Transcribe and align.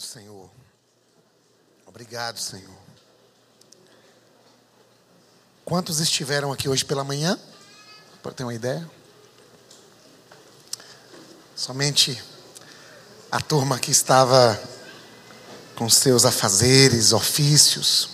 Obrigado, 0.00 0.06
Senhor. 0.06 0.50
Obrigado, 1.86 2.38
Senhor. 2.38 2.78
Quantos 5.62 6.00
estiveram 6.00 6.50
aqui 6.50 6.70
hoje 6.70 6.84
pela 6.86 7.04
manhã? 7.04 7.38
Para 8.22 8.32
ter 8.32 8.42
uma 8.42 8.54
ideia? 8.54 8.88
Somente 11.54 12.22
a 13.30 13.42
turma 13.42 13.78
que 13.78 13.90
estava 13.90 14.58
com 15.76 15.88
seus 15.90 16.24
afazeres, 16.24 17.12
ofícios. 17.12 18.08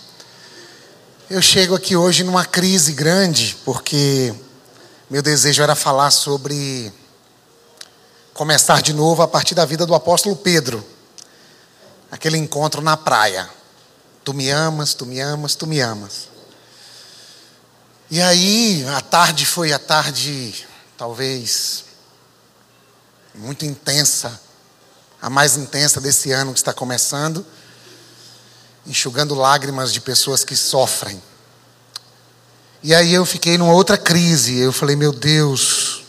Eu 1.29 1.41
chego 1.41 1.73
aqui 1.73 1.95
hoje 1.95 2.23
numa 2.25 2.45
crise 2.45 2.91
grande, 2.91 3.55
porque 3.63 4.35
meu 5.09 5.21
desejo 5.21 5.63
era 5.63 5.75
falar 5.75 6.11
sobre 6.11 6.91
começar 8.33 8.81
de 8.81 8.91
novo 8.91 9.21
a 9.21 9.27
partir 9.27 9.55
da 9.55 9.63
vida 9.63 9.85
do 9.85 9.95
apóstolo 9.95 10.35
Pedro. 10.35 10.96
Aquele 12.11 12.37
encontro 12.37 12.81
na 12.81 12.95
praia. 12.95 13.49
Tu 14.23 14.33
me 14.33 14.49
amas, 14.49 14.93
tu 14.93 15.05
me 15.05 15.19
amas, 15.19 15.55
tu 15.55 15.67
me 15.67 15.79
amas. 15.79 16.29
E 18.09 18.21
aí, 18.21 18.85
a 18.95 19.01
tarde 19.01 19.45
foi 19.45 19.73
a 19.73 19.79
tarde, 19.79 20.65
talvez, 20.97 21.83
muito 23.35 23.65
intensa, 23.65 24.39
a 25.21 25.29
mais 25.29 25.57
intensa 25.57 25.99
desse 25.99 26.31
ano 26.31 26.53
que 26.53 26.59
está 26.59 26.73
começando, 26.73 27.45
enxugando 28.85 29.35
lágrimas 29.35 29.91
de 29.91 29.99
pessoas 29.99 30.43
que 30.43 30.55
sofrem. 30.55 31.21
E 32.81 32.95
aí 32.95 33.13
eu 33.13 33.25
fiquei 33.25 33.57
numa 33.57 33.73
outra 33.73 33.97
crise, 33.97 34.57
eu 34.57 34.71
falei, 34.71 34.95
meu 34.95 35.11
Deus, 35.11 36.03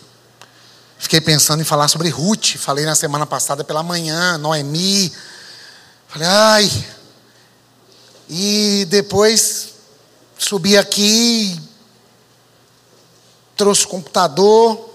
fiquei 0.98 1.20
pensando 1.20 1.60
em 1.60 1.64
falar 1.64 1.88
sobre 1.88 2.08
Ruth, 2.08 2.56
falei 2.56 2.84
na 2.84 2.94
semana 2.94 3.26
passada 3.26 3.64
pela 3.64 3.82
manhã, 3.82 4.38
Noemi, 4.38 5.12
falei, 6.08 6.28
ai, 6.28 6.84
e 8.28 8.86
depois 8.88 9.74
subi 10.38 10.76
aqui, 10.76 11.60
trouxe 13.56 13.84
o 13.84 13.88
computador 13.88 14.88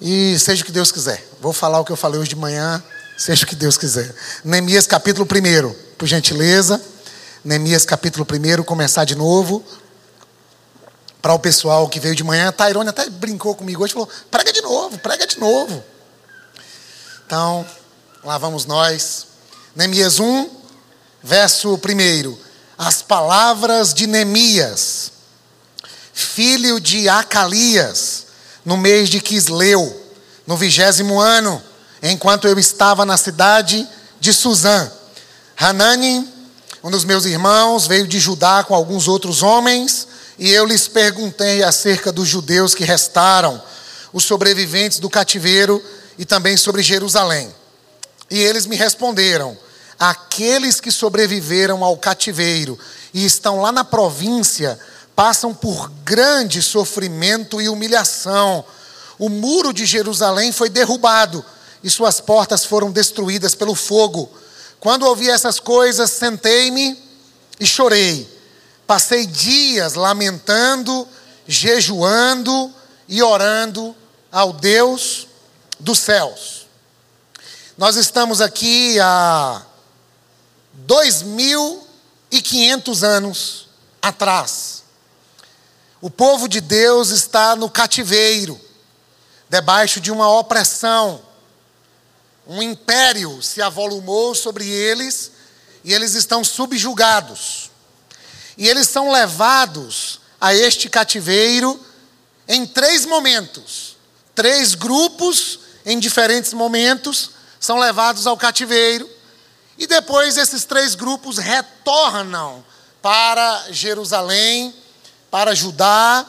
e 0.00 0.38
seja 0.38 0.62
o 0.62 0.66
que 0.66 0.72
Deus 0.72 0.90
quiser. 0.90 1.26
Vou 1.40 1.52
falar 1.52 1.80
o 1.80 1.84
que 1.84 1.92
eu 1.92 1.96
falei 1.96 2.20
hoje 2.20 2.30
de 2.30 2.36
manhã, 2.36 2.82
seja 3.16 3.44
o 3.44 3.48
que 3.48 3.54
Deus 3.54 3.76
quiser. 3.76 4.14
Neemias 4.44 4.86
capítulo 4.86 5.26
1, 5.26 5.74
por 5.96 6.06
gentileza. 6.06 6.80
Neemias 7.44 7.84
capítulo 7.84 8.26
1, 8.26 8.62
começar 8.64 9.04
de 9.04 9.14
novo. 9.14 9.64
Para 11.22 11.34
o 11.34 11.38
pessoal 11.38 11.88
que 11.88 12.00
veio 12.00 12.14
de 12.14 12.24
manhã, 12.24 12.48
a 12.48 12.52
Tairone 12.52 12.88
até 12.88 13.08
brincou 13.08 13.54
comigo 13.54 13.84
hoje, 13.84 13.92
falou: 13.92 14.08
prega 14.30 14.52
de 14.52 14.62
novo, 14.62 14.98
prega 14.98 15.26
de 15.26 15.38
novo. 15.38 15.84
Então, 17.26 17.66
lá 18.24 18.38
vamos 18.38 18.64
nós. 18.64 19.29
Neemias 19.74 20.18
1, 20.18 20.50
verso 21.22 21.74
1. 21.74 22.38
As 22.76 23.02
palavras 23.02 23.92
de 23.94 24.06
Neemias 24.06 25.10
filho 26.20 26.80
de 26.80 27.08
Acalias, 27.08 28.26
no 28.64 28.76
mês 28.76 29.08
de 29.08 29.20
Quisleu, 29.20 30.00
no 30.46 30.56
vigésimo 30.56 31.18
ano, 31.18 31.62
enquanto 32.02 32.46
eu 32.46 32.58
estava 32.58 33.04
na 33.04 33.16
cidade 33.16 33.88
de 34.20 34.32
Suzã. 34.32 34.90
Hanani, 35.56 36.28
um 36.82 36.90
dos 36.90 37.04
meus 37.04 37.24
irmãos, 37.24 37.86
veio 37.86 38.06
de 38.06 38.18
Judá 38.18 38.62
com 38.64 38.74
alguns 38.74 39.08
outros 39.08 39.42
homens, 39.42 40.06
e 40.38 40.50
eu 40.50 40.64
lhes 40.64 40.88
perguntei 40.88 41.62
acerca 41.62 42.12
dos 42.12 42.28
judeus 42.28 42.74
que 42.74 42.84
restaram, 42.84 43.60
os 44.12 44.24
sobreviventes 44.24 44.98
do 44.98 45.08
cativeiro, 45.08 45.82
e 46.18 46.24
também 46.24 46.56
sobre 46.56 46.82
Jerusalém. 46.82 47.54
E 48.30 48.38
eles 48.38 48.66
me 48.66 48.76
responderam: 48.76 49.56
aqueles 50.00 50.80
que 50.80 50.90
sobreviveram 50.90 51.84
ao 51.84 51.94
cativeiro 51.94 52.78
e 53.12 53.22
estão 53.22 53.60
lá 53.60 53.70
na 53.70 53.84
província 53.84 54.80
passam 55.14 55.52
por 55.52 55.90
grande 56.02 56.62
sofrimento 56.62 57.60
e 57.60 57.68
humilhação. 57.68 58.64
O 59.18 59.28
muro 59.28 59.74
de 59.74 59.84
Jerusalém 59.84 60.52
foi 60.52 60.70
derrubado 60.70 61.44
e 61.84 61.90
suas 61.90 62.18
portas 62.18 62.64
foram 62.64 62.90
destruídas 62.90 63.54
pelo 63.54 63.74
fogo. 63.74 64.30
Quando 64.80 65.04
ouvi 65.04 65.28
essas 65.28 65.60
coisas, 65.60 66.10
sentei-me 66.10 66.98
e 67.58 67.66
chorei. 67.66 68.26
Passei 68.86 69.26
dias 69.26 69.92
lamentando, 69.92 71.06
jejuando 71.46 72.72
e 73.06 73.22
orando 73.22 73.94
ao 74.32 74.54
Deus 74.54 75.26
dos 75.78 75.98
céus. 75.98 76.66
Nós 77.76 77.96
estamos 77.96 78.40
aqui 78.40 78.98
há 78.98 79.62
dois 80.72 81.22
mil 81.22 81.86
e 82.30 82.40
quinhentos 82.40 83.02
anos 83.02 83.68
atrás. 84.00 84.84
O 86.00 86.08
povo 86.08 86.48
de 86.48 86.60
Deus 86.60 87.10
está 87.10 87.54
no 87.54 87.68
cativeiro, 87.68 88.58
debaixo 89.48 90.00
de 90.00 90.10
uma 90.10 90.30
opressão. 90.30 91.20
Um 92.46 92.62
império 92.62 93.42
se 93.42 93.60
avolumou 93.60 94.34
sobre 94.34 94.66
eles 94.66 95.32
e 95.84 95.92
eles 95.92 96.14
estão 96.14 96.42
subjugados. 96.42 97.70
E 98.56 98.68
eles 98.68 98.88
são 98.88 99.10
levados 99.10 100.20
a 100.40 100.54
este 100.54 100.88
cativeiro 100.88 101.78
em 102.48 102.66
três 102.66 103.04
momentos. 103.04 103.96
Três 104.34 104.74
grupos 104.74 105.60
em 105.84 105.98
diferentes 105.98 106.52
momentos 106.52 107.30
são 107.58 107.78
levados 107.78 108.26
ao 108.26 108.36
cativeiro. 108.36 109.08
E 109.80 109.86
depois 109.86 110.36
esses 110.36 110.64
três 110.64 110.94
grupos 110.94 111.38
retornam 111.38 112.64
para 113.02 113.72
Jerusalém 113.72 114.72
para 115.30 115.54
Judá, 115.54 116.26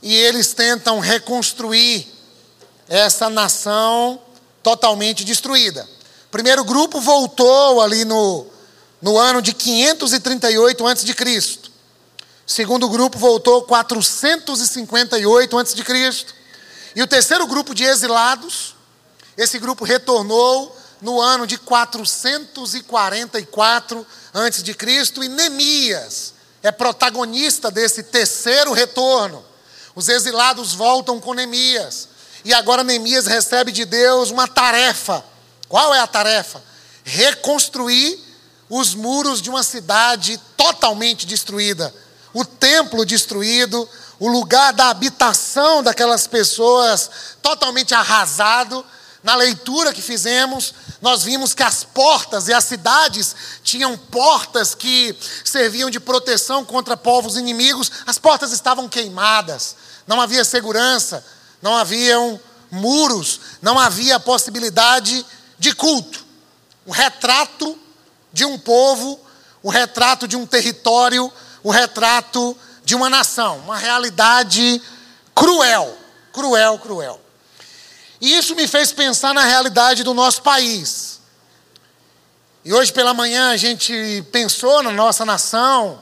e 0.00 0.14
eles 0.14 0.52
tentam 0.52 0.98
reconstruir 0.98 2.06
essa 2.88 3.28
nação 3.28 4.20
totalmente 4.62 5.24
destruída. 5.24 5.88
O 6.26 6.30
primeiro 6.30 6.64
grupo 6.64 7.00
voltou 7.00 7.80
ali 7.80 8.04
no, 8.04 8.46
no 9.00 9.18
ano 9.18 9.42
de 9.42 9.52
538 9.52 10.86
a.C. 10.86 11.58
Segundo 12.46 12.88
grupo 12.88 13.18
voltou 13.18 13.62
458 13.62 15.58
a.C. 15.58 16.26
E 16.94 17.02
o 17.02 17.06
terceiro 17.06 17.46
grupo 17.46 17.74
de 17.74 17.84
exilados, 17.84 18.74
esse 19.36 19.58
grupo 19.58 19.84
retornou 19.84 20.76
no 21.02 21.20
ano 21.20 21.46
de 21.46 21.58
444 21.58 24.06
a.C. 24.32 24.74
e 25.22 25.28
Neemias 25.28 26.32
é 26.62 26.70
protagonista 26.70 27.70
desse 27.70 28.02
terceiro 28.04 28.72
retorno. 28.72 29.44
Os 29.94 30.08
exilados 30.08 30.72
voltam 30.72 31.20
com 31.20 31.34
Neemias. 31.34 32.08
E 32.44 32.54
agora 32.54 32.82
Neemias 32.84 33.26
recebe 33.26 33.72
de 33.72 33.84
Deus 33.84 34.30
uma 34.30 34.46
tarefa. 34.46 35.24
Qual 35.68 35.92
é 35.92 35.98
a 35.98 36.06
tarefa? 36.06 36.62
Reconstruir 37.04 38.16
os 38.70 38.94
muros 38.94 39.42
de 39.42 39.50
uma 39.50 39.64
cidade 39.64 40.40
totalmente 40.56 41.26
destruída. 41.26 41.92
O 42.32 42.44
templo 42.44 43.04
destruído, 43.04 43.88
o 44.20 44.28
lugar 44.28 44.72
da 44.72 44.88
habitação 44.88 45.82
daquelas 45.82 46.28
pessoas 46.28 47.10
totalmente 47.42 47.92
arrasado 47.92 48.86
na 49.22 49.34
leitura 49.34 49.92
que 49.92 50.02
fizemos, 50.02 50.74
nós 51.02 51.24
vimos 51.24 51.52
que 51.52 51.64
as 51.64 51.82
portas 51.82 52.46
e 52.46 52.54
as 52.54 52.62
cidades 52.62 53.34
tinham 53.64 53.98
portas 53.98 54.72
que 54.72 55.14
serviam 55.44 55.90
de 55.90 55.98
proteção 55.98 56.64
contra 56.64 56.96
povos 56.96 57.36
inimigos, 57.36 57.90
as 58.06 58.18
portas 58.18 58.52
estavam 58.52 58.88
queimadas, 58.88 59.74
não 60.06 60.20
havia 60.20 60.44
segurança, 60.44 61.26
não 61.60 61.76
haviam 61.76 62.40
muros, 62.70 63.40
não 63.60 63.80
havia 63.80 64.20
possibilidade 64.20 65.26
de 65.58 65.74
culto. 65.74 66.24
Um 66.86 66.92
retrato 66.92 67.76
de 68.32 68.44
um 68.44 68.56
povo, 68.56 69.18
o 69.60 69.70
retrato 69.70 70.28
de 70.28 70.36
um 70.36 70.46
território, 70.46 71.32
o 71.64 71.72
retrato 71.72 72.56
de 72.84 72.94
uma 72.94 73.10
nação, 73.10 73.58
uma 73.58 73.76
realidade 73.76 74.80
cruel, 75.34 75.98
cruel, 76.32 76.78
cruel. 76.78 77.20
E 78.22 78.38
isso 78.38 78.54
me 78.54 78.68
fez 78.68 78.92
pensar 78.92 79.34
na 79.34 79.44
realidade 79.44 80.04
do 80.04 80.14
nosso 80.14 80.42
país. 80.42 81.18
E 82.64 82.72
hoje 82.72 82.92
pela 82.92 83.12
manhã 83.12 83.50
a 83.50 83.56
gente 83.56 84.24
pensou 84.30 84.80
na 84.80 84.92
nossa 84.92 85.24
nação. 85.24 86.00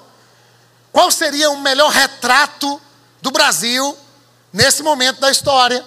Qual 0.92 1.10
seria 1.10 1.50
o 1.50 1.56
melhor 1.62 1.90
retrato 1.90 2.78
do 3.22 3.30
Brasil 3.30 3.96
nesse 4.52 4.82
momento 4.82 5.18
da 5.18 5.30
história? 5.30 5.82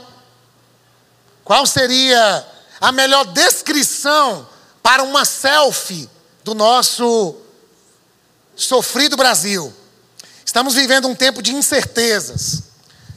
Qual 1.44 1.68
seria 1.68 2.48
a 2.82 2.92
melhor 2.92 3.26
descrição 3.26 4.50
para 4.82 5.04
uma 5.04 5.26
selfie 5.26 6.10
do 6.44 6.56
nosso 6.56 7.36
sofrido 8.56 9.16
Brasil? 9.16 9.72
Estamos 10.44 10.74
vivendo 10.74 11.08
um 11.08 11.14
tempo 11.14 11.44
de 11.44 11.54
incertezas. 11.54 12.64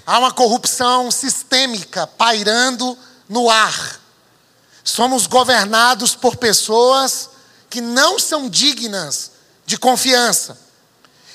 Há 0.07 0.19
uma 0.19 0.33
corrupção 0.33 1.11
sistêmica 1.11 2.07
pairando 2.07 2.97
no 3.29 3.51
ar. 3.51 4.01
somos 4.85 5.27
governados 5.27 6.15
por 6.15 6.37
pessoas 6.37 7.31
que 7.69 7.81
não 7.81 8.19
são 8.19 8.49
dignas 8.49 9.33
de 9.67 9.77
confiança. 9.77 10.57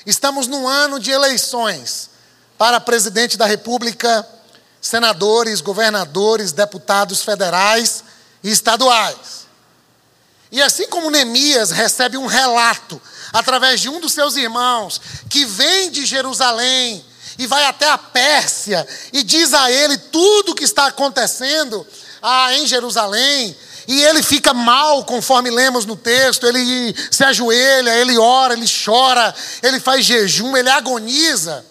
Estamos 0.06 0.46
num 0.46 0.66
ano 0.66 0.98
de 0.98 1.10
eleições 1.10 2.10
para 2.56 2.80
presidente 2.80 3.36
da 3.36 3.44
República, 3.44 4.26
senadores, 4.80 5.60
governadores, 5.60 6.50
deputados 6.52 7.22
federais 7.22 8.02
e 8.42 8.50
estaduais. 8.50 9.46
E 10.50 10.60
assim 10.60 10.88
como 10.88 11.10
Neemias 11.10 11.70
recebe 11.70 12.16
um 12.16 12.26
relato 12.26 13.00
através 13.32 13.80
de 13.80 13.88
um 13.88 14.00
dos 14.00 14.12
seus 14.12 14.36
irmãos 14.36 15.00
que 15.30 15.44
vem 15.44 15.90
de 15.90 16.04
Jerusalém 16.04 17.04
e 17.38 17.46
vai 17.46 17.64
até 17.64 17.88
a 17.88 17.98
Pérsia 17.98 18.86
e 19.12 19.22
diz 19.22 19.54
a 19.54 19.70
ele 19.70 19.96
tudo 19.96 20.52
o 20.52 20.54
que 20.54 20.64
está 20.64 20.86
acontecendo 20.86 21.86
ah, 22.22 22.54
em 22.54 22.66
Jerusalém, 22.66 23.56
e 23.88 24.02
ele 24.04 24.22
fica 24.22 24.54
mal, 24.54 25.04
conforme 25.04 25.50
lemos 25.50 25.84
no 25.84 25.96
texto, 25.96 26.46
ele 26.46 26.94
se 27.10 27.24
ajoelha, 27.24 27.94
ele 27.96 28.16
ora, 28.16 28.54
ele 28.54 28.66
chora, 28.66 29.34
ele 29.62 29.80
faz 29.80 30.04
jejum, 30.04 30.56
ele 30.56 30.70
agoniza. 30.70 31.64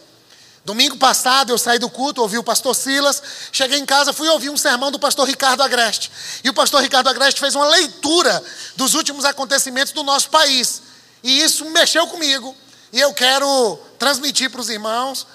Domingo 0.63 0.97
passado 0.97 1.51
eu 1.51 1.57
saí 1.57 1.79
do 1.79 1.89
culto, 1.89 2.21
ouvi 2.21 2.37
o 2.37 2.43
pastor 2.43 2.75
Silas, 2.75 3.21
cheguei 3.51 3.79
em 3.79 3.85
casa, 3.85 4.13
fui 4.13 4.27
ouvir 4.29 4.49
um 4.49 4.57
sermão 4.57 4.91
do 4.91 4.99
pastor 4.99 5.27
Ricardo 5.27 5.63
Agreste. 5.63 6.11
E 6.43 6.49
o 6.49 6.53
pastor 6.53 6.81
Ricardo 6.81 7.07
Agreste 7.07 7.39
fez 7.39 7.55
uma 7.55 7.67
leitura 7.67 8.43
dos 8.75 8.93
últimos 8.93 9.25
acontecimentos 9.25 9.93
do 9.93 10.03
nosso 10.03 10.29
país. 10.29 10.81
E 11.23 11.41
isso 11.41 11.65
mexeu 11.71 12.05
comigo. 12.07 12.55
E 12.93 12.99
eu 12.99 13.13
quero 13.13 13.79
transmitir 13.97 14.51
para 14.51 14.61
os 14.61 14.69
irmãos. 14.69 15.25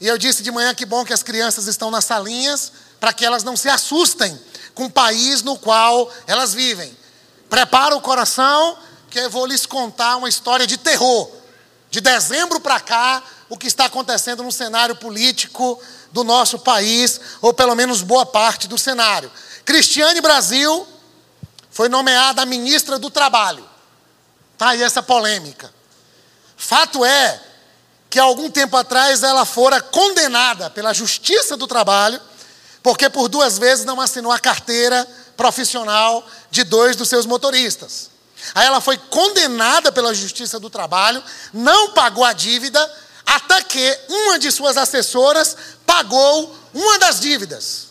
E 0.00 0.06
eu 0.06 0.18
disse 0.18 0.42
de 0.42 0.50
manhã 0.50 0.74
que 0.74 0.84
bom 0.84 1.04
que 1.04 1.12
as 1.12 1.22
crianças 1.22 1.66
estão 1.66 1.90
nas 1.90 2.04
salinhas, 2.04 2.72
para 2.98 3.12
que 3.12 3.24
elas 3.24 3.44
não 3.44 3.56
se 3.56 3.68
assustem 3.68 4.38
com 4.74 4.86
o 4.86 4.90
país 4.90 5.42
no 5.42 5.58
qual 5.58 6.10
elas 6.26 6.52
vivem. 6.52 6.96
Prepara 7.48 7.94
o 7.94 8.00
coração, 8.00 8.76
que 9.10 9.18
eu 9.18 9.30
vou 9.30 9.46
lhes 9.46 9.66
contar 9.66 10.16
uma 10.16 10.28
história 10.28 10.66
de 10.66 10.76
terror. 10.76 11.30
De 11.90 12.00
dezembro 12.00 12.60
para 12.60 12.80
cá, 12.80 13.22
o 13.48 13.56
que 13.56 13.66
está 13.66 13.84
acontecendo 13.84 14.42
no 14.42 14.50
cenário 14.50 14.96
político 14.96 15.80
do 16.10 16.24
nosso 16.24 16.58
país, 16.58 17.20
ou 17.40 17.54
pelo 17.54 17.74
menos 17.74 18.02
boa 18.02 18.26
parte 18.26 18.66
do 18.66 18.76
cenário. 18.76 19.30
Cristiane 19.64 20.20
Brasil 20.20 20.86
foi 21.70 21.88
nomeada 21.88 22.44
ministra 22.44 22.98
do 22.98 23.10
Trabalho. 23.10 23.68
Tá 24.58 24.70
aí 24.70 24.82
essa 24.82 25.02
polêmica. 25.02 25.72
Fato 26.56 27.04
é 27.04 27.40
que 28.14 28.20
algum 28.20 28.48
tempo 28.48 28.76
atrás 28.76 29.24
ela 29.24 29.44
fora 29.44 29.80
condenada 29.80 30.70
pela 30.70 30.94
Justiça 30.94 31.56
do 31.56 31.66
Trabalho, 31.66 32.20
porque 32.80 33.10
por 33.10 33.28
duas 33.28 33.58
vezes 33.58 33.84
não 33.84 34.00
assinou 34.00 34.30
a 34.30 34.38
carteira 34.38 35.04
profissional 35.36 36.24
de 36.48 36.62
dois 36.62 36.94
dos 36.94 37.08
seus 37.08 37.26
motoristas. 37.26 38.10
Aí 38.54 38.68
ela 38.68 38.80
foi 38.80 38.96
condenada 38.96 39.90
pela 39.90 40.14
Justiça 40.14 40.60
do 40.60 40.70
Trabalho, 40.70 41.20
não 41.52 41.90
pagou 41.90 42.24
a 42.24 42.32
dívida 42.32 42.80
até 43.26 43.60
que 43.62 44.00
uma 44.08 44.38
de 44.38 44.52
suas 44.52 44.76
assessoras 44.76 45.56
pagou 45.84 46.56
uma 46.72 47.00
das 47.00 47.18
dívidas. 47.18 47.88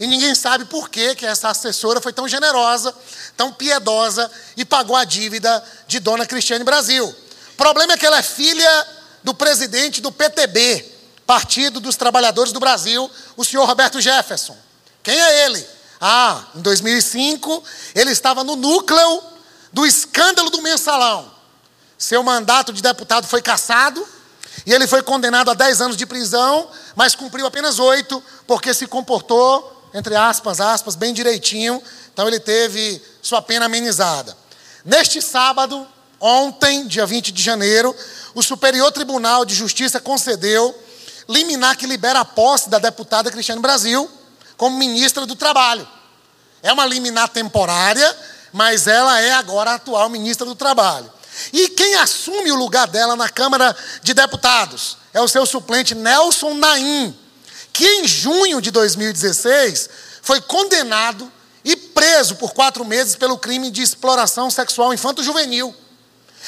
E 0.00 0.06
ninguém 0.06 0.34
sabe 0.34 0.64
por 0.64 0.88
que, 0.88 1.14
que 1.16 1.26
essa 1.26 1.50
assessora 1.50 2.00
foi 2.00 2.14
tão 2.14 2.26
generosa, 2.26 2.94
tão 3.36 3.52
piedosa 3.52 4.30
e 4.56 4.64
pagou 4.64 4.96
a 4.96 5.04
dívida 5.04 5.62
de 5.86 6.00
Dona 6.00 6.24
Cristiane 6.24 6.64
Brasil. 6.64 7.06
O 7.52 7.56
problema 7.58 7.92
é 7.92 7.98
que 7.98 8.06
ela 8.06 8.20
é 8.20 8.22
filha 8.22 8.96
do 9.26 9.34
presidente 9.34 10.00
do 10.00 10.12
PTB, 10.12 10.86
Partido 11.26 11.80
dos 11.80 11.96
Trabalhadores 11.96 12.52
do 12.52 12.60
Brasil, 12.60 13.10
o 13.36 13.44
senhor 13.44 13.66
Roberto 13.66 14.00
Jefferson. 14.00 14.56
Quem 15.02 15.20
é 15.20 15.46
ele? 15.46 15.66
Ah, 16.00 16.44
em 16.54 16.60
2005, 16.60 17.64
ele 17.96 18.12
estava 18.12 18.44
no 18.44 18.54
núcleo 18.54 19.20
do 19.72 19.84
escândalo 19.84 20.48
do 20.48 20.62
mensalão. 20.62 21.28
Seu 21.98 22.22
mandato 22.22 22.72
de 22.72 22.80
deputado 22.80 23.26
foi 23.26 23.42
cassado 23.42 24.06
e 24.64 24.72
ele 24.72 24.86
foi 24.86 25.02
condenado 25.02 25.50
a 25.50 25.54
10 25.54 25.80
anos 25.80 25.96
de 25.96 26.06
prisão, 26.06 26.70
mas 26.94 27.16
cumpriu 27.16 27.46
apenas 27.46 27.80
8, 27.80 28.22
porque 28.46 28.72
se 28.72 28.86
comportou, 28.86 29.90
entre 29.92 30.14
aspas, 30.14 30.60
aspas, 30.60 30.94
bem 30.94 31.12
direitinho. 31.12 31.82
Então 32.12 32.28
ele 32.28 32.38
teve 32.38 33.02
sua 33.20 33.42
pena 33.42 33.66
amenizada. 33.66 34.36
Neste 34.84 35.20
sábado, 35.20 35.84
ontem, 36.20 36.86
dia 36.86 37.06
20 37.06 37.32
de 37.32 37.42
janeiro, 37.42 37.94
o 38.34 38.42
Superior 38.42 38.90
Tribunal 38.92 39.44
de 39.44 39.54
Justiça 39.54 40.00
concedeu 40.00 40.74
liminar 41.28 41.76
que 41.76 41.86
libera 41.86 42.20
a 42.20 42.24
posse 42.24 42.68
da 42.68 42.78
deputada 42.78 43.30
Cristiane 43.30 43.60
Brasil 43.60 44.10
como 44.56 44.78
ministra 44.78 45.26
do 45.26 45.34
Trabalho. 45.34 45.86
É 46.62 46.72
uma 46.72 46.86
liminar 46.86 47.28
temporária, 47.28 48.16
mas 48.52 48.86
ela 48.86 49.20
é 49.20 49.32
agora 49.32 49.72
a 49.72 49.74
atual 49.74 50.08
ministra 50.08 50.46
do 50.46 50.54
Trabalho. 50.54 51.12
E 51.52 51.68
quem 51.68 51.96
assume 51.96 52.50
o 52.50 52.56
lugar 52.56 52.86
dela 52.86 53.14
na 53.14 53.28
Câmara 53.28 53.76
de 54.02 54.14
Deputados 54.14 54.96
é 55.12 55.20
o 55.20 55.28
seu 55.28 55.44
suplente 55.44 55.94
Nelson 55.94 56.54
Naim, 56.54 57.16
que 57.72 57.86
em 57.86 58.08
junho 58.08 58.60
de 58.60 58.70
2016 58.70 59.90
foi 60.22 60.40
condenado 60.40 61.30
e 61.64 61.76
preso 61.76 62.36
por 62.36 62.52
quatro 62.52 62.84
meses 62.84 63.16
pelo 63.16 63.36
crime 63.36 63.70
de 63.70 63.82
exploração 63.82 64.50
sexual 64.50 64.94
infanto-juvenil. 64.94 65.74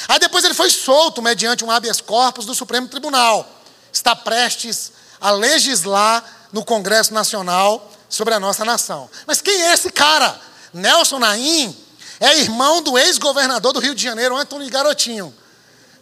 Aí 0.07 0.19
depois 0.19 0.43
ele 0.43 0.53
foi 0.53 0.69
solto 0.69 1.21
mediante 1.21 1.63
um 1.63 1.71
habeas 1.71 2.01
corpus 2.01 2.45
do 2.45 2.55
Supremo 2.55 2.87
Tribunal. 2.87 3.47
Está 3.91 4.15
prestes 4.15 4.91
a 5.19 5.31
legislar 5.31 6.23
no 6.51 6.63
Congresso 6.63 7.13
Nacional 7.13 7.91
sobre 8.07 8.33
a 8.33 8.39
nossa 8.39 8.63
nação. 8.65 9.09
Mas 9.27 9.41
quem 9.41 9.61
é 9.63 9.73
esse 9.73 9.91
cara? 9.91 10.39
Nelson 10.73 11.19
Naim 11.19 11.75
é 12.19 12.37
irmão 12.37 12.81
do 12.81 12.97
ex-governador 12.97 13.73
do 13.73 13.79
Rio 13.79 13.95
de 13.95 14.03
Janeiro, 14.03 14.35
Antônio 14.35 14.69
Garotinho. 14.69 15.33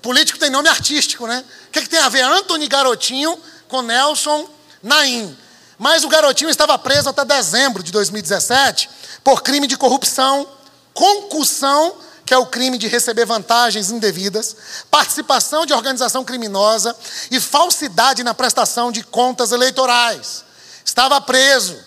Político 0.01 0.39
tem 0.39 0.49
nome 0.49 0.69
artístico, 0.69 1.27
né? 1.27 1.43
O 1.67 1.71
que, 1.71 1.79
é 1.79 1.81
que 1.81 1.89
tem 1.89 1.99
a 1.99 2.09
ver 2.09 2.21
Antônio 2.23 2.67
Garotinho 2.69 3.37
com 3.67 3.81
Nelson 3.81 4.49
Naim? 4.81 5.37
Mas 5.77 6.03
o 6.03 6.07
Garotinho 6.07 6.49
estava 6.49 6.77
preso 6.77 7.09
até 7.09 7.23
dezembro 7.23 7.83
de 7.83 7.91
2017 7.91 8.89
por 9.23 9.43
crime 9.43 9.67
de 9.67 9.77
corrupção, 9.77 10.47
concussão, 10.93 11.95
que 12.27 12.33
é 12.33 12.37
o 12.37 12.45
crime 12.45 12.77
de 12.77 12.89
receber 12.89 13.25
vantagens 13.25 13.89
indevidas, 13.89 14.53
participação 14.91 15.65
de 15.65 15.71
organização 15.71 16.25
criminosa 16.25 16.93
e 17.31 17.39
falsidade 17.39 18.21
na 18.21 18.33
prestação 18.33 18.91
de 18.91 19.01
contas 19.01 19.53
eleitorais. 19.53 20.43
Estava 20.83 21.21
preso, 21.21 21.77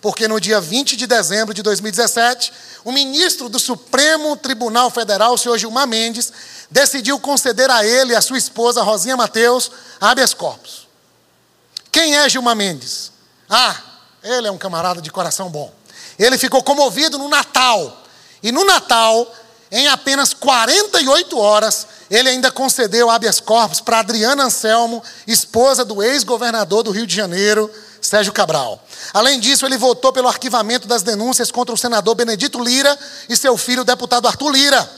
porque 0.00 0.28
no 0.28 0.40
dia 0.40 0.60
20 0.60 0.96
de 0.96 1.08
dezembro 1.08 1.52
de 1.52 1.60
2017, 1.60 2.52
o 2.84 2.92
ministro 2.92 3.48
do 3.48 3.58
Supremo 3.58 4.36
Tribunal 4.36 4.90
Federal, 4.90 5.34
o 5.34 5.38
senhor 5.38 5.58
Gilmar 5.58 5.88
Mendes, 5.88 6.32
decidiu 6.70 7.18
conceder 7.18 7.68
a 7.68 7.84
ele 7.84 8.12
e 8.12 8.16
a 8.16 8.20
sua 8.20 8.38
esposa, 8.38 8.84
Rosinha 8.84 9.16
Mateus, 9.16 9.72
habeas 10.00 10.32
corpus. 10.32 10.86
Quem 11.90 12.16
é 12.16 12.28
Gilmar 12.28 12.54
Mendes? 12.54 13.10
Ah, 13.48 13.76
ele 14.22 14.46
é 14.46 14.52
um 14.52 14.58
camarada 14.58 15.02
de 15.02 15.10
coração 15.10 15.50
bom. 15.50 15.74
Ele 16.16 16.38
ficou 16.38 16.62
comovido 16.62 17.18
no 17.18 17.28
Natal. 17.28 18.04
E 18.40 18.52
no 18.52 18.64
Natal, 18.64 19.30
em 19.70 19.86
apenas 19.86 20.34
48 20.34 21.38
horas, 21.38 21.86
ele 22.10 22.28
ainda 22.28 22.50
concedeu 22.50 23.08
habeas 23.08 23.38
corpus 23.38 23.80
para 23.80 24.00
Adriana 24.00 24.44
Anselmo, 24.44 25.02
esposa 25.26 25.84
do 25.84 26.02
ex-governador 26.02 26.82
do 26.82 26.90
Rio 26.90 27.06
de 27.06 27.14
Janeiro, 27.14 27.70
Sérgio 28.00 28.32
Cabral. 28.32 28.84
Além 29.14 29.38
disso, 29.38 29.64
ele 29.64 29.76
votou 29.76 30.12
pelo 30.12 30.26
arquivamento 30.26 30.88
das 30.88 31.02
denúncias 31.02 31.52
contra 31.52 31.72
o 31.74 31.78
senador 31.78 32.16
Benedito 32.16 32.62
Lira 32.62 32.98
e 33.28 33.36
seu 33.36 33.56
filho, 33.56 33.82
o 33.82 33.84
deputado 33.84 34.26
Arthur 34.26 34.50
Lira. 34.50 34.90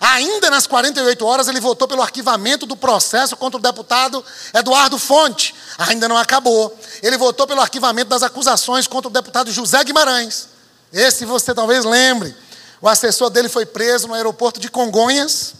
Ainda 0.00 0.50
nas 0.50 0.66
48 0.66 1.26
horas, 1.26 1.48
ele 1.48 1.60
votou 1.60 1.88
pelo 1.88 2.02
arquivamento 2.02 2.66
do 2.66 2.76
processo 2.76 3.36
contra 3.36 3.58
o 3.58 3.62
deputado 3.62 4.24
Eduardo 4.54 4.98
Fonte. 4.98 5.54
Ainda 5.78 6.06
não 6.06 6.16
acabou. 6.16 6.78
Ele 7.02 7.16
votou 7.16 7.46
pelo 7.46 7.60
arquivamento 7.60 8.08
das 8.08 8.22
acusações 8.22 8.86
contra 8.86 9.08
o 9.08 9.12
deputado 9.12 9.50
José 9.50 9.82
Guimarães. 9.82 10.48
Esse 10.92 11.24
você 11.24 11.52
talvez 11.54 11.84
lembre. 11.84 12.34
O 12.80 12.88
assessor 12.88 13.30
dele 13.30 13.48
foi 13.48 13.66
preso 13.66 14.06
no 14.06 14.14
aeroporto 14.14 14.60
de 14.60 14.70
Congonhas, 14.70 15.54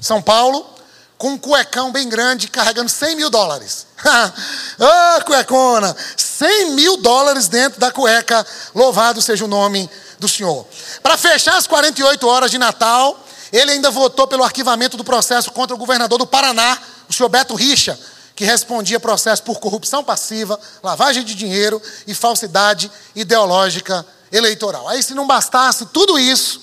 São 0.00 0.20
Paulo, 0.20 0.68
com 1.16 1.30
um 1.30 1.38
cuecão 1.38 1.92
bem 1.92 2.08
grande, 2.08 2.48
carregando 2.48 2.90
100 2.90 3.16
mil 3.16 3.30
dólares. 3.30 3.86
Ah, 4.84 5.18
oh, 5.20 5.24
cuecona! 5.26 5.94
100 6.16 6.70
mil 6.72 6.96
dólares 6.96 7.46
dentro 7.46 7.78
da 7.78 7.92
cueca. 7.92 8.44
Louvado 8.74 9.22
seja 9.22 9.44
o 9.44 9.48
nome 9.48 9.88
do 10.18 10.28
Senhor. 10.28 10.66
Para 11.04 11.16
fechar 11.16 11.56
as 11.56 11.68
48 11.68 12.26
horas 12.26 12.50
de 12.50 12.58
Natal, 12.58 13.24
ele 13.52 13.70
ainda 13.70 13.92
votou 13.92 14.26
pelo 14.26 14.42
arquivamento 14.42 14.96
do 14.96 15.04
processo 15.04 15.52
contra 15.52 15.72
o 15.72 15.78
governador 15.78 16.18
do 16.18 16.26
Paraná, 16.26 16.76
o 17.08 17.12
senhor 17.12 17.28
Beto 17.28 17.54
Richa, 17.54 17.96
que 18.34 18.44
respondia 18.44 18.98
processo 18.98 19.44
por 19.44 19.60
corrupção 19.60 20.02
passiva, 20.02 20.58
lavagem 20.82 21.22
de 21.22 21.36
dinheiro 21.36 21.80
e 22.04 22.12
falsidade 22.12 22.90
ideológica 23.14 24.04
eleitoral. 24.32 24.88
Aí, 24.88 25.02
se 25.02 25.14
não 25.14 25.26
bastasse 25.26 25.86
tudo 25.86 26.18
isso, 26.18 26.62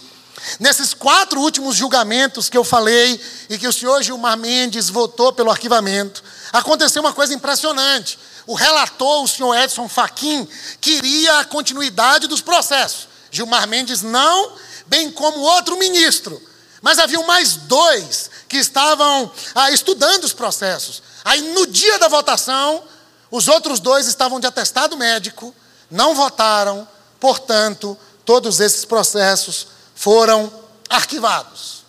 Nesses 0.59 0.93
quatro 0.93 1.39
últimos 1.41 1.75
julgamentos 1.75 2.49
que 2.49 2.57
eu 2.57 2.63
falei 2.63 3.19
e 3.49 3.57
que 3.57 3.67
o 3.67 3.73
senhor 3.73 4.01
Gilmar 4.01 4.37
Mendes 4.37 4.89
votou 4.89 5.33
pelo 5.33 5.51
arquivamento, 5.51 6.23
aconteceu 6.51 7.01
uma 7.01 7.13
coisa 7.13 7.33
impressionante. 7.33 8.17
O 8.47 8.53
relator, 8.53 9.23
o 9.23 9.27
senhor 9.27 9.55
Edson 9.55 9.87
Fachin, 9.87 10.47
queria 10.79 11.39
a 11.39 11.45
continuidade 11.45 12.27
dos 12.27 12.41
processos. 12.41 13.07
Gilmar 13.29 13.67
Mendes 13.67 14.01
não, 14.01 14.53
bem 14.87 15.11
como 15.11 15.39
outro 15.39 15.77
ministro. 15.77 16.41
Mas 16.81 16.97
haviam 16.97 17.25
mais 17.27 17.55
dois 17.55 18.29
que 18.47 18.57
estavam 18.57 19.31
ah, 19.53 19.69
estudando 19.71 20.23
os 20.23 20.33
processos. 20.33 21.03
Aí, 21.23 21.41
no 21.53 21.67
dia 21.67 21.99
da 21.99 22.07
votação, 22.07 22.83
os 23.29 23.47
outros 23.47 23.79
dois 23.79 24.07
estavam 24.07 24.39
de 24.39 24.47
atestado 24.47 24.97
médico, 24.97 25.53
não 25.91 26.15
votaram, 26.15 26.87
portanto, 27.19 27.97
todos 28.25 28.59
esses 28.59 28.85
processos 28.85 29.67
foram 29.95 30.51
arquivados. 30.89 31.83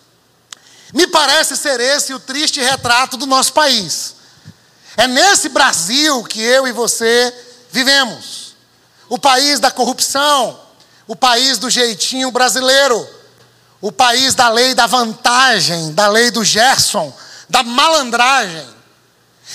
Me 0.93 1.07
parece 1.07 1.55
ser 1.55 1.79
esse 1.79 2.13
o 2.13 2.19
triste 2.19 2.59
retrato 2.59 3.15
do 3.15 3.25
nosso 3.25 3.53
país. 3.53 4.15
É 4.97 5.07
nesse 5.07 5.49
Brasil 5.49 6.23
que 6.23 6.41
eu 6.41 6.67
e 6.67 6.71
você 6.71 7.33
vivemos. 7.71 8.55
O 9.07 9.17
país 9.17 9.59
da 9.59 9.71
corrupção, 9.71 10.59
o 11.07 11.15
país 11.15 11.57
do 11.57 11.69
jeitinho 11.69 12.31
brasileiro, 12.31 13.07
o 13.79 13.91
país 13.91 14.35
da 14.35 14.49
lei 14.49 14.73
da 14.73 14.87
vantagem, 14.87 15.93
da 15.93 16.07
lei 16.07 16.29
do 16.29 16.43
Gerson, 16.43 17.13
da 17.49 17.63
malandragem. 17.63 18.67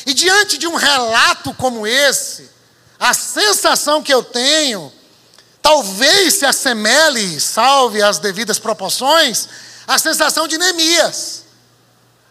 E 0.04 0.12
diante 0.12 0.59
de 0.59 0.66
um 0.66 0.75
relato 0.75 1.54
como 1.54 1.87
esse, 1.87 2.50
a 2.99 3.14
sensação 3.14 4.02
que 4.02 4.12
eu 4.12 4.23
tenho, 4.23 4.92
talvez 5.66 6.35
se 6.35 6.46
assemelhe, 6.46 7.40
salve 7.40 8.00
as 8.00 8.20
devidas 8.20 8.56
proporções, 8.56 9.49
a 9.85 9.99
sensação 9.99 10.46
de 10.46 10.56
Neemias. 10.56 11.42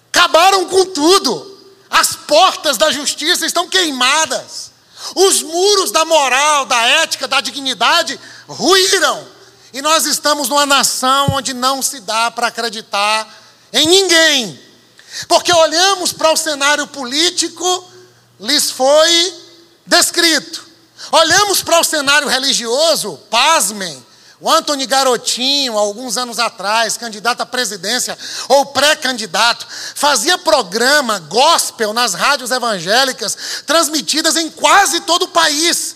Acabaram 0.08 0.70
com 0.70 0.86
tudo. 0.86 1.54
As 1.89 2.15
portas 2.15 2.77
da 2.77 2.89
justiça 2.92 3.46
estão 3.46 3.68
queimadas. 3.68 4.72
Os 5.13 5.42
muros 5.42 5.92
da 5.92 6.06
moral, 6.06 6.65
da 6.65 6.82
ética, 6.82 7.27
da 7.27 7.42
dignidade 7.42 8.18
ruíram. 8.48 9.27
E 9.74 9.82
nós 9.82 10.06
estamos 10.06 10.48
numa 10.48 10.65
nação 10.65 11.27
onde 11.34 11.54
não 11.54 11.82
se 11.82 12.00
dá 12.00 12.32
para 12.32 12.48
acreditar 12.48 13.27
em 13.74 13.86
ninguém. 13.86 14.58
Porque 15.27 15.51
olhamos 15.51 16.13
para 16.13 16.32
o 16.32 16.38
cenário 16.38 16.88
político, 16.88 17.92
lhes 18.39 18.72
foi 18.72 19.34
descrito. 19.86 20.64
Olhamos 21.12 21.62
para 21.62 21.80
o 21.80 21.84
cenário 21.84 22.28
religioso, 22.28 23.20
pasmem, 23.30 24.04
o 24.40 24.52
Antony 24.52 24.86
Garotinho, 24.86 25.78
alguns 25.78 26.18
anos 26.18 26.40
atrás, 26.40 26.98
candidato 26.98 27.42
à 27.42 27.46
presidência 27.46 28.18
ou 28.50 28.66
pré-candidato, 28.68 29.66
fazia 29.96 30.38
programa 30.38 31.20
gospel 31.20 31.94
nas 31.94 32.14
rádios 32.14 32.52
evangélicas, 32.52 33.38
transmitidas 33.66 34.36
em 34.36 34.50
quase 34.50 35.00
todo 35.02 35.24
o 35.24 35.30
país. 35.30 35.96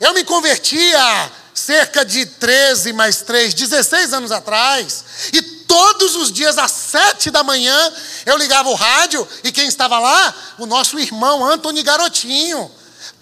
Eu 0.00 0.14
me 0.14 0.24
converti 0.24 0.94
há 0.94 1.30
cerca 1.52 2.04
de 2.04 2.24
13 2.26 2.92
mais 2.94 3.20
3, 3.22 3.52
16 3.52 4.12
anos 4.14 4.32
atrás, 4.32 5.04
e 5.32 5.42
todos 5.42 6.16
os 6.16 6.32
dias 6.32 6.56
às 6.56 6.70
sete 6.70 7.30
da 7.30 7.42
manhã 7.42 7.92
eu 8.24 8.36
ligava 8.36 8.68
o 8.70 8.74
rádio 8.74 9.26
e 9.42 9.52
quem 9.52 9.66
estava 9.68 9.98
lá? 9.98 10.34
O 10.58 10.66
nosso 10.66 10.98
irmão 10.98 11.44
Antony 11.44 11.82
Garotinho 11.82 12.70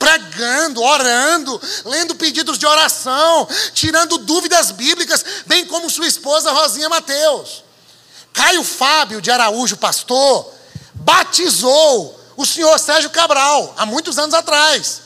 pregando, 0.02 0.82
orando, 0.82 1.62
lendo 1.85 2.16
pedidos 2.16 2.59
de 2.59 2.66
oração, 2.66 3.49
tirando 3.73 4.18
dúvidas 4.18 4.73
bíblicas, 4.73 5.25
bem 5.47 5.64
como 5.64 5.88
sua 5.88 6.09
esposa 6.09 6.50
Rosinha 6.50 6.88
Mateus. 6.88 7.62
Caio 8.32 8.64
Fábio 8.64 9.21
de 9.21 9.30
Araújo, 9.30 9.76
pastor, 9.76 10.52
batizou 10.92 12.18
o 12.37 12.44
senhor 12.44 12.76
Sérgio 12.80 13.11
Cabral, 13.11 13.75
há 13.78 13.87
muitos 13.87 14.18
anos 14.18 14.35
atrás. 14.35 15.02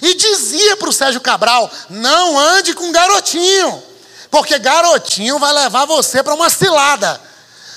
E 0.00 0.14
dizia 0.14 0.76
para 0.76 0.90
o 0.90 0.92
Sérgio 0.92 1.20
Cabral: 1.20 1.68
não 1.90 2.38
ande 2.38 2.72
com 2.72 2.92
garotinho, 2.92 3.82
porque 4.30 4.60
garotinho 4.60 5.40
vai 5.40 5.52
levar 5.52 5.86
você 5.86 6.22
para 6.22 6.34
uma 6.34 6.48
cilada. 6.48 7.20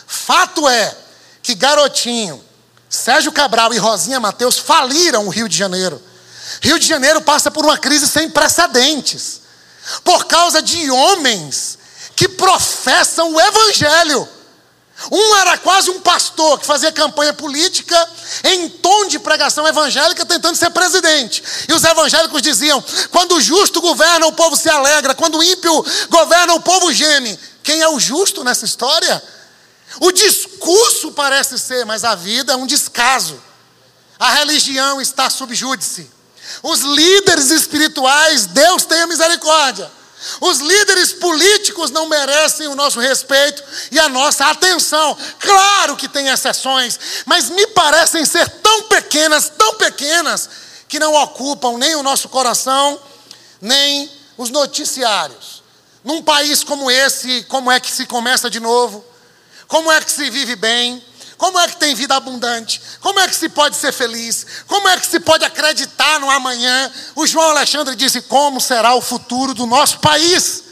Fato 0.06 0.70
é 0.70 0.96
que 1.42 1.56
garotinho, 1.56 2.44
Sérgio 2.88 3.32
Cabral 3.32 3.74
e 3.74 3.80
Rosinha 3.80 4.20
Mateus 4.20 4.60
faliram 4.60 5.26
o 5.26 5.30
Rio 5.30 5.50
de 5.50 5.58
Janeiro. 5.58 6.09
Rio 6.62 6.80
de 6.80 6.88
Janeiro 6.88 7.22
passa 7.22 7.52
por 7.52 7.66
uma 7.66 7.78
crise 7.78 8.08
sem 8.08 8.30
precedentes, 8.30 9.42
por 10.04 10.26
causa 10.26 10.62
de 10.62 10.90
homens 10.90 11.78
que 12.16 12.28
professam 12.28 13.34
o 13.34 13.40
Evangelho. 13.40 14.28
Um 15.12 15.36
era 15.38 15.58
quase 15.58 15.90
um 15.90 16.02
pastor 16.02 16.60
que 16.60 16.66
fazia 16.66 16.92
campanha 16.92 17.32
política 17.32 18.10
em 18.44 18.68
tom 18.68 19.08
de 19.08 19.18
pregação 19.18 19.66
evangélica, 19.66 20.26
tentando 20.26 20.58
ser 20.58 20.70
presidente. 20.72 21.42
E 21.70 21.74
os 21.74 21.84
evangélicos 21.84 22.42
diziam: 22.42 22.84
quando 23.10 23.36
o 23.36 23.42
justo 23.42 23.80
governa, 23.80 24.28
o 24.28 24.34
povo 24.34 24.58
se 24.58 24.70
alegra, 24.70 25.16
quando 25.16 25.38
o 25.38 25.44
ímpio 25.44 25.86
governa, 26.10 26.54
o 26.54 26.60
povo 26.60 26.92
geme. 26.92 27.40
Quem 27.64 27.82
é 27.82 27.88
o 27.88 28.00
justo 28.00 28.44
nessa 28.44 28.66
história? 28.66 29.24
O 30.02 30.12
discurso 30.12 31.14
parece 31.14 31.58
ser, 31.58 31.86
mas 31.86 32.04
a 32.04 32.16
vida 32.16 32.54
é 32.54 32.56
um 32.58 32.68
descaso. 32.68 33.42
A 34.20 34.34
religião 34.34 35.00
está 35.00 35.30
sob 35.30 35.56
júdice. 35.56 36.10
Os 36.64 36.82
líderes 36.82 37.52
espirituais, 37.52 38.46
Deus 38.48 38.86
tenha 38.86 39.08
misericórdia. 39.08 39.92
Os 40.42 40.60
líderes 40.60 41.14
políticos 41.14 41.92
não 41.92 42.08
merecem 42.08 42.68
o 42.68 42.76
nosso 42.76 43.00
respeito 43.00 43.64
e 43.92 44.00
a 44.00 44.10
nossa 44.10 44.48
atenção. 44.48 45.18
Claro 45.40 45.96
que 45.96 46.10
tem 46.10 46.28
exceções, 46.28 47.00
mas 47.26 47.50
me 47.50 47.66
parecem 47.68 48.26
ser 48.26 48.50
tão 48.62 48.84
pequenas, 48.84 49.50
tão 49.58 49.76
pequenas, 49.76 50.50
que 50.90 51.00
não 51.00 51.14
ocupam 51.14 51.78
nem 51.78 51.96
o 51.96 52.04
nosso 52.04 52.28
coração, 52.28 53.00
nem 53.62 54.12
os 54.38 54.50
noticiários. 54.50 55.64
Num 56.04 56.22
país 56.22 56.64
como 56.64 56.90
esse, 56.90 57.44
como 57.44 57.72
é 57.72 57.80
que 57.80 57.92
se 57.92 58.06
começa 58.06 58.50
de 58.50 58.60
novo? 58.60 59.06
Como 59.68 59.92
é 59.92 60.02
que 60.02 60.12
se 60.12 60.30
vive 60.30 60.56
bem? 60.56 61.04
Como 61.40 61.58
é 61.58 61.70
que 61.70 61.78
tem 61.78 61.96
vida 61.96 62.18
abundante? 62.18 62.82
Como 63.00 63.18
é 63.18 63.26
que 63.26 63.34
se 63.34 63.48
pode 63.48 63.78
ser 63.78 63.94
feliz? 63.94 64.46
Como 64.68 64.90
é 64.90 65.00
que 65.00 65.08
se 65.08 65.22
pode 65.22 65.46
acreditar 65.46 66.20
no 66.20 66.30
amanhã? 66.30 66.92
O 67.16 67.26
João 67.26 67.52
Alexandre 67.52 67.96
disse: 67.96 68.22
Como 68.24 68.60
será 68.60 68.94
o 68.94 69.00
futuro 69.00 69.54
do 69.54 69.66
nosso 69.66 70.00
país? 70.00 70.66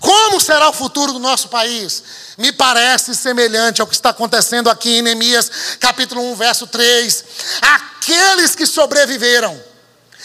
Como 0.00 0.40
será 0.40 0.70
o 0.70 0.72
futuro 0.72 1.12
do 1.12 1.18
nosso 1.18 1.48
país? 1.48 2.02
Me 2.38 2.50
parece 2.50 3.14
semelhante 3.14 3.82
ao 3.82 3.86
que 3.86 3.92
está 3.92 4.08
acontecendo 4.08 4.70
aqui 4.70 4.96
em 4.96 5.02
Neemias, 5.02 5.50
capítulo 5.78 6.22
1, 6.32 6.34
verso 6.34 6.66
3. 6.66 7.24
Aqueles 7.60 8.56
que 8.56 8.64
sobreviveram. 8.64 9.62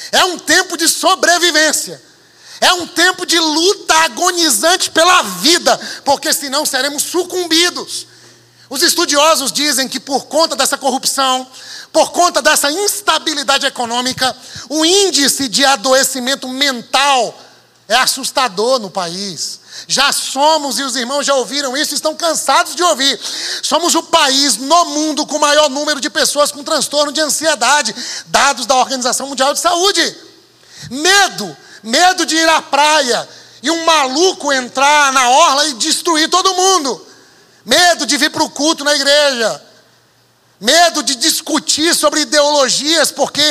É 0.10 0.24
um 0.24 0.40
tempo 0.40 0.78
de 0.78 0.88
sobrevivência. 0.88 2.02
É 2.62 2.72
um 2.72 2.88
tempo 2.88 3.26
de 3.26 3.38
luta 3.38 3.94
agonizante 4.06 4.90
pela 4.90 5.22
vida, 5.22 5.78
porque 6.06 6.32
senão 6.32 6.66
seremos 6.66 7.04
sucumbidos. 7.04 8.08
Os 8.72 8.82
estudiosos 8.82 9.52
dizem 9.52 9.86
que 9.86 10.00
por 10.00 10.28
conta 10.28 10.56
dessa 10.56 10.78
corrupção, 10.78 11.46
por 11.92 12.14
conta 12.14 12.42
dessa 12.42 12.72
instabilidade 12.72 13.66
econômica, 13.66 14.34
o 14.70 14.86
índice 14.86 15.50
de 15.50 15.66
adoecimento 15.66 16.48
mental 16.48 17.38
é 17.86 17.96
assustador 17.96 18.80
no 18.80 18.90
país. 18.90 19.60
Já 19.90 20.14
somos, 20.14 20.80
e 20.80 20.84
os 20.84 20.96
irmãos 20.96 21.26
já 21.26 21.36
ouviram 21.36 21.76
isso, 21.76 21.94
estão 21.94 22.16
cansados 22.16 22.74
de 22.74 22.82
ouvir. 22.82 23.20
Somos 23.62 23.94
o 23.94 24.04
país 24.04 24.56
no 24.56 24.86
mundo 24.86 25.26
com 25.26 25.36
o 25.36 25.42
maior 25.42 25.70
número 25.70 26.00
de 26.00 26.10
pessoas 26.10 26.50
com 26.50 26.64
transtorno 26.64 27.12
de 27.12 27.20
ansiedade, 27.20 27.94
dados 28.28 28.66
da 28.66 28.78
Organização 28.78 29.28
Mundial 29.28 29.54
de 29.54 29.60
Saúde. 29.60 30.16
Medo, 30.90 31.58
medo 31.84 32.26
de 32.26 32.38
ir 32.38 32.48
à 32.48 32.62
praia 32.62 33.28
e 33.62 33.70
um 33.70 33.84
maluco 33.84 34.50
entrar 34.54 35.12
na 35.12 35.30
orla 35.30 35.68
e 35.68 35.74
destruir 35.74 36.30
todo 36.30 36.54
mundo 36.54 37.11
medo 37.66 38.06
de 38.06 38.18
vir 38.18 38.30
para 38.30 38.44
o 38.44 38.50
culto 38.50 38.84
na 38.84 38.96
igreja, 38.96 39.62
medo 40.60 41.02
de 41.02 41.16
discutir 41.16 41.96
sobre 41.96 42.22
ideologias, 42.22 43.12
porque 43.12 43.42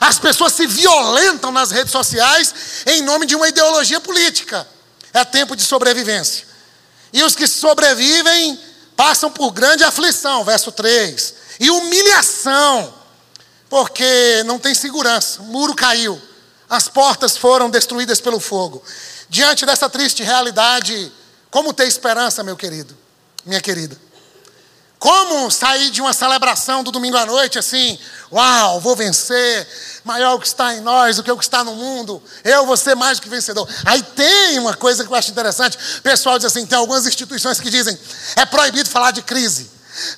as 0.00 0.18
pessoas 0.18 0.52
se 0.52 0.66
violentam 0.66 1.52
nas 1.52 1.70
redes 1.70 1.92
sociais 1.92 2.54
em 2.86 3.02
nome 3.02 3.26
de 3.26 3.36
uma 3.36 3.48
ideologia 3.48 4.00
política. 4.00 4.66
É 5.12 5.24
tempo 5.24 5.56
de 5.56 5.62
sobrevivência. 5.62 6.46
E 7.12 7.22
os 7.22 7.34
que 7.34 7.46
sobrevivem 7.46 8.58
passam 8.96 9.30
por 9.30 9.50
grande 9.50 9.82
aflição, 9.82 10.44
verso 10.44 10.70
3, 10.70 11.34
e 11.58 11.70
humilhação, 11.70 12.94
porque 13.68 14.42
não 14.44 14.58
tem 14.58 14.74
segurança, 14.74 15.40
o 15.40 15.44
muro 15.44 15.74
caiu, 15.74 16.20
as 16.68 16.88
portas 16.88 17.36
foram 17.36 17.68
destruídas 17.68 18.20
pelo 18.20 18.38
fogo. 18.38 18.82
Diante 19.28 19.66
dessa 19.66 19.88
triste 19.88 20.22
realidade, 20.22 21.12
como 21.50 21.72
ter 21.72 21.86
esperança, 21.86 22.44
meu 22.44 22.56
querido? 22.56 22.96
Minha 23.44 23.60
querida. 23.60 23.96
Como 24.98 25.50
sair 25.50 25.90
de 25.90 26.02
uma 26.02 26.12
celebração 26.12 26.84
do 26.84 26.90
domingo 26.90 27.16
à 27.16 27.24
noite 27.24 27.58
assim, 27.58 27.98
uau, 28.30 28.80
vou 28.80 28.94
vencer, 28.94 29.66
maior 30.04 30.34
o 30.34 30.38
que 30.38 30.46
está 30.46 30.74
em 30.74 30.80
nós 30.80 31.16
do 31.16 31.22
que 31.22 31.32
o 31.32 31.38
que 31.38 31.44
está 31.44 31.64
no 31.64 31.74
mundo, 31.74 32.22
eu 32.44 32.66
vou 32.66 32.76
ser 32.76 32.94
mais 32.94 33.18
do 33.18 33.22
que 33.22 33.28
vencedor. 33.30 33.66
Aí 33.86 34.02
tem 34.02 34.58
uma 34.58 34.76
coisa 34.76 35.02
que 35.02 35.10
eu 35.10 35.16
acho 35.16 35.30
interessante, 35.30 35.78
o 35.98 36.02
pessoal 36.02 36.38
diz 36.38 36.44
assim, 36.44 36.66
tem 36.66 36.76
algumas 36.76 37.06
instituições 37.06 37.58
que 37.58 37.70
dizem, 37.70 37.98
é 38.36 38.44
proibido 38.44 38.90
falar 38.90 39.10
de 39.10 39.22
crise. 39.22 39.70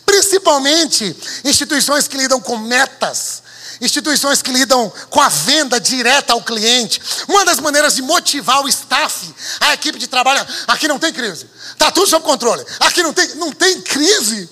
Principalmente 0.04 1.16
instituições 1.44 2.08
que 2.08 2.16
lidam 2.16 2.40
com 2.40 2.56
metas, 2.58 3.42
instituições 3.80 4.42
que 4.42 4.52
lidam 4.52 4.92
com 5.10 5.20
a 5.20 5.28
venda 5.28 5.80
direta 5.80 6.32
ao 6.32 6.42
cliente. 6.42 7.00
Uma 7.28 7.44
das 7.44 7.60
maneiras 7.60 7.94
de 7.94 8.02
motivar 8.02 8.62
o 8.62 8.68
staff, 8.68 9.34
a 9.60 9.74
equipe 9.74 9.98
de 9.98 10.06
trabalho, 10.06 10.46
aqui 10.66 10.86
não 10.88 10.98
tem 10.98 11.12
crise, 11.12 11.46
está 11.70 11.90
tudo 11.90 12.06
sob 12.06 12.24
controle. 12.24 12.64
Aqui 12.80 13.02
não 13.02 13.12
tem, 13.12 13.34
não 13.36 13.52
tem 13.52 13.80
crise, 13.80 14.48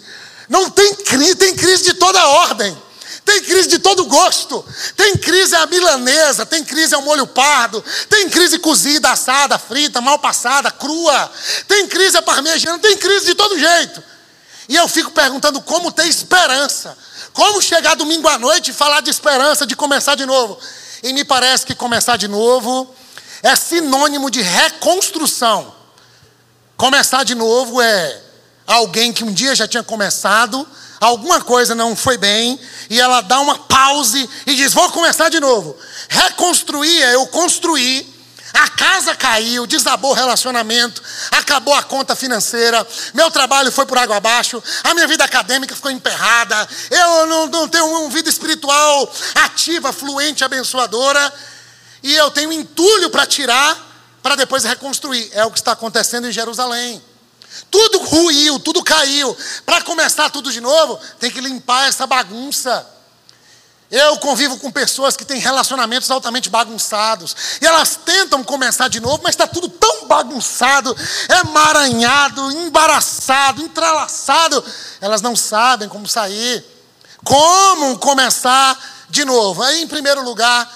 não 0.48 0.70
tem 0.70 0.94
crise, 0.96 1.34
tem 1.34 1.54
crise 1.54 1.84
de 1.84 1.94
toda 1.94 2.26
ordem. 2.26 2.76
Tem 3.24 3.42
crise 3.42 3.68
de 3.68 3.78
todo 3.78 4.06
gosto. 4.06 4.64
Tem 4.96 5.16
crise 5.16 5.54
a 5.54 5.66
milanesa, 5.66 6.46
tem 6.46 6.64
crise 6.64 6.94
ao 6.94 7.02
molho 7.02 7.26
pardo, 7.26 7.84
tem 8.08 8.28
crise 8.28 8.58
cozida, 8.58 9.10
assada, 9.10 9.58
frita, 9.58 10.00
mal 10.00 10.18
passada, 10.18 10.70
crua. 10.70 11.30
Tem 11.68 11.86
crise 11.86 12.16
a 12.16 12.22
parmegiana, 12.22 12.78
tem 12.78 12.96
crise 12.96 13.26
de 13.26 13.34
todo 13.34 13.58
jeito. 13.58 14.02
E 14.68 14.76
eu 14.76 14.88
fico 14.88 15.10
perguntando 15.10 15.60
como 15.60 15.92
ter 15.92 16.06
esperança. 16.06 16.96
Como 17.32 17.62
chegar 17.62 17.94
domingo 17.94 18.28
à 18.28 18.38
noite 18.38 18.70
e 18.70 18.74
falar 18.74 19.00
de 19.00 19.10
esperança, 19.10 19.66
de 19.66 19.76
começar 19.76 20.14
de 20.14 20.26
novo? 20.26 20.58
E 21.02 21.12
me 21.12 21.24
parece 21.24 21.64
que 21.64 21.74
começar 21.74 22.16
de 22.16 22.28
novo 22.28 22.94
é 23.42 23.54
sinônimo 23.56 24.30
de 24.30 24.42
reconstrução. 24.42 25.74
Começar 26.76 27.24
de 27.24 27.34
novo 27.34 27.80
é 27.80 28.20
alguém 28.66 29.12
que 29.12 29.24
um 29.24 29.32
dia 29.32 29.54
já 29.54 29.68
tinha 29.68 29.82
começado, 29.82 30.66
alguma 31.00 31.40
coisa 31.40 31.74
não 31.74 31.94
foi 31.94 32.16
bem, 32.16 32.58
e 32.88 33.00
ela 33.00 33.20
dá 33.20 33.40
uma 33.40 33.58
pause 33.58 34.28
e 34.46 34.54
diz: 34.54 34.72
Vou 34.74 34.90
começar 34.90 35.28
de 35.28 35.40
novo. 35.40 35.76
Reconstruir 36.08 37.02
é 37.02 37.14
eu 37.14 37.26
construir 37.28 38.09
a 38.52 38.68
casa 38.68 39.14
caiu, 39.14 39.66
desabou 39.66 40.10
o 40.10 40.14
relacionamento, 40.14 41.02
acabou 41.30 41.74
a 41.74 41.82
conta 41.82 42.16
financeira, 42.16 42.86
meu 43.14 43.30
trabalho 43.30 43.70
foi 43.70 43.86
por 43.86 43.98
água 43.98 44.16
abaixo, 44.16 44.62
a 44.84 44.94
minha 44.94 45.06
vida 45.06 45.24
acadêmica 45.24 45.74
ficou 45.74 45.90
emperrada, 45.90 46.68
eu 46.90 47.26
não, 47.26 47.46
não 47.46 47.68
tenho 47.68 47.86
uma 47.86 48.08
vida 48.10 48.28
espiritual 48.28 49.12
ativa, 49.34 49.92
fluente, 49.92 50.44
abençoadora, 50.44 51.32
e 52.02 52.14
eu 52.14 52.30
tenho 52.30 52.52
entulho 52.52 53.10
para 53.10 53.26
tirar, 53.26 53.76
para 54.22 54.36
depois 54.36 54.64
reconstruir. 54.64 55.30
É 55.32 55.44
o 55.44 55.50
que 55.50 55.58
está 55.58 55.72
acontecendo 55.72 56.26
em 56.26 56.32
Jerusalém. 56.32 57.02
Tudo 57.70 57.98
ruiu, 57.98 58.58
tudo 58.58 58.82
caiu. 58.82 59.36
Para 59.66 59.82
começar 59.82 60.30
tudo 60.30 60.52
de 60.52 60.60
novo, 60.60 60.98
tem 61.18 61.30
que 61.30 61.40
limpar 61.40 61.88
essa 61.88 62.06
bagunça. 62.06 62.86
Eu 63.90 64.18
convivo 64.18 64.56
com 64.58 64.70
pessoas 64.70 65.16
que 65.16 65.24
têm 65.24 65.40
relacionamentos 65.40 66.08
altamente 66.12 66.48
bagunçados. 66.48 67.34
E 67.60 67.66
elas 67.66 67.96
tentam 67.96 68.44
começar 68.44 68.86
de 68.86 69.00
novo, 69.00 69.20
mas 69.24 69.32
está 69.32 69.48
tudo 69.48 69.68
tão 69.68 70.06
bagunçado, 70.06 70.96
emaranhado, 71.28 72.52
embaraçado, 72.52 73.60
entrelaçado. 73.60 74.64
Elas 75.00 75.20
não 75.20 75.34
sabem 75.34 75.88
como 75.88 76.06
sair. 76.06 76.64
Como 77.24 77.98
começar 77.98 78.78
de 79.08 79.24
novo? 79.24 79.60
Aí, 79.60 79.82
em 79.82 79.88
primeiro 79.88 80.22
lugar, 80.22 80.72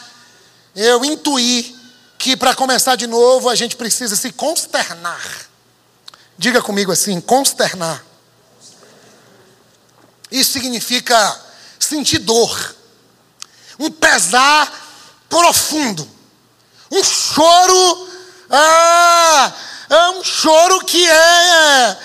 eu 0.75 1.05
intuí 1.05 1.79
que 2.19 2.37
para 2.37 2.53
começar 2.53 2.97
de 2.97 3.07
novo 3.07 3.49
a 3.49 3.55
gente 3.55 3.77
precisa 3.77 4.17
se 4.17 4.33
consternar. 4.33 5.25
Diga 6.37 6.61
comigo 6.61 6.91
assim: 6.91 7.21
consternar. 7.21 8.05
Isso 10.33 10.51
significa 10.51 11.41
sentir 11.79 12.19
dor 12.19 12.75
um 13.79 13.91
pesar 13.91 14.73
profundo, 15.29 16.09
um 16.91 17.03
choro, 17.03 18.09
ah, 18.51 19.53
é 19.91 20.11
um 20.11 20.25
choro 20.25 20.85
que 20.85 21.09
é, 21.09 21.99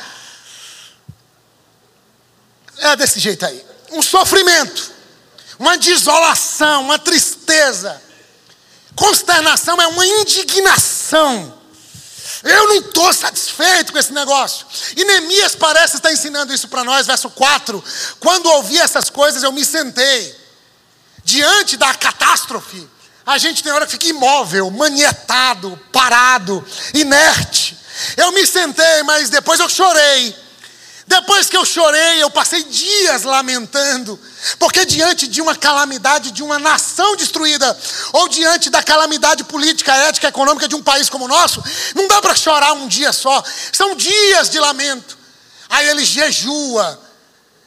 é 2.77 2.95
desse 2.95 3.19
jeito 3.19 3.45
aí, 3.45 3.65
um 3.91 4.01
sofrimento, 4.01 4.91
uma 5.57 5.77
desolação, 5.77 6.83
uma 6.83 6.97
tristeza, 6.97 8.01
consternação 8.95 9.79
é 9.81 9.87
uma 9.87 10.05
indignação. 10.05 11.59
Eu 12.43 12.67
não 12.67 12.75
estou 12.75 13.11
satisfeito 13.11 13.91
com 13.91 13.97
esse 13.97 14.13
negócio. 14.13 14.65
E 14.95 15.03
Neemias 15.03 15.55
parece 15.55 15.97
estar 15.97 16.11
ensinando 16.11 16.53
isso 16.53 16.69
para 16.69 16.85
nós, 16.85 17.05
verso 17.05 17.29
4. 17.29 17.83
Quando 18.19 18.49
ouvi 18.51 18.77
essas 18.77 19.09
coisas, 19.09 19.43
eu 19.43 19.51
me 19.51 19.65
sentei 19.65 20.38
diante 21.29 21.77
da 21.77 21.93
catástrofe, 21.93 22.89
a 23.23 23.37
gente 23.37 23.61
tem 23.61 23.71
hora 23.71 23.85
que 23.85 23.91
fica 23.91 24.07
imóvel, 24.07 24.71
manietado, 24.71 25.79
parado, 25.91 26.65
inerte. 26.91 27.77
Eu 28.17 28.31
me 28.31 28.47
sentei, 28.47 29.03
mas 29.03 29.29
depois 29.29 29.59
eu 29.59 29.69
chorei. 29.69 30.35
Depois 31.05 31.47
que 31.47 31.55
eu 31.55 31.65
chorei, 31.65 32.21
eu 32.21 32.31
passei 32.31 32.63
dias 32.63 33.23
lamentando, 33.23 34.19
porque 34.57 34.85
diante 34.85 35.27
de 35.27 35.39
uma 35.41 35.55
calamidade 35.55 36.31
de 36.31 36.41
uma 36.41 36.57
nação 36.57 37.15
destruída, 37.15 37.77
ou 38.13 38.27
diante 38.27 38.71
da 38.71 38.81
calamidade 38.81 39.43
política, 39.43 39.95
ética, 39.95 40.29
econômica 40.29 40.67
de 40.67 40.75
um 40.75 40.81
país 40.81 41.09
como 41.09 41.25
o 41.25 41.27
nosso, 41.27 41.63
não 41.95 42.07
dá 42.07 42.21
para 42.21 42.35
chorar 42.35 42.73
um 42.73 42.87
dia 42.87 43.13
só, 43.13 43.43
são 43.71 43.95
dias 43.95 44.49
de 44.49 44.59
lamento. 44.59 45.17
Aí 45.67 45.87
ele 45.89 46.05
jejua, 46.05 46.99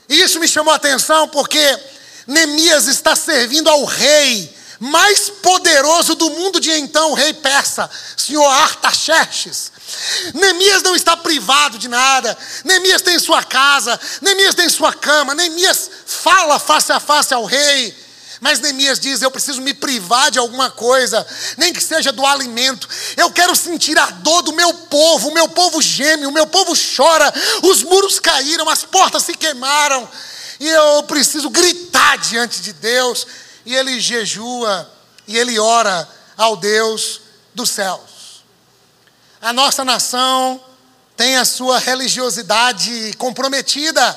e 0.08 0.20
isso 0.20 0.40
me 0.40 0.48
chamou 0.48 0.72
a 0.72 0.76
atenção 0.76 1.28
porque 1.28 1.91
Neemias 2.26 2.86
está 2.86 3.16
servindo 3.16 3.68
ao 3.68 3.84
rei 3.84 4.62
mais 4.82 5.30
poderoso 5.30 6.16
do 6.16 6.28
mundo 6.30 6.58
de 6.58 6.72
então, 6.72 7.12
o 7.12 7.14
rei 7.14 7.32
persa, 7.32 7.88
senhor 8.16 8.44
Artaxerxes. 8.44 9.70
Neemias 10.34 10.82
não 10.82 10.96
está 10.96 11.16
privado 11.16 11.78
de 11.78 11.86
nada. 11.86 12.36
Neemias 12.64 13.00
tem 13.00 13.16
sua 13.16 13.44
casa, 13.44 13.98
Neemias 14.20 14.56
tem 14.56 14.68
sua 14.68 14.92
cama, 14.92 15.36
Neemias 15.36 15.88
fala 16.04 16.58
face 16.58 16.90
a 16.90 16.98
face 16.98 17.32
ao 17.32 17.44
rei. 17.44 17.96
Mas 18.40 18.58
Neemias 18.58 18.98
diz: 18.98 19.22
Eu 19.22 19.30
preciso 19.30 19.62
me 19.62 19.72
privar 19.72 20.32
de 20.32 20.40
alguma 20.40 20.68
coisa, 20.68 21.24
nem 21.56 21.72
que 21.72 21.80
seja 21.80 22.10
do 22.10 22.26
alimento. 22.26 22.88
Eu 23.16 23.30
quero 23.30 23.54
sentir 23.54 23.96
a 23.96 24.06
dor 24.06 24.42
do 24.42 24.52
meu 24.52 24.74
povo. 24.74 25.28
O 25.28 25.34
meu 25.34 25.48
povo 25.48 25.80
geme, 25.80 26.26
o 26.26 26.32
meu 26.32 26.48
povo 26.48 26.72
chora. 26.96 27.32
Os 27.62 27.84
muros 27.84 28.18
caíram, 28.18 28.68
as 28.68 28.82
portas 28.82 29.22
se 29.22 29.34
queimaram 29.34 30.10
e 30.62 30.68
eu 30.68 31.02
preciso 31.02 31.50
gritar 31.50 32.18
diante 32.18 32.62
de 32.62 32.72
Deus. 32.72 33.26
E 33.66 33.74
ele 33.74 33.98
jejua 33.98 34.88
e 35.26 35.36
ele 35.36 35.58
ora 35.58 36.08
ao 36.36 36.56
Deus 36.56 37.20
dos 37.52 37.68
céus. 37.68 38.44
A 39.40 39.52
nossa 39.52 39.84
nação 39.84 40.62
tem 41.16 41.36
a 41.36 41.44
sua 41.44 41.80
religiosidade 41.80 43.12
comprometida. 43.18 44.16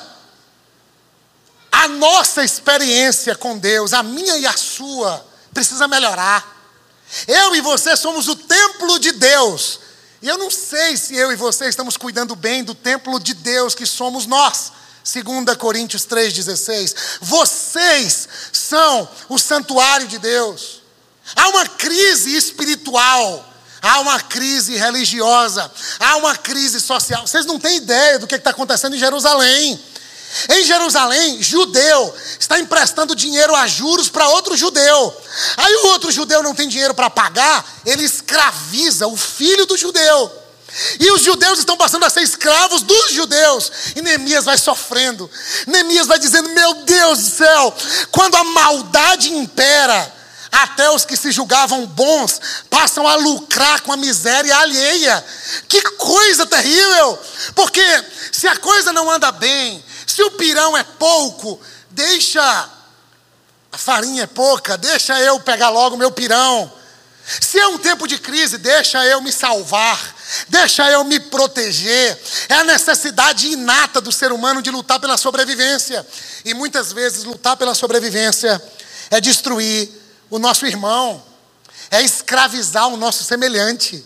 A 1.72 1.88
nossa 1.88 2.44
experiência 2.44 3.34
com 3.34 3.58
Deus, 3.58 3.92
a 3.92 4.04
minha 4.04 4.38
e 4.38 4.46
a 4.46 4.56
sua, 4.56 5.26
precisa 5.52 5.88
melhorar. 5.88 6.46
Eu 7.26 7.56
e 7.56 7.60
você 7.60 7.96
somos 7.96 8.28
o 8.28 8.36
templo 8.36 9.00
de 9.00 9.10
Deus. 9.10 9.80
E 10.22 10.28
eu 10.28 10.38
não 10.38 10.48
sei 10.48 10.96
se 10.96 11.16
eu 11.16 11.32
e 11.32 11.36
você 11.36 11.68
estamos 11.68 11.96
cuidando 11.96 12.36
bem 12.36 12.62
do 12.62 12.72
templo 12.72 13.18
de 13.18 13.34
Deus 13.34 13.74
que 13.74 13.84
somos 13.84 14.26
nós. 14.26 14.70
2 15.06 15.56
Coríntios 15.56 16.04
3,16. 16.04 16.94
Vocês 17.20 18.28
são 18.52 19.08
o 19.28 19.38
santuário 19.38 20.08
de 20.08 20.18
Deus. 20.18 20.82
Há 21.36 21.48
uma 21.48 21.64
crise 21.66 22.36
espiritual, 22.36 23.48
há 23.80 24.00
uma 24.00 24.20
crise 24.20 24.76
religiosa, 24.76 25.70
há 26.00 26.16
uma 26.16 26.36
crise 26.36 26.80
social. 26.80 27.24
Vocês 27.24 27.46
não 27.46 27.58
têm 27.58 27.76
ideia 27.76 28.18
do 28.18 28.26
que 28.26 28.34
está 28.34 28.50
acontecendo 28.50 28.96
em 28.96 28.98
Jerusalém. 28.98 29.80
Em 30.48 30.64
Jerusalém, 30.64 31.40
judeu 31.40 32.14
está 32.38 32.58
emprestando 32.58 33.14
dinheiro 33.14 33.54
a 33.54 33.66
juros 33.68 34.08
para 34.08 34.28
outro 34.28 34.56
judeu. 34.56 35.22
Aí 35.56 35.74
o 35.76 35.86
outro 35.86 36.10
judeu 36.10 36.42
não 36.42 36.54
tem 36.54 36.68
dinheiro 36.68 36.94
para 36.94 37.08
pagar, 37.08 37.64
ele 37.86 38.02
escraviza 38.02 39.06
o 39.06 39.16
filho 39.16 39.66
do 39.66 39.76
judeu. 39.76 40.45
E 41.00 41.10
os 41.10 41.22
judeus 41.22 41.58
estão 41.58 41.76
passando 41.76 42.04
a 42.04 42.10
ser 42.10 42.22
escravos 42.22 42.82
dos 42.82 43.12
judeus. 43.12 43.72
E 43.94 44.02
Neemias 44.02 44.44
vai 44.44 44.58
sofrendo. 44.58 45.30
Neemias 45.66 46.06
vai 46.06 46.18
dizendo: 46.18 46.50
Meu 46.50 46.74
Deus 46.74 47.18
do 47.18 47.30
céu, 47.30 47.74
quando 48.10 48.34
a 48.36 48.44
maldade 48.44 49.32
impera, 49.32 50.14
até 50.52 50.90
os 50.90 51.04
que 51.04 51.16
se 51.16 51.32
julgavam 51.32 51.86
bons 51.86 52.40
passam 52.70 53.06
a 53.06 53.14
lucrar 53.16 53.80
com 53.82 53.92
a 53.92 53.96
miséria 53.96 54.56
alheia. 54.56 55.24
Que 55.68 55.80
coisa 55.82 56.46
terrível! 56.46 57.18
Porque 57.54 58.04
se 58.32 58.46
a 58.46 58.56
coisa 58.56 58.92
não 58.92 59.10
anda 59.10 59.30
bem, 59.32 59.84
se 60.06 60.22
o 60.22 60.32
pirão 60.32 60.76
é 60.76 60.82
pouco, 60.82 61.60
deixa. 61.90 62.70
A 63.72 63.78
farinha 63.78 64.22
é 64.22 64.26
pouca, 64.26 64.78
deixa 64.78 65.20
eu 65.20 65.38
pegar 65.40 65.68
logo 65.68 65.96
meu 65.96 66.10
pirão. 66.10 66.72
Se 67.26 67.58
é 67.58 67.66
um 67.66 67.78
tempo 67.78 68.06
de 68.06 68.18
crise, 68.18 68.56
deixa 68.56 69.04
eu 69.04 69.20
me 69.20 69.32
salvar. 69.32 70.14
Deixa 70.48 70.88
eu 70.90 71.04
me 71.04 71.18
proteger. 71.18 72.18
É 72.48 72.54
a 72.54 72.64
necessidade 72.64 73.48
inata 73.48 74.00
do 74.00 74.12
ser 74.12 74.32
humano 74.32 74.62
de 74.62 74.70
lutar 74.70 75.00
pela 75.00 75.16
sobrevivência. 75.16 76.06
E 76.44 76.54
muitas 76.54 76.92
vezes 76.92 77.24
lutar 77.24 77.56
pela 77.56 77.74
sobrevivência 77.74 78.62
é 79.10 79.20
destruir 79.20 79.88
o 80.30 80.38
nosso 80.38 80.66
irmão, 80.66 81.22
é 81.90 82.02
escravizar 82.02 82.88
o 82.88 82.96
nosso 82.96 83.24
semelhante, 83.24 84.04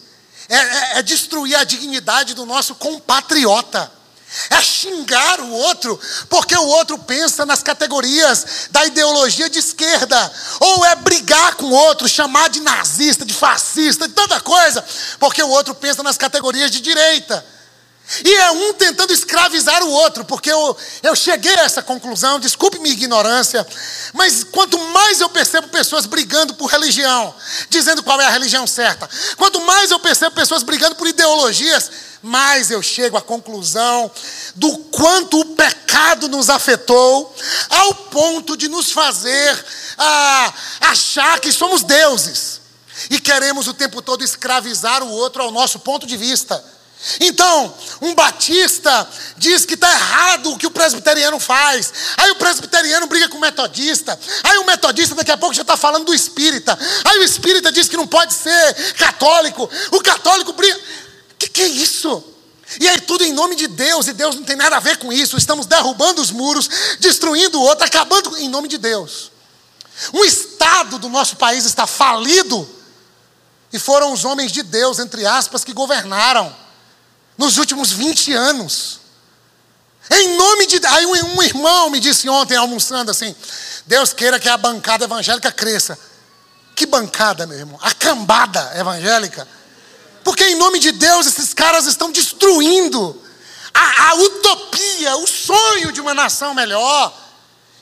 é, 0.48 0.56
é, 0.56 0.98
é 0.98 1.02
destruir 1.02 1.56
a 1.56 1.64
dignidade 1.64 2.34
do 2.34 2.44
nosso 2.44 2.74
compatriota. 2.74 3.90
É 4.50 4.60
xingar 4.60 5.40
o 5.40 5.50
outro, 5.52 5.98
porque 6.28 6.56
o 6.56 6.66
outro 6.66 6.98
pensa 6.98 7.44
nas 7.44 7.62
categorias 7.62 8.68
da 8.70 8.84
ideologia 8.86 9.50
de 9.50 9.58
esquerda, 9.58 10.32
ou 10.60 10.84
é 10.84 10.94
brigar 10.96 11.54
com 11.56 11.66
o 11.66 11.74
outro, 11.74 12.08
chamar 12.08 12.48
de 12.48 12.60
nazista, 12.60 13.24
de 13.24 13.34
fascista, 13.34 14.06
de 14.06 14.14
tanta 14.14 14.40
coisa, 14.40 14.84
porque 15.18 15.42
o 15.42 15.48
outro 15.48 15.74
pensa 15.74 16.02
nas 16.02 16.16
categorias 16.16 16.70
de 16.70 16.80
direita. 16.80 17.44
E 18.24 18.34
é 18.34 18.50
um 18.50 18.74
tentando 18.74 19.12
escravizar 19.12 19.82
o 19.84 19.90
outro, 19.90 20.24
porque 20.24 20.50
eu, 20.50 20.76
eu 21.02 21.14
cheguei 21.14 21.54
a 21.54 21.64
essa 21.64 21.80
conclusão, 21.80 22.40
desculpe 22.40 22.78
minha 22.78 22.92
ignorância, 22.92 23.66
mas 24.12 24.42
quanto 24.42 24.78
mais 24.78 25.20
eu 25.20 25.28
percebo 25.28 25.68
pessoas 25.68 26.06
brigando 26.06 26.54
por 26.54 26.66
religião, 26.66 27.32
dizendo 27.68 28.02
qual 28.02 28.20
é 28.20 28.26
a 28.26 28.30
religião 28.30 28.66
certa, 28.66 29.08
quanto 29.36 29.60
mais 29.60 29.90
eu 29.90 30.00
percebo 30.00 30.34
pessoas 30.34 30.62
brigando 30.64 30.96
por 30.96 31.06
ideologias, 31.06 31.90
mais 32.22 32.70
eu 32.70 32.82
chego 32.82 33.16
à 33.16 33.22
conclusão 33.22 34.10
do 34.54 34.76
quanto 34.90 35.40
o 35.40 35.44
pecado 35.54 36.28
nos 36.28 36.50
afetou, 36.50 37.34
ao 37.70 37.94
ponto 37.94 38.56
de 38.56 38.68
nos 38.68 38.90
fazer 38.90 39.64
ah, 39.96 40.52
achar 40.80 41.38
que 41.40 41.52
somos 41.52 41.82
deuses 41.82 42.60
e 43.08 43.20
queremos 43.20 43.68
o 43.68 43.74
tempo 43.74 44.02
todo 44.02 44.24
escravizar 44.24 45.02
o 45.02 45.10
outro 45.10 45.42
ao 45.42 45.50
nosso 45.50 45.78
ponto 45.78 46.06
de 46.06 46.16
vista. 46.16 46.62
Então, 47.18 47.74
um 48.02 48.14
batista 48.14 49.08
diz 49.36 49.64
que 49.64 49.74
está 49.74 49.90
errado 49.90 50.52
o 50.52 50.58
que 50.58 50.66
o 50.66 50.70
presbiteriano 50.70 51.40
faz. 51.40 51.92
Aí 52.16 52.30
o 52.30 52.36
presbiteriano 52.36 53.06
briga 53.06 53.28
com 53.28 53.38
o 53.38 53.40
metodista. 53.40 54.18
Aí 54.42 54.58
o 54.58 54.66
metodista 54.66 55.14
daqui 55.14 55.30
a 55.30 55.36
pouco 55.36 55.54
já 55.54 55.62
está 55.62 55.76
falando 55.76 56.04
do 56.04 56.14
espírita. 56.14 56.78
Aí 57.04 57.18
o 57.18 57.22
espírita 57.22 57.72
diz 57.72 57.88
que 57.88 57.96
não 57.96 58.06
pode 58.06 58.34
ser 58.34 58.74
católico. 58.94 59.68
O 59.92 60.00
católico 60.02 60.52
briga. 60.52 60.76
O 60.76 61.36
que, 61.38 61.48
que 61.48 61.62
é 61.62 61.68
isso? 61.68 62.22
E 62.78 62.86
aí 62.86 63.00
tudo 63.00 63.24
em 63.24 63.32
nome 63.32 63.56
de 63.56 63.66
Deus, 63.66 64.06
e 64.06 64.12
Deus 64.12 64.36
não 64.36 64.44
tem 64.44 64.54
nada 64.54 64.76
a 64.76 64.80
ver 64.80 64.98
com 64.98 65.12
isso. 65.12 65.36
Estamos 65.36 65.66
derrubando 65.66 66.20
os 66.20 66.30
muros, 66.30 66.68
destruindo 67.00 67.58
o 67.58 67.62
outro, 67.62 67.84
acabando 67.84 68.36
em 68.38 68.48
nome 68.48 68.68
de 68.68 68.78
Deus. 68.78 69.32
Um 70.12 70.24
estado 70.24 70.98
do 70.98 71.08
nosso 71.08 71.36
país 71.36 71.64
está 71.64 71.86
falido, 71.86 72.68
e 73.72 73.78
foram 73.78 74.12
os 74.12 74.24
homens 74.24 74.52
de 74.52 74.62
Deus, 74.62 74.98
entre 74.98 75.26
aspas, 75.26 75.64
que 75.64 75.72
governaram 75.72 76.54
nos 77.40 77.56
últimos 77.56 77.90
20 77.90 78.34
anos. 78.34 79.00
Em 80.10 80.36
nome 80.36 80.66
de 80.66 80.86
Aí 80.86 81.06
um 81.06 81.42
irmão 81.42 81.88
me 81.88 81.98
disse 81.98 82.28
ontem, 82.28 82.54
almoçando 82.54 83.10
assim: 83.10 83.34
Deus 83.86 84.12
queira 84.12 84.38
que 84.38 84.48
a 84.48 84.58
bancada 84.58 85.04
evangélica 85.06 85.50
cresça. 85.50 85.98
Que 86.76 86.84
bancada, 86.84 87.46
meu 87.46 87.58
irmão? 87.58 87.78
A 87.82 87.94
cambada 87.94 88.72
evangélica. 88.76 89.48
Porque 90.22 90.44
em 90.44 90.56
nome 90.56 90.78
de 90.78 90.92
Deus 90.92 91.26
esses 91.26 91.54
caras 91.54 91.86
estão 91.86 92.12
destruindo 92.12 93.20
a, 93.72 94.10
a 94.10 94.14
utopia, 94.16 95.16
o 95.16 95.26
sonho 95.26 95.92
de 95.92 96.00
uma 96.00 96.12
nação 96.12 96.52
melhor. 96.52 97.18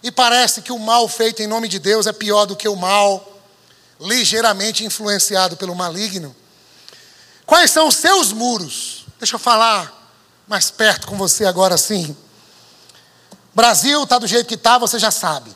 E 0.05 0.13
parece 0.13 0.63
que 0.63 0.71
o 0.71 0.79
mal 0.79 1.09
feito 1.09 1.43
em 1.43 1.49
nome 1.49 1.67
de 1.67 1.81
Deus 1.81 2.07
é 2.07 2.13
pior 2.13 2.47
do 2.47 2.55
que 2.55 2.69
o 2.69 2.77
mal 2.77 3.43
ligeiramente 4.01 4.85
influenciado 4.85 5.57
pelo 5.57 5.75
maligno. 5.75 6.35
Quais 7.45 7.73
são 7.73 7.89
os 7.89 7.97
seus 7.97 8.33
muros? 8.33 8.98
Deixa 9.19 9.35
eu 9.35 9.41
falar 9.41 10.13
mais 10.47 10.71
perto 10.71 11.07
com 11.09 11.17
você 11.17 11.45
agora 11.45 11.77
sim. 11.77 12.17
Brasil 13.55 14.05
está 14.05 14.19
do 14.19 14.27
jeito 14.27 14.47
que 14.47 14.55
está, 14.55 14.79
você 14.79 14.99
já 14.99 15.11
sabe. 15.11 15.55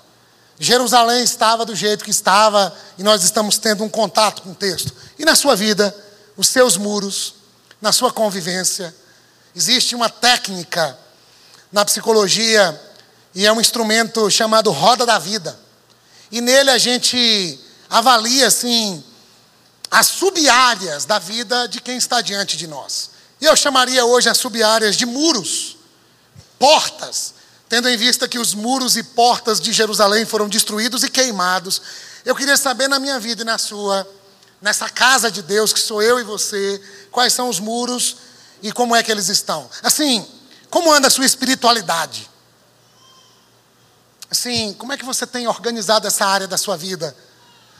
Jerusalém 0.58 1.22
estava 1.22 1.64
do 1.64 1.74
jeito 1.74 2.04
que 2.04 2.10
estava 2.10 2.76
e 2.98 3.02
nós 3.02 3.22
estamos 3.22 3.58
tendo 3.58 3.84
um 3.84 3.88
contato 3.88 4.42
com 4.42 4.50
o 4.50 4.54
texto. 4.54 4.92
E 5.18 5.24
na 5.24 5.36
sua 5.36 5.54
vida, 5.54 5.94
os 6.36 6.48
seus 6.48 6.76
muros, 6.76 7.34
na 7.80 7.92
sua 7.92 8.12
convivência, 8.12 8.94
existe 9.54 9.94
uma 9.94 10.10
técnica 10.10 10.98
na 11.70 11.84
psicologia 11.84 12.80
e 13.34 13.46
é 13.46 13.52
um 13.52 13.60
instrumento 13.60 14.28
chamado 14.28 14.72
roda 14.72 15.06
da 15.06 15.18
vida. 15.18 15.58
E 16.32 16.40
nele 16.40 16.70
a 16.70 16.78
gente 16.78 17.60
avalia 17.88 18.48
assim 18.48 19.02
as 19.88 20.06
sub-áreas 20.08 21.04
da 21.04 21.20
vida 21.20 21.68
de 21.68 21.80
quem 21.80 21.96
está 21.96 22.20
diante 22.20 22.56
de 22.56 22.66
nós. 22.66 23.11
Eu 23.42 23.56
chamaria 23.56 24.04
hoje 24.04 24.28
as 24.28 24.38
sub-áreas 24.38 24.94
de 24.96 25.04
muros, 25.04 25.76
portas, 26.60 27.34
tendo 27.68 27.88
em 27.88 27.96
vista 27.96 28.28
que 28.28 28.38
os 28.38 28.54
muros 28.54 28.96
e 28.96 29.02
portas 29.02 29.60
de 29.60 29.72
Jerusalém 29.72 30.24
foram 30.24 30.48
destruídos 30.48 31.02
e 31.02 31.10
queimados. 31.10 31.82
Eu 32.24 32.36
queria 32.36 32.56
saber 32.56 32.86
na 32.86 33.00
minha 33.00 33.18
vida 33.18 33.42
e 33.42 33.44
na 33.44 33.58
sua, 33.58 34.08
nessa 34.60 34.88
casa 34.88 35.28
de 35.28 35.42
Deus 35.42 35.72
que 35.72 35.80
sou 35.80 36.00
eu 36.00 36.20
e 36.20 36.22
você, 36.22 36.80
quais 37.10 37.32
são 37.32 37.48
os 37.48 37.58
muros 37.58 38.16
e 38.62 38.70
como 38.70 38.94
é 38.94 39.02
que 39.02 39.10
eles 39.10 39.28
estão. 39.28 39.68
Assim, 39.82 40.24
como 40.70 40.92
anda 40.92 41.08
a 41.08 41.10
sua 41.10 41.26
espiritualidade? 41.26 42.30
Assim, 44.30 44.72
como 44.74 44.92
é 44.92 44.96
que 44.96 45.04
você 45.04 45.26
tem 45.26 45.48
organizado 45.48 46.06
essa 46.06 46.24
área 46.24 46.46
da 46.46 46.56
sua 46.56 46.76
vida? 46.76 47.16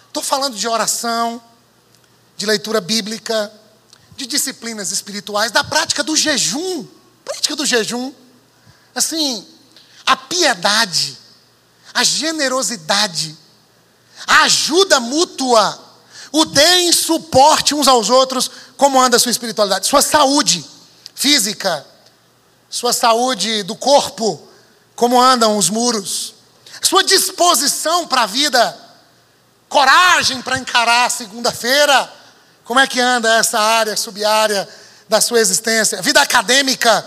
Estou 0.09 0.25
falando 0.25 0.57
de 0.57 0.67
oração, 0.67 1.41
de 2.37 2.47
leitura 2.47 2.81
bíblica, 2.81 3.62
de 4.17 4.27
disciplinas 4.27 4.93
espirituais, 4.93 5.51
da 5.51 5.65
prática 5.65 6.03
do 6.03 6.17
jejum, 6.17 6.87
prática 7.25 7.57
do 7.57 7.65
jejum. 7.67 8.13
Assim, 8.95 9.47
a 10.05 10.17
piedade, 10.17 11.17
a 11.95 12.05
generosidade, 12.05 13.37
a 14.27 14.43
ajuda 14.43 15.01
mútua, 15.01 15.81
o 16.31 16.45
deem 16.45 16.93
suporte 16.93 17.75
uns 17.75 17.89
aos 17.89 18.11
outros, 18.11 18.51
como 18.77 19.01
anda 19.01 19.17
a 19.17 19.21
sua 19.21 19.31
espiritualidade, 19.31 19.87
sua 19.87 20.03
saúde 20.03 20.65
física, 21.15 21.87
sua 22.69 22.93
saúde 22.93 23.63
do 23.63 23.77
corpo, 23.77 24.49
como 24.95 25.21
andam 25.21 25.57
os 25.57 25.69
muros, 25.69 26.35
sua 26.81 27.03
disposição 27.05 28.07
para 28.07 28.23
a 28.23 28.27
vida, 28.27 28.79
coragem 29.69 30.43
para 30.43 30.59
encarar 30.59 31.07
a 31.07 31.11
segunda-feira 31.11 32.22
como 32.65 32.81
é 32.81 32.87
que 32.87 33.01
anda 33.01 33.39
essa 33.39 33.59
área, 33.59 33.97
sub-área 33.97 34.69
da 35.09 35.21
sua 35.21 35.41
existência? 35.41 36.01
Vida 36.01 36.21
acadêmica, 36.21 37.05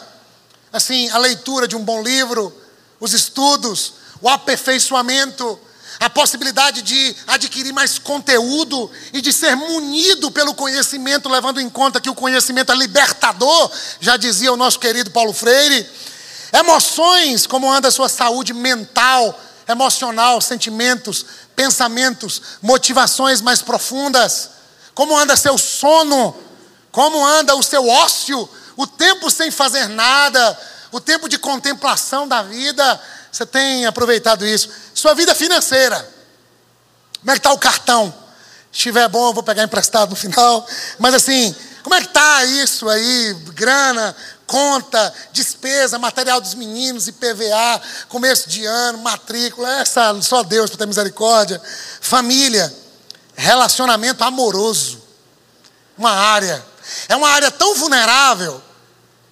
assim, 0.71 1.09
a 1.09 1.17
leitura 1.17 1.67
de 1.67 1.75
um 1.75 1.83
bom 1.83 2.01
livro, 2.03 2.53
os 2.99 3.13
estudos, 3.13 3.93
o 4.21 4.29
aperfeiçoamento, 4.29 5.59
a 5.99 6.09
possibilidade 6.09 6.81
de 6.81 7.15
adquirir 7.25 7.71
mais 7.71 7.97
conteúdo 7.97 8.91
e 9.13 9.21
de 9.21 9.31
ser 9.31 9.55
munido 9.55 10.29
pelo 10.29 10.53
conhecimento, 10.53 11.29
levando 11.29 11.61
em 11.61 11.69
conta 11.69 12.01
que 12.01 12.09
o 12.09 12.15
conhecimento 12.15 12.71
é 12.71 12.75
libertador, 12.75 13.71
já 13.99 14.17
dizia 14.17 14.51
o 14.51 14.57
nosso 14.57 14.79
querido 14.79 15.11
Paulo 15.11 15.31
Freire. 15.31 15.89
Emoções, 16.51 17.47
como 17.47 17.71
anda 17.71 17.87
a 17.87 17.91
sua 17.91 18.09
saúde 18.09 18.53
mental, 18.53 19.39
emocional, 19.67 20.41
sentimentos, 20.41 21.25
pensamentos, 21.55 22.41
motivações 22.61 23.41
mais 23.41 23.61
profundas. 23.61 24.49
Como 24.95 25.15
anda 25.15 25.35
seu 25.35 25.57
sono? 25.57 26.33
Como 26.89 27.23
anda 27.23 27.53
o 27.53 27.61
seu 27.61 27.85
ócio? 27.87 28.49
O 28.77 28.87
tempo 28.87 29.29
sem 29.29 29.51
fazer 29.51 29.89
nada, 29.89 30.59
o 30.91 31.01
tempo 31.01 31.27
de 31.27 31.37
contemplação 31.37 32.25
da 32.25 32.41
vida. 32.41 33.01
Você 33.29 33.45
tem 33.45 33.85
aproveitado 33.85 34.45
isso? 34.45 34.69
Sua 34.93 35.13
vida 35.13 35.35
financeira. 35.35 35.97
Como 37.19 37.31
é 37.31 37.33
que 37.33 37.39
está 37.39 37.51
o 37.51 37.59
cartão? 37.59 38.09
Se 38.71 38.77
estiver 38.77 39.07
bom, 39.09 39.27
eu 39.27 39.33
vou 39.33 39.43
pegar 39.43 39.63
emprestado 39.63 40.11
no 40.11 40.15
final. 40.15 40.65
Mas 40.97 41.13
assim, 41.13 41.53
como 41.83 41.93
é 41.95 41.99
que 41.99 42.07
está 42.07 42.45
isso 42.45 42.87
aí? 42.87 43.33
Grana, 43.53 44.15
conta, 44.47 45.13
despesa, 45.33 45.99
material 45.99 46.39
dos 46.39 46.53
meninos, 46.53 47.09
IPVA, 47.09 47.81
começo 48.07 48.49
de 48.49 48.65
ano, 48.65 48.99
matrícula, 48.99 49.81
essa 49.81 50.21
só 50.21 50.41
Deus 50.43 50.69
para 50.69 50.79
ter 50.79 50.87
misericórdia. 50.87 51.61
Família 51.99 52.84
relacionamento 53.35 54.23
amoroso. 54.23 55.03
Uma 55.97 56.11
área. 56.11 56.63
É 57.07 57.15
uma 57.15 57.29
área 57.29 57.51
tão 57.51 57.75
vulnerável 57.75 58.61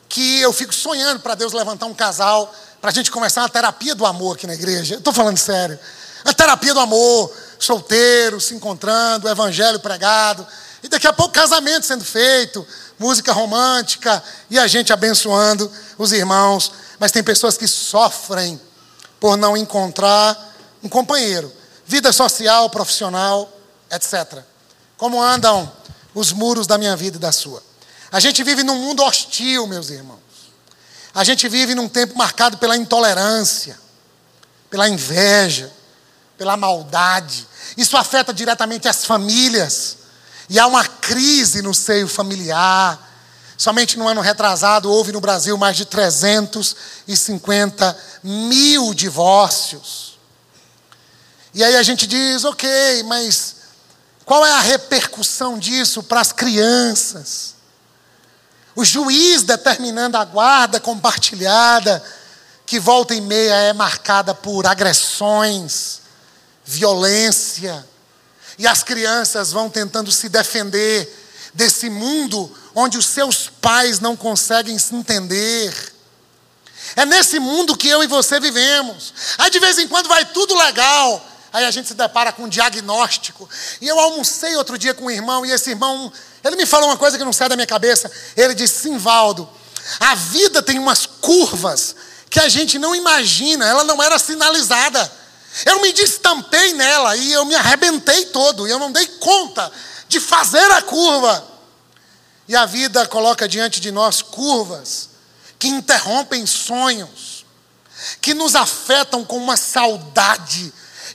que 0.09 0.39
eu 0.39 0.53
fico 0.53 0.73
sonhando 0.73 1.19
para 1.19 1.35
Deus 1.35 1.53
levantar 1.53 1.85
um 1.85 1.93
casal 1.93 2.53
para 2.79 2.89
a 2.89 2.93
gente 2.93 3.09
começar 3.09 3.41
uma 3.41 3.49
terapia 3.49 3.95
do 3.95 4.05
amor 4.05 4.35
aqui 4.35 4.45
na 4.45 4.53
igreja. 4.53 4.95
Estou 4.95 5.13
falando 5.13 5.37
sério. 5.37 5.79
A 6.25 6.33
terapia 6.33 6.73
do 6.73 6.79
amor, 6.79 7.33
solteiro, 7.59 8.39
se 8.39 8.53
encontrando, 8.53 9.27
evangelho 9.27 9.79
pregado. 9.79 10.45
E 10.81 10.87
daqui 10.87 11.07
a 11.07 11.13
pouco 11.13 11.33
casamento 11.33 11.85
sendo 11.85 12.03
feito, 12.03 12.65
música 12.99 13.31
romântica 13.31 14.21
e 14.49 14.59
a 14.59 14.67
gente 14.67 14.91
abençoando 14.91 15.71
os 15.97 16.11
irmãos. 16.11 16.71
Mas 16.99 17.11
tem 17.11 17.23
pessoas 17.23 17.57
que 17.57 17.67
sofrem 17.67 18.59
por 19.19 19.37
não 19.37 19.55
encontrar 19.55 20.55
um 20.81 20.89
companheiro. 20.89 21.51
Vida 21.85 22.11
social, 22.11 22.69
profissional 22.69 23.52
etc. 23.93 24.43
Como 24.97 25.21
andam 25.21 25.71
os 26.13 26.31
muros 26.31 26.67
da 26.67 26.77
minha 26.77 26.95
vida 26.95 27.17
e 27.17 27.19
da 27.19 27.31
sua? 27.31 27.61
A 28.11 28.19
gente 28.19 28.43
vive 28.43 28.63
num 28.63 28.77
mundo 28.77 29.03
hostil, 29.03 29.65
meus 29.67 29.89
irmãos. 29.89 30.19
A 31.15 31.23
gente 31.23 31.47
vive 31.47 31.75
num 31.75 31.87
tempo 31.87 32.17
marcado 32.17 32.57
pela 32.57 32.75
intolerância, 32.75 33.79
pela 34.69 34.89
inveja, 34.89 35.71
pela 36.37 36.57
maldade. 36.57 37.47
Isso 37.77 37.95
afeta 37.95 38.33
diretamente 38.33 38.87
as 38.87 39.05
famílias. 39.05 39.97
E 40.49 40.59
há 40.59 40.67
uma 40.67 40.85
crise 40.85 41.61
no 41.61 41.73
seio 41.73 42.07
familiar. 42.07 42.99
Somente 43.57 43.97
no 43.97 44.07
ano 44.07 44.21
retrasado 44.21 44.91
houve 44.91 45.11
no 45.11 45.21
Brasil 45.21 45.57
mais 45.57 45.77
de 45.77 45.85
350 45.85 47.97
mil 48.23 48.93
divórcios. 48.93 50.19
E 51.53 51.63
aí 51.63 51.75
a 51.75 51.83
gente 51.83 52.07
diz, 52.07 52.43
ok, 52.43 53.03
mas 53.03 53.55
qual 54.25 54.45
é 54.45 54.51
a 54.51 54.61
repercussão 54.61 55.57
disso 55.59 56.03
para 56.03 56.21
as 56.21 56.31
crianças? 56.31 57.55
O 58.75 58.83
juiz 58.83 59.43
determinando 59.43 60.17
a 60.17 60.25
guarda 60.25 60.79
compartilhada, 60.79 62.03
que 62.65 62.79
volta 62.79 63.13
e 63.13 63.21
meia 63.21 63.53
é 63.55 63.73
marcada 63.73 64.33
por 64.33 64.65
agressões, 64.65 66.01
violência, 66.63 67.85
e 68.57 68.65
as 68.65 68.83
crianças 68.83 69.51
vão 69.51 69.69
tentando 69.69 70.11
se 70.11 70.29
defender 70.29 71.21
desse 71.53 71.89
mundo 71.89 72.51
onde 72.73 72.97
os 72.97 73.05
seus 73.05 73.47
pais 73.61 73.99
não 73.99 74.15
conseguem 74.15 74.77
se 74.79 74.95
entender. 74.95 75.93
É 76.95 77.05
nesse 77.05 77.39
mundo 77.39 77.77
que 77.77 77.87
eu 77.87 78.03
e 78.03 78.07
você 78.07 78.39
vivemos. 78.39 79.13
Aí 79.37 79.49
de 79.49 79.59
vez 79.59 79.77
em 79.77 79.87
quando 79.87 80.07
vai 80.07 80.25
tudo 80.25 80.55
legal. 80.55 81.32
Aí 81.53 81.65
a 81.65 81.69
gente 81.69 81.87
se 81.87 81.93
depara 81.93 82.31
com 82.31 82.45
um 82.45 82.49
diagnóstico. 82.49 83.47
E 83.79 83.87
eu 83.87 83.99
almocei 83.99 84.55
outro 84.55 84.75
dia 84.75 84.95
com 84.95 85.05
um 85.05 85.11
irmão, 85.11 85.45
e 85.45 85.51
esse 85.51 85.69
irmão, 85.69 86.11
ele 86.43 86.55
me 86.55 86.65
falou 86.65 86.89
uma 86.89 86.97
coisa 86.97 87.15
que 87.15 87.23
não 87.23 87.31
sai 87.31 87.47
da 87.47 87.55
minha 87.55 87.67
cabeça. 87.67 88.11
Ele 88.35 88.55
disse: 88.55 88.81
Simvaldo, 88.81 89.47
a 89.99 90.15
vida 90.15 90.63
tem 90.63 90.79
umas 90.79 91.05
curvas 91.05 91.95
que 92.27 92.39
a 92.39 92.49
gente 92.49 92.79
não 92.79 92.95
imagina, 92.95 93.67
ela 93.67 93.83
não 93.83 94.01
era 94.01 94.17
sinalizada. 94.17 95.11
Eu 95.67 95.79
me 95.83 95.93
destampei 95.93 96.73
nela 96.73 97.15
e 97.15 97.31
eu 97.31 97.45
me 97.45 97.53
arrebentei 97.53 98.25
todo, 98.25 98.67
e 98.67 98.71
eu 98.71 98.79
não 98.79 98.91
dei 98.91 99.05
conta 99.05 99.71
de 100.09 100.19
fazer 100.19 100.71
a 100.71 100.81
curva. 100.81 101.47
E 102.47 102.55
a 102.55 102.65
vida 102.65 103.05
coloca 103.05 103.47
diante 103.47 103.79
de 103.79 103.91
nós 103.91 104.23
curvas 104.23 105.09
que 105.59 105.67
interrompem 105.67 106.47
sonhos, 106.47 107.45
que 108.19 108.33
nos 108.33 108.55
afetam 108.55 109.23
com 109.23 109.37
uma 109.37 109.55
saudade 109.55 110.73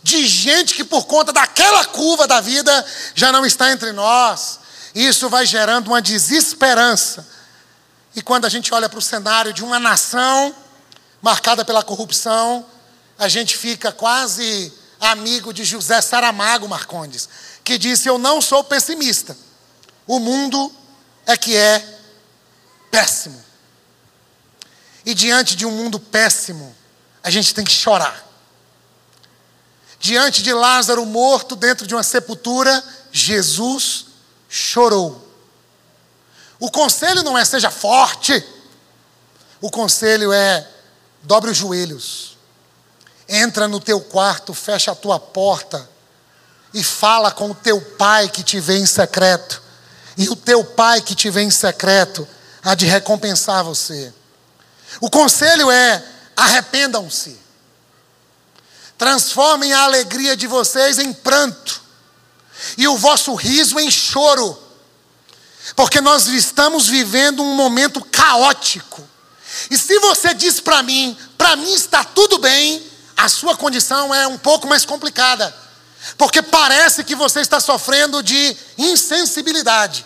de 0.09 0.27
gente 0.27 0.75
que, 0.75 0.85
por 0.85 1.05
conta 1.05 1.33
daquela 1.35 1.85
curva 1.85 2.27
da 2.27 2.41
vida, 2.41 2.87
já 3.15 3.31
não 3.31 3.45
está 3.45 3.71
entre 3.71 3.93
nós. 3.93 4.59
Isso 4.95 5.29
vai 5.29 5.45
gerando 5.45 5.89
uma 5.89 6.01
desesperança. 6.01 7.29
E 8.17 8.23
quando 8.23 8.47
a 8.47 8.49
gente 8.49 8.73
olha 8.73 8.89
para 8.89 8.99
o 8.99 9.03
cenário 9.03 9.53
de 9.53 9.63
uma 9.63 9.79
nação 9.79 10.55
marcada 11.21 11.63
pela 11.63 11.83
corrupção, 11.83 12.65
a 13.19 13.29
gente 13.29 13.57
fica 13.57 13.93
quase 13.93 14.73
amigo 14.99 15.53
de 15.53 15.63
José 15.63 16.01
Saramago 16.01 16.67
Marcondes, 16.67 17.29
que 17.63 17.77
disse: 17.77 18.09
Eu 18.09 18.17
não 18.17 18.41
sou 18.41 18.65
pessimista. 18.65 19.37
O 20.07 20.19
mundo 20.19 20.73
é 21.27 21.37
que 21.37 21.55
é 21.55 21.85
péssimo. 22.91 23.45
E 25.05 25.13
diante 25.13 25.55
de 25.55 25.67
um 25.67 25.71
mundo 25.71 26.01
péssimo, 26.01 26.75
a 27.23 27.29
gente 27.29 27.55
tem 27.55 27.65
que 27.65 27.73
chorar. 27.73 28.28
Diante 30.01 30.43
de 30.43 30.53
Lázaro 30.53 31.05
morto 31.05 31.57
dentro 31.57 31.87
de 31.87 31.95
uma 31.95 32.03
sepultura, 32.03 32.83
Jesus 33.11 34.07
chorou. 34.49 35.27
O 36.61 36.71
conselho 36.71 37.23
não 37.23 37.37
é 37.37 37.45
seja 37.45 37.71
forte, 37.71 38.45
o 39.61 39.71
conselho 39.71 40.33
é 40.33 40.67
dobre 41.23 41.51
os 41.51 41.57
joelhos, 41.57 42.37
entra 43.29 43.69
no 43.69 43.81
teu 43.81 44.01
quarto, 44.01 44.55
fecha 44.55 44.93
a 44.93 44.95
tua 44.95 45.19
porta 45.19 45.89
e 46.73 46.83
fala 46.83 47.31
com 47.31 47.51
o 47.51 47.55
teu 47.55 47.81
pai 47.81 48.29
que 48.29 48.43
te 48.43 48.61
vê 48.61 48.79
em 48.79 48.87
secreto 48.87 49.63
e 50.17 50.29
o 50.29 50.37
teu 50.37 50.65
pai 50.65 51.01
que 51.01 51.15
te 51.15 51.31
vê 51.31 51.43
em 51.43 51.51
secreto 51.51 52.27
há 52.63 52.75
de 52.75 52.87
recompensar 52.87 53.63
você. 53.63 54.13
O 55.01 55.09
conselho 55.09 55.71
é: 55.71 56.05
arrependam-se. 56.37 57.39
Transformem 58.99 59.73
a 59.73 59.83
alegria 59.83 60.37
de 60.37 60.49
vocês 60.49 60.99
em 60.99 61.13
pranto 61.13 61.81
e 62.77 62.89
o 62.89 62.97
vosso 62.97 63.33
riso 63.35 63.79
em 63.79 63.89
choro, 63.91 64.61
porque 65.77 66.01
nós 66.01 66.27
estamos 66.27 66.89
vivendo 66.89 67.41
um 67.41 67.55
momento 67.55 68.05
caótico. 68.05 69.09
E 69.71 69.79
se 69.79 69.99
você 70.01 70.35
diz 70.35 70.59
para 70.59 70.83
mim, 70.83 71.17
para 71.37 71.55
mim 71.55 71.73
está 71.73 72.03
tudo 72.03 72.39
bem, 72.39 72.83
a 73.17 73.29
sua 73.29 73.57
condição 73.57 74.13
é 74.13 74.27
um 74.27 74.37
pouco 74.37 74.67
mais 74.67 74.85
complicada. 74.85 75.55
Porque 76.17 76.43
parece 76.43 77.05
que 77.05 77.15
você 77.15 77.41
está 77.41 77.61
sofrendo 77.61 78.23
de 78.23 78.57
insensibilidade. 78.77 80.05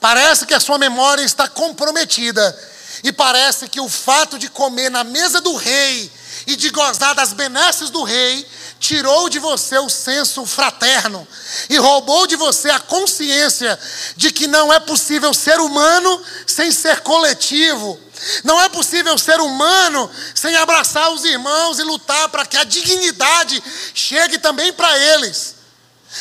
Parece 0.00 0.46
que 0.46 0.54
a 0.54 0.60
sua 0.60 0.78
memória 0.78 1.22
está 1.22 1.48
comprometida. 1.48 2.56
E 3.02 3.12
parece 3.12 3.68
que 3.68 3.80
o 3.80 3.88
fato 3.88 4.38
de 4.38 4.48
comer 4.48 4.90
na 4.90 5.04
mesa 5.04 5.40
do 5.40 5.54
rei 5.54 6.10
e 6.46 6.56
de 6.56 6.70
gozar 6.70 7.14
das 7.14 7.32
benesses 7.32 7.90
do 7.90 8.02
rei 8.02 8.46
tirou 8.80 9.28
de 9.28 9.38
você 9.38 9.78
o 9.78 9.88
senso 9.88 10.46
fraterno 10.46 11.26
e 11.68 11.76
roubou 11.76 12.26
de 12.26 12.36
você 12.36 12.70
a 12.70 12.78
consciência 12.78 13.78
de 14.16 14.30
que 14.32 14.46
não 14.46 14.72
é 14.72 14.80
possível 14.80 15.34
ser 15.34 15.60
humano 15.60 16.22
sem 16.46 16.70
ser 16.70 17.00
coletivo. 17.00 17.98
Não 18.44 18.60
é 18.60 18.68
possível 18.68 19.16
ser 19.16 19.40
humano 19.40 20.10
sem 20.34 20.56
abraçar 20.56 21.10
os 21.12 21.24
irmãos 21.24 21.78
e 21.78 21.82
lutar 21.82 22.28
para 22.28 22.46
que 22.46 22.56
a 22.56 22.64
dignidade 22.64 23.62
chegue 23.94 24.38
também 24.38 24.72
para 24.72 24.96
eles. 24.98 25.56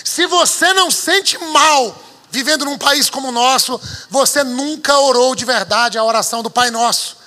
Se 0.04 0.26
você 0.28 0.74
não 0.74 0.92
sente 0.92 1.38
mal 1.38 2.07
vivendo 2.30 2.66
num 2.66 2.78
país 2.78 3.10
como 3.10 3.30
o 3.30 3.32
nosso, 3.32 3.80
você 4.10 4.44
nunca 4.44 4.98
orou 5.00 5.36
de 5.36 5.46
verdade 5.46 5.98
a 5.98 6.04
oração 6.04 6.44
do 6.44 6.50
Pai 6.50 6.70
Nosso. 6.70 7.18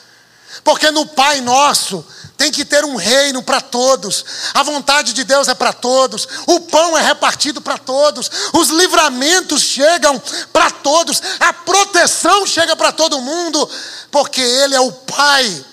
Porque 0.64 0.90
no 0.90 1.06
Pai 1.06 1.40
Nosso 1.40 2.04
tem 2.36 2.50
que 2.50 2.64
ter 2.64 2.84
um 2.84 2.96
reino 2.96 3.42
para 3.42 3.60
todos, 3.60 4.24
a 4.54 4.62
vontade 4.62 5.12
de 5.12 5.24
Deus 5.24 5.46
é 5.46 5.54
para 5.54 5.74
todos, 5.74 6.26
o 6.46 6.60
pão 6.60 6.96
é 6.96 7.02
repartido 7.02 7.60
para 7.60 7.76
todos, 7.76 8.30
os 8.54 8.70
livramentos 8.70 9.60
chegam 9.60 10.20
para 10.50 10.70
todos, 10.70 11.20
a 11.38 11.52
proteção 11.52 12.46
chega 12.46 12.74
para 12.74 12.92
todo 12.92 13.20
mundo, 13.20 13.68
porque 14.10 14.40
Ele 14.40 14.74
é 14.74 14.80
o 14.80 14.90
Pai 14.90 15.66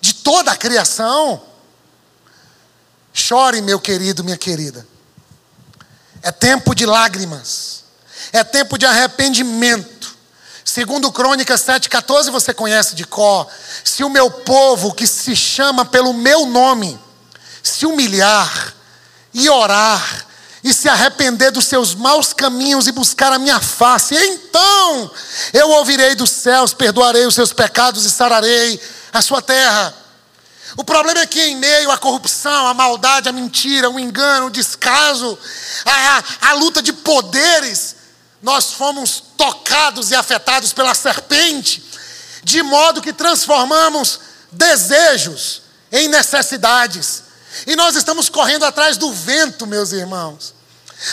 de 0.00 0.14
toda 0.14 0.52
a 0.52 0.56
criação. 0.56 1.42
Chore, 3.12 3.62
meu 3.62 3.80
querido, 3.80 4.22
minha 4.22 4.36
querida. 4.36 4.86
É 6.20 6.30
tempo 6.30 6.74
de 6.74 6.84
lágrimas, 6.84 7.84
é 8.36 8.44
tempo 8.44 8.76
de 8.76 8.84
arrependimento. 8.84 10.14
Segundo 10.64 11.10
Crônicas 11.10 11.62
7,14 11.62 12.30
você 12.30 12.52
conhece 12.52 12.94
de 12.94 13.06
có. 13.06 13.46
Se 13.84 14.04
o 14.04 14.10
meu 14.10 14.30
povo, 14.30 14.92
que 14.92 15.06
se 15.06 15.34
chama 15.34 15.84
pelo 15.84 16.12
meu 16.12 16.44
nome, 16.44 16.98
se 17.62 17.86
humilhar 17.86 18.74
e 19.32 19.48
orar, 19.48 20.26
e 20.62 20.74
se 20.74 20.88
arrepender 20.88 21.52
dos 21.52 21.66
seus 21.66 21.94
maus 21.94 22.32
caminhos 22.32 22.88
e 22.88 22.92
buscar 22.92 23.32
a 23.32 23.38
minha 23.38 23.60
face, 23.60 24.16
então 24.16 25.10
eu 25.52 25.70
ouvirei 25.70 26.16
dos 26.16 26.30
céus, 26.30 26.74
perdoarei 26.74 27.24
os 27.24 27.34
seus 27.36 27.52
pecados 27.52 28.04
e 28.04 28.10
sararei 28.10 28.80
a 29.12 29.22
sua 29.22 29.40
terra. 29.40 29.94
O 30.76 30.84
problema 30.84 31.20
é 31.20 31.26
que, 31.26 31.40
em 31.40 31.56
meio 31.56 31.90
à 31.90 31.96
corrupção, 31.96 32.66
à 32.66 32.74
maldade, 32.74 33.28
à 33.28 33.32
mentira, 33.32 33.88
o 33.88 34.00
engano, 34.00 34.46
o 34.46 34.50
descaso, 34.50 35.38
a, 35.84 36.48
a 36.50 36.52
luta 36.54 36.82
de 36.82 36.92
poderes, 36.92 37.95
nós 38.42 38.72
fomos 38.72 39.22
tocados 39.36 40.10
e 40.10 40.14
afetados 40.14 40.72
pela 40.72 40.94
serpente, 40.94 41.82
de 42.42 42.62
modo 42.62 43.02
que 43.02 43.12
transformamos 43.12 44.20
desejos 44.52 45.62
em 45.90 46.08
necessidades. 46.08 47.24
E 47.66 47.74
nós 47.74 47.96
estamos 47.96 48.28
correndo 48.28 48.64
atrás 48.64 48.96
do 48.96 49.12
vento, 49.12 49.66
meus 49.66 49.92
irmãos. 49.92 50.54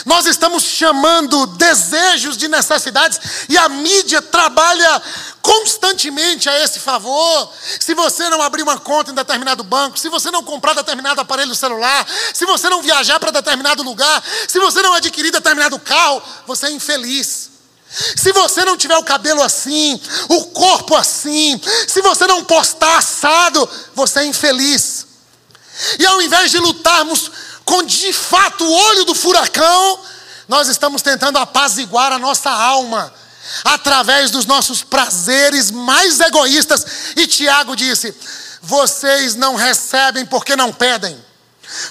Nós 0.06 0.26
estamos 0.26 0.62
chamando 0.62 1.46
desejos 1.46 2.36
de 2.36 2.48
necessidades 2.48 3.20
e 3.48 3.56
a 3.56 3.68
mídia 3.68 4.22
trabalha 4.22 5.02
constantemente 5.42 6.48
a 6.48 6.58
esse 6.64 6.80
favor. 6.80 7.52
Se 7.78 7.94
você 7.94 8.28
não 8.30 8.40
abrir 8.40 8.62
uma 8.62 8.78
conta 8.78 9.10
em 9.10 9.14
determinado 9.14 9.62
banco, 9.62 9.98
se 9.98 10.08
você 10.08 10.30
não 10.30 10.42
comprar 10.42 10.74
determinado 10.74 11.20
aparelho 11.20 11.54
celular, 11.54 12.06
se 12.32 12.46
você 12.46 12.68
não 12.70 12.80
viajar 12.80 13.20
para 13.20 13.30
determinado 13.30 13.82
lugar, 13.82 14.22
se 14.48 14.58
você 14.58 14.80
não 14.80 14.94
adquirir 14.94 15.30
determinado 15.30 15.78
carro, 15.78 16.22
você 16.46 16.66
é 16.66 16.70
infeliz. 16.70 17.50
Se 18.16 18.32
você 18.32 18.64
não 18.64 18.76
tiver 18.76 18.96
o 18.96 19.04
cabelo 19.04 19.42
assim, 19.42 20.00
o 20.28 20.46
corpo 20.46 20.96
assim, 20.96 21.60
se 21.86 22.00
você 22.00 22.26
não 22.26 22.42
postar 22.42 22.98
assado, 22.98 23.68
você 23.94 24.20
é 24.20 24.26
infeliz. 24.26 25.06
E 25.98 26.06
ao 26.06 26.22
invés 26.22 26.50
de 26.50 26.58
lutarmos 26.58 27.30
com 27.64 27.82
de 27.82 28.12
fato 28.12 28.64
o 28.64 28.72
olho 28.72 29.04
do 29.04 29.14
furacão, 29.14 30.00
nós 30.48 30.68
estamos 30.68 31.02
tentando 31.02 31.38
apaziguar 31.38 32.12
a 32.12 32.18
nossa 32.18 32.50
alma 32.50 33.12
através 33.64 34.30
dos 34.30 34.46
nossos 34.46 34.82
prazeres 34.82 35.70
mais 35.70 36.20
egoístas. 36.20 36.84
E 37.16 37.26
Tiago 37.26 37.74
disse: 37.74 38.14
vocês 38.62 39.34
não 39.34 39.54
recebem 39.54 40.24
porque 40.26 40.56
não 40.56 40.72
pedem. 40.72 41.22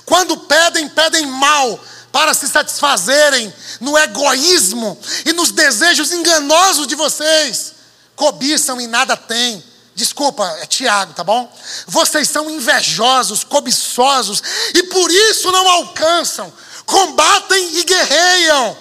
Quando 0.06 0.38
pedem, 0.38 0.90
pedem 0.90 1.26
mal 1.26 1.80
para 2.12 2.34
se 2.34 2.48
satisfazerem 2.48 3.52
no 3.80 3.98
egoísmo 3.98 5.00
e 5.26 5.34
nos 5.34 5.52
desejos 5.52 6.12
enganosos 6.12 6.88
de 6.88 6.96
vocês. 6.96 7.74
cobiçam 8.16 8.80
e 8.80 8.86
nada 8.86 9.18
têm. 9.18 9.64
Desculpa, 9.96 10.46
é 10.62 10.66
Tiago, 10.66 11.14
tá 11.14 11.24
bom? 11.24 11.52
Vocês 11.86 12.28
são 12.28 12.50
invejosos, 12.50 13.44
cobiçosos 13.44 14.42
e 14.74 14.84
por 14.84 15.12
isso 15.12 15.52
não 15.52 15.68
alcançam. 15.68 16.52
Combatem 16.86 17.78
e 17.78 17.84
guerreiam, 17.84 18.78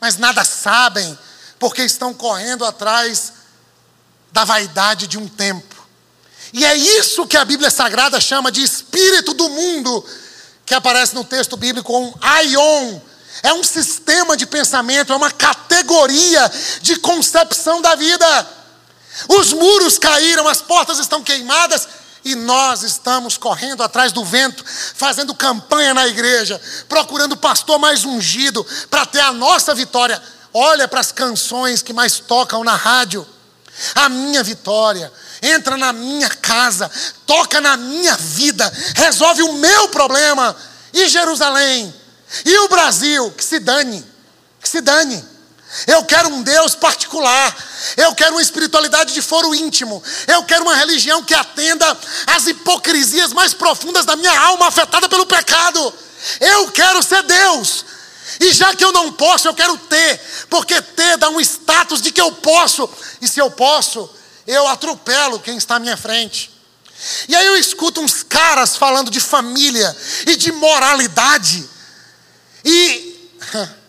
mas 0.00 0.18
nada 0.18 0.44
sabem, 0.44 1.16
porque 1.58 1.82
estão 1.82 2.12
correndo 2.12 2.64
atrás 2.64 3.32
da 4.32 4.44
vaidade 4.44 5.06
de 5.06 5.16
um 5.16 5.28
tempo. 5.28 5.72
E 6.52 6.64
é 6.64 6.74
isso 6.74 7.26
que 7.26 7.36
a 7.36 7.44
Bíblia 7.44 7.70
Sagrada 7.70 8.20
chama 8.20 8.50
de 8.50 8.62
espírito 8.62 9.32
do 9.32 9.48
mundo, 9.48 10.04
que 10.66 10.74
aparece 10.74 11.14
no 11.14 11.24
texto 11.24 11.56
bíblico 11.56 11.92
com 11.92 12.14
aion. 12.20 13.00
É 13.42 13.52
um 13.54 13.64
sistema 13.64 14.36
de 14.36 14.44
pensamento, 14.44 15.12
é 15.12 15.16
uma 15.16 15.30
categoria 15.30 16.50
de 16.82 16.96
concepção 16.96 17.80
da 17.80 17.94
vida. 17.94 18.48
Os 19.28 19.52
muros 19.52 19.98
caíram, 19.98 20.48
as 20.48 20.60
portas 20.60 20.98
estão 20.98 21.22
queimadas 21.22 21.88
e 22.24 22.34
nós 22.34 22.82
estamos 22.82 23.36
correndo 23.36 23.82
atrás 23.82 24.12
do 24.12 24.24
vento, 24.24 24.64
fazendo 24.94 25.34
campanha 25.34 25.92
na 25.92 26.06
igreja, 26.06 26.60
procurando 26.88 27.32
o 27.32 27.36
pastor 27.36 27.78
mais 27.78 28.04
ungido 28.04 28.64
para 28.88 29.04
ter 29.06 29.20
a 29.20 29.32
nossa 29.32 29.74
vitória. 29.74 30.22
Olha 30.54 30.86
para 30.86 31.00
as 31.00 31.10
canções 31.10 31.82
que 31.82 31.92
mais 31.92 32.18
tocam 32.20 32.62
na 32.62 32.76
rádio. 32.76 33.26
A 33.94 34.08
minha 34.08 34.42
vitória, 34.42 35.10
entra 35.40 35.76
na 35.76 35.92
minha 35.92 36.28
casa, 36.28 36.90
toca 37.26 37.60
na 37.60 37.76
minha 37.76 38.16
vida, 38.16 38.70
resolve 38.94 39.42
o 39.42 39.54
meu 39.54 39.88
problema. 39.88 40.54
E 40.92 41.08
Jerusalém? 41.08 41.92
E 42.44 42.58
o 42.58 42.68
Brasil? 42.68 43.30
Que 43.32 43.44
se 43.44 43.58
dane, 43.58 44.04
que 44.60 44.68
se 44.68 44.80
dane. 44.80 45.31
Eu 45.86 46.04
quero 46.04 46.28
um 46.28 46.42
Deus 46.42 46.74
particular. 46.74 47.56
Eu 47.96 48.14
quero 48.14 48.32
uma 48.32 48.42
espiritualidade 48.42 49.14
de 49.14 49.22
foro 49.22 49.54
íntimo. 49.54 50.02
Eu 50.26 50.44
quero 50.44 50.64
uma 50.64 50.76
religião 50.76 51.22
que 51.22 51.34
atenda 51.34 51.98
às 52.26 52.46
hipocrisias 52.46 53.32
mais 53.32 53.54
profundas 53.54 54.04
da 54.04 54.16
minha 54.16 54.38
alma 54.38 54.68
afetada 54.68 55.08
pelo 55.08 55.26
pecado. 55.26 55.92
Eu 56.40 56.70
quero 56.70 57.02
ser 57.02 57.22
Deus. 57.22 57.84
E 58.40 58.52
já 58.52 58.74
que 58.74 58.84
eu 58.84 58.92
não 58.92 59.12
posso, 59.12 59.48
eu 59.48 59.54
quero 59.54 59.76
ter, 59.76 60.20
porque 60.48 60.80
ter 60.80 61.16
dá 61.16 61.28
um 61.28 61.40
status 61.40 62.00
de 62.00 62.10
que 62.10 62.20
eu 62.20 62.32
posso. 62.32 62.88
E 63.20 63.28
se 63.28 63.40
eu 63.40 63.50
posso, 63.50 64.08
eu 64.46 64.66
atropelo 64.68 65.40
quem 65.40 65.56
está 65.56 65.76
à 65.76 65.78
minha 65.78 65.96
frente. 65.96 66.50
E 67.28 67.34
aí 67.34 67.46
eu 67.46 67.56
escuto 67.56 68.00
uns 68.00 68.22
caras 68.22 68.76
falando 68.76 69.10
de 69.10 69.20
família 69.20 69.96
e 70.26 70.36
de 70.36 70.52
moralidade. 70.52 71.68
E 72.64 73.30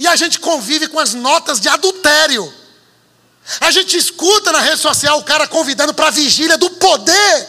E 0.00 0.06
a 0.06 0.16
gente 0.16 0.40
convive 0.40 0.88
com 0.88 0.98
as 0.98 1.12
notas 1.12 1.60
de 1.60 1.68
adultério. 1.68 2.50
A 3.60 3.70
gente 3.70 3.98
escuta 3.98 4.50
na 4.50 4.58
rede 4.58 4.80
social 4.80 5.18
o 5.18 5.24
cara 5.24 5.46
convidando 5.46 5.92
para 5.92 6.08
a 6.08 6.10
vigília 6.10 6.56
do 6.56 6.70
poder. 6.70 7.48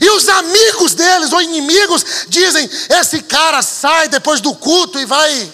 E 0.00 0.08
os 0.10 0.28
amigos 0.28 0.94
deles 0.94 1.32
ou 1.32 1.42
inimigos 1.42 2.04
dizem: 2.28 2.70
esse 2.88 3.22
cara 3.22 3.60
sai 3.62 4.08
depois 4.08 4.40
do 4.40 4.54
culto 4.54 5.00
e 5.00 5.04
vai 5.04 5.52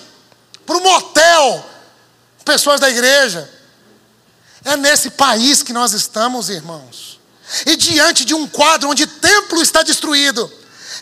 para 0.66 0.76
o 0.76 0.82
motel. 0.82 1.64
Pessoas 2.44 2.78
da 2.78 2.90
igreja. 2.90 3.50
É 4.66 4.76
nesse 4.76 5.08
país 5.08 5.62
que 5.62 5.72
nós 5.72 5.94
estamos, 5.94 6.50
irmãos. 6.50 7.18
E 7.64 7.74
diante 7.74 8.26
de 8.26 8.34
um 8.34 8.46
quadro 8.46 8.90
onde 8.90 9.06
templo 9.06 9.62
está 9.62 9.82
destruído, 9.82 10.52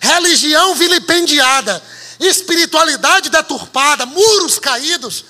religião 0.01 0.77
vilipendiada, 0.77 1.83
espiritualidade 2.19 3.31
deturpada, 3.31 4.07
muros 4.07 4.59
caídos, 4.59 5.25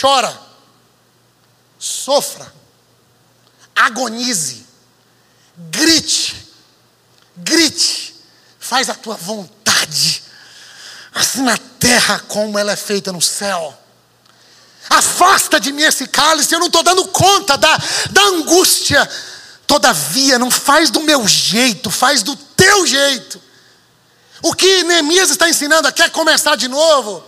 chora, 0.00 0.40
sofra, 1.78 2.52
agonize, 3.74 4.66
grite, 5.56 6.48
grite, 7.36 8.14
faz 8.58 8.88
a 8.88 8.94
tua 8.94 9.16
vontade, 9.16 10.22
assim 11.14 11.42
na 11.42 11.58
terra 11.78 12.20
como 12.28 12.58
ela 12.58 12.72
é 12.72 12.76
feita 12.76 13.12
no 13.12 13.20
céu. 13.20 13.78
Afasta 14.88 15.60
de 15.60 15.72
mim 15.72 15.82
esse 15.82 16.06
cálice, 16.06 16.54
eu 16.54 16.60
não 16.60 16.66
estou 16.66 16.82
dando 16.82 17.06
conta 17.08 17.56
da, 17.56 17.76
da 18.10 18.22
angústia. 18.22 19.08
Todavia, 19.66 20.38
não 20.38 20.50
faz 20.50 20.90
do 20.90 21.00
meu 21.00 21.26
jeito, 21.26 21.90
faz 21.90 22.22
do 22.22 22.36
teu 22.36 22.86
jeito. 22.86 23.40
O 24.42 24.52
que 24.52 24.82
Neemias 24.82 25.30
está 25.30 25.48
ensinando 25.48 25.86
aqui 25.86 26.02
é 26.02 26.08
começar 26.08 26.56
de 26.56 26.66
novo. 26.66 27.24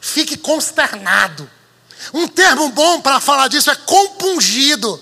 Fique 0.00 0.36
consternado. 0.36 1.48
Um 2.12 2.26
termo 2.26 2.68
bom 2.70 3.00
para 3.00 3.20
falar 3.20 3.46
disso 3.48 3.70
é 3.70 3.76
compungido. 3.76 5.00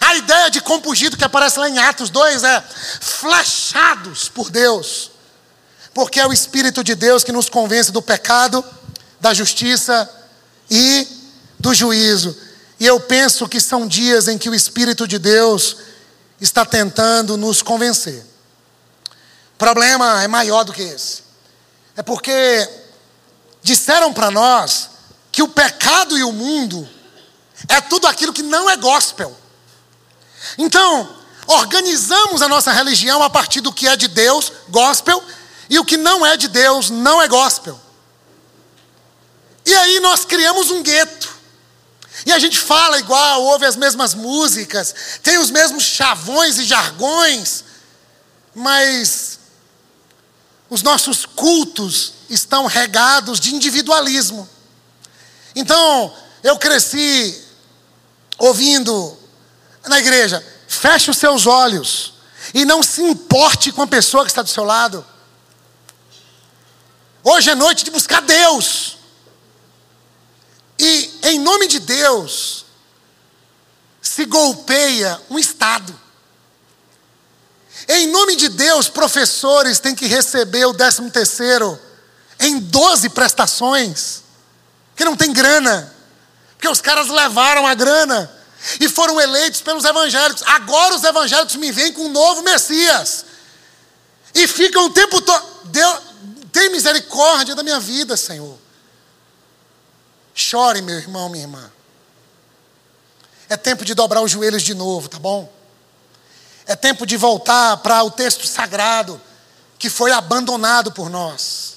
A 0.00 0.14
ideia 0.16 0.50
de 0.50 0.60
compungido 0.60 1.16
que 1.16 1.24
aparece 1.24 1.58
lá 1.58 1.68
em 1.68 1.78
Atos 1.78 2.10
2 2.10 2.44
é 2.44 2.62
flechados 3.00 4.28
por 4.28 4.50
Deus. 4.50 5.10
Porque 5.94 6.20
é 6.20 6.26
o 6.26 6.32
Espírito 6.32 6.84
de 6.84 6.94
Deus 6.94 7.24
que 7.24 7.32
nos 7.32 7.48
convence 7.48 7.90
do 7.90 8.02
pecado, 8.02 8.64
da 9.18 9.32
justiça 9.32 10.08
e 10.70 11.06
do 11.58 11.72
juízo. 11.72 12.36
E 12.78 12.86
eu 12.86 13.00
penso 13.00 13.48
que 13.48 13.60
são 13.60 13.86
dias 13.88 14.28
em 14.28 14.36
que 14.36 14.50
o 14.50 14.54
Espírito 14.54 15.08
de 15.08 15.18
Deus 15.18 15.76
está 16.40 16.64
tentando 16.64 17.36
nos 17.36 17.62
convencer. 17.62 18.24
Problema 19.58 20.22
é 20.22 20.28
maior 20.28 20.62
do 20.62 20.72
que 20.72 20.82
esse. 20.82 21.24
É 21.96 22.02
porque 22.02 22.68
disseram 23.60 24.12
para 24.12 24.30
nós 24.30 24.90
que 25.32 25.42
o 25.42 25.48
pecado 25.48 26.16
e 26.16 26.22
o 26.22 26.32
mundo 26.32 26.88
é 27.68 27.80
tudo 27.80 28.06
aquilo 28.06 28.32
que 28.32 28.42
não 28.42 28.70
é 28.70 28.76
gospel. 28.76 29.36
Então, 30.56 31.16
organizamos 31.46 32.40
a 32.40 32.48
nossa 32.48 32.70
religião 32.70 33.22
a 33.22 33.28
partir 33.28 33.60
do 33.60 33.72
que 33.72 33.88
é 33.88 33.96
de 33.96 34.06
Deus, 34.06 34.52
gospel, 34.68 35.22
e 35.68 35.78
o 35.78 35.84
que 35.84 35.96
não 35.96 36.24
é 36.24 36.36
de 36.36 36.46
Deus, 36.46 36.88
não 36.88 37.20
é 37.20 37.26
gospel. 37.26 37.78
E 39.66 39.74
aí 39.74 40.00
nós 40.00 40.24
criamos 40.24 40.70
um 40.70 40.82
gueto. 40.82 41.36
E 42.24 42.32
a 42.32 42.38
gente 42.38 42.58
fala 42.58 42.98
igual, 42.98 43.42
ouve 43.42 43.66
as 43.66 43.76
mesmas 43.76 44.14
músicas, 44.14 44.94
tem 45.22 45.38
os 45.38 45.50
mesmos 45.50 45.82
chavões 45.82 46.58
e 46.58 46.64
jargões, 46.64 47.64
mas 48.54 49.27
os 50.70 50.82
nossos 50.82 51.24
cultos 51.24 52.14
estão 52.28 52.66
regados 52.66 53.40
de 53.40 53.54
individualismo. 53.54 54.48
Então, 55.54 56.14
eu 56.42 56.58
cresci 56.58 57.42
ouvindo 58.38 59.16
na 59.86 59.98
igreja: 59.98 60.44
feche 60.66 61.10
os 61.10 61.18
seus 61.18 61.46
olhos 61.46 62.14
e 62.54 62.64
não 62.64 62.82
se 62.82 63.02
importe 63.02 63.72
com 63.72 63.82
a 63.82 63.86
pessoa 63.86 64.24
que 64.24 64.30
está 64.30 64.42
do 64.42 64.48
seu 64.48 64.64
lado. 64.64 65.04
Hoje 67.22 67.50
é 67.50 67.54
noite 67.54 67.84
de 67.84 67.90
buscar 67.90 68.22
Deus. 68.22 68.96
E 70.78 71.18
em 71.24 71.40
nome 71.40 71.66
de 71.66 71.80
Deus, 71.80 72.64
se 74.00 74.24
golpeia 74.24 75.20
um 75.28 75.38
Estado. 75.38 75.98
Em 77.88 78.06
nome 78.06 78.36
de 78.36 78.50
Deus, 78.50 78.90
professores 78.90 79.78
têm 79.78 79.94
que 79.94 80.06
receber 80.06 80.66
o 80.66 80.74
13 80.74 81.10
terceiro 81.10 81.80
em 82.38 82.60
12 82.60 83.08
prestações, 83.08 84.22
que 84.94 85.04
não 85.04 85.16
tem 85.16 85.32
grana, 85.32 85.94
porque 86.50 86.68
os 86.68 86.82
caras 86.82 87.08
levaram 87.08 87.66
a 87.66 87.74
grana 87.74 88.30
e 88.78 88.88
foram 88.88 89.18
eleitos 89.18 89.62
pelos 89.62 89.84
evangélicos. 89.84 90.42
Agora 90.46 90.94
os 90.94 91.02
evangélicos 91.02 91.56
me 91.56 91.72
vêm 91.72 91.92
com 91.92 92.02
um 92.02 92.10
novo 92.10 92.42
Messias 92.42 93.24
e 94.34 94.46
ficam 94.46 94.84
o 94.84 94.90
tempo 94.90 95.20
todo. 95.22 95.46
Deus, 95.64 95.98
tem 96.52 96.70
misericórdia 96.70 97.54
da 97.54 97.62
minha 97.62 97.80
vida, 97.80 98.16
Senhor. 98.16 98.58
Chore, 100.34 100.82
meu 100.82 100.96
irmão, 100.96 101.28
minha 101.28 101.44
irmã. 101.44 101.72
É 103.48 103.56
tempo 103.56 103.84
de 103.84 103.94
dobrar 103.94 104.20
os 104.20 104.30
joelhos 104.30 104.62
de 104.62 104.74
novo, 104.74 105.08
tá 105.08 105.18
bom? 105.18 105.57
É 106.68 106.76
tempo 106.76 107.06
de 107.06 107.16
voltar 107.16 107.78
para 107.78 108.04
o 108.04 108.10
texto 108.10 108.46
sagrado 108.46 109.18
que 109.78 109.88
foi 109.88 110.12
abandonado 110.12 110.92
por 110.92 111.08
nós. 111.08 111.76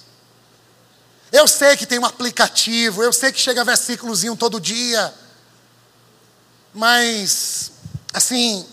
Eu 1.31 1.47
sei 1.47 1.77
que 1.77 1.85
tem 1.85 1.97
um 1.97 2.05
aplicativo, 2.05 3.01
eu 3.01 3.13
sei 3.13 3.31
que 3.31 3.39
chega 3.39 3.63
versículozinho 3.63 4.35
todo 4.35 4.59
dia. 4.59 5.13
Mas, 6.73 7.71
assim, 8.13 8.65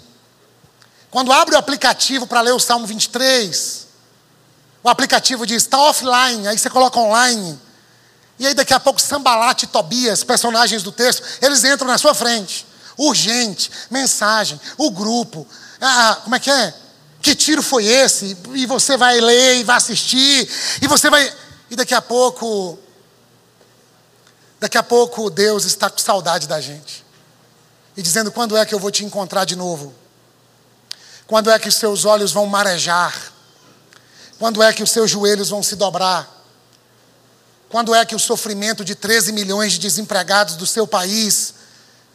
quando 1.08 1.32
abre 1.32 1.54
o 1.54 1.58
aplicativo 1.58 2.26
para 2.26 2.40
ler 2.40 2.52
o 2.52 2.58
Salmo 2.58 2.84
23, 2.84 3.86
o 4.82 4.88
aplicativo 4.88 5.46
diz, 5.46 5.62
está 5.62 5.78
offline, 5.78 6.48
aí 6.48 6.58
você 6.58 6.68
coloca 6.68 6.98
online. 6.98 7.60
E 8.40 8.46
aí 8.46 8.54
daqui 8.54 8.74
a 8.74 8.80
pouco 8.80 9.00
Sambalate 9.00 9.66
e 9.66 9.68
Tobias, 9.68 10.24
personagens 10.24 10.82
do 10.82 10.90
texto, 10.90 11.22
eles 11.40 11.62
entram 11.62 11.86
na 11.86 11.96
sua 11.96 12.12
frente. 12.12 12.66
Urgente, 12.96 13.70
mensagem, 13.88 14.60
o 14.76 14.90
grupo, 14.90 15.46
ah, 15.80 16.20
como 16.22 16.34
é 16.34 16.40
que 16.40 16.50
é? 16.50 16.74
Que 17.20 17.34
tiro 17.34 17.62
foi 17.62 17.84
esse? 17.84 18.36
E 18.54 18.66
você 18.66 18.96
vai 18.96 19.20
ler 19.20 19.56
e 19.56 19.64
vai 19.64 19.76
assistir, 19.76 20.48
e 20.80 20.86
você 20.86 21.10
vai. 21.10 21.32
E 21.70 21.76
daqui 21.76 21.94
a 21.94 22.02
pouco. 22.02 22.78
Daqui 24.60 24.76
a 24.76 24.82
pouco 24.82 25.30
Deus 25.30 25.64
está 25.64 25.88
com 25.88 25.98
saudade 25.98 26.48
da 26.48 26.60
gente. 26.60 27.04
e 27.96 28.02
dizendo: 28.02 28.32
Quando 28.32 28.56
é 28.56 28.64
que 28.64 28.74
eu 28.74 28.78
vou 28.78 28.90
te 28.90 29.04
encontrar 29.04 29.44
de 29.44 29.56
novo? 29.56 29.94
Quando 31.26 31.50
é 31.50 31.58
que 31.58 31.68
os 31.68 31.74
seus 31.74 32.04
olhos 32.04 32.32
vão 32.32 32.46
marejar? 32.46 33.32
Quando 34.38 34.62
é 34.62 34.72
que 34.72 34.82
os 34.82 34.90
seus 34.90 35.10
joelhos 35.10 35.50
vão 35.50 35.62
se 35.62 35.76
dobrar? 35.76 36.36
Quando 37.68 37.94
é 37.94 38.04
que 38.04 38.14
o 38.14 38.18
sofrimento 38.18 38.84
de 38.84 38.94
13 38.94 39.32
milhões 39.32 39.72
de 39.72 39.78
desempregados 39.78 40.56
do 40.56 40.66
seu 40.66 40.86
país 40.86 41.54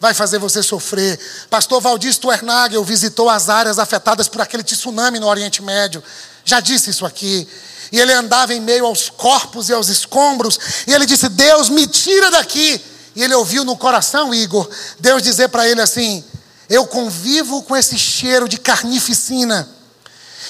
vai 0.04 0.14
fazer 0.14 0.38
você 0.38 0.62
sofrer? 0.62 1.18
Pastor 1.50 1.80
Valdir 1.80 2.12
Stuernagel 2.12 2.84
visitou 2.84 3.30
as 3.30 3.48
áreas 3.48 3.80
afetadas 3.80 4.28
por 4.28 4.42
aquele 4.42 4.62
tsunami 4.62 5.18
no 5.18 5.28
Oriente 5.28 5.62
Médio. 5.62 6.04
Já 6.44 6.60
disse 6.60 6.90
isso 6.90 7.06
aqui. 7.06 7.48
E 7.90 8.02
ele 8.02 8.12
andava 8.12 8.54
em 8.54 8.60
meio 8.60 8.86
aos 8.86 9.10
corpos 9.10 9.70
e 9.70 9.74
aos 9.74 9.88
escombros. 9.88 10.60
E 10.86 10.94
ele 10.94 11.06
disse: 11.06 11.30
Deus, 11.30 11.70
me 11.70 11.88
tira 11.88 12.30
daqui. 12.30 12.82
E 13.16 13.24
ele 13.24 13.34
ouviu 13.34 13.64
no 13.64 13.78
coração, 13.78 14.34
Igor, 14.34 14.70
Deus 15.00 15.24
dizer 15.24 15.48
para 15.48 15.70
ele 15.70 15.80
assim: 15.80 16.22
Eu 16.70 16.86
convivo 16.86 17.64
com 17.64 17.74
esse 17.74 17.98
cheiro 17.98 18.50
de 18.50 18.58
carnificina 18.58 19.70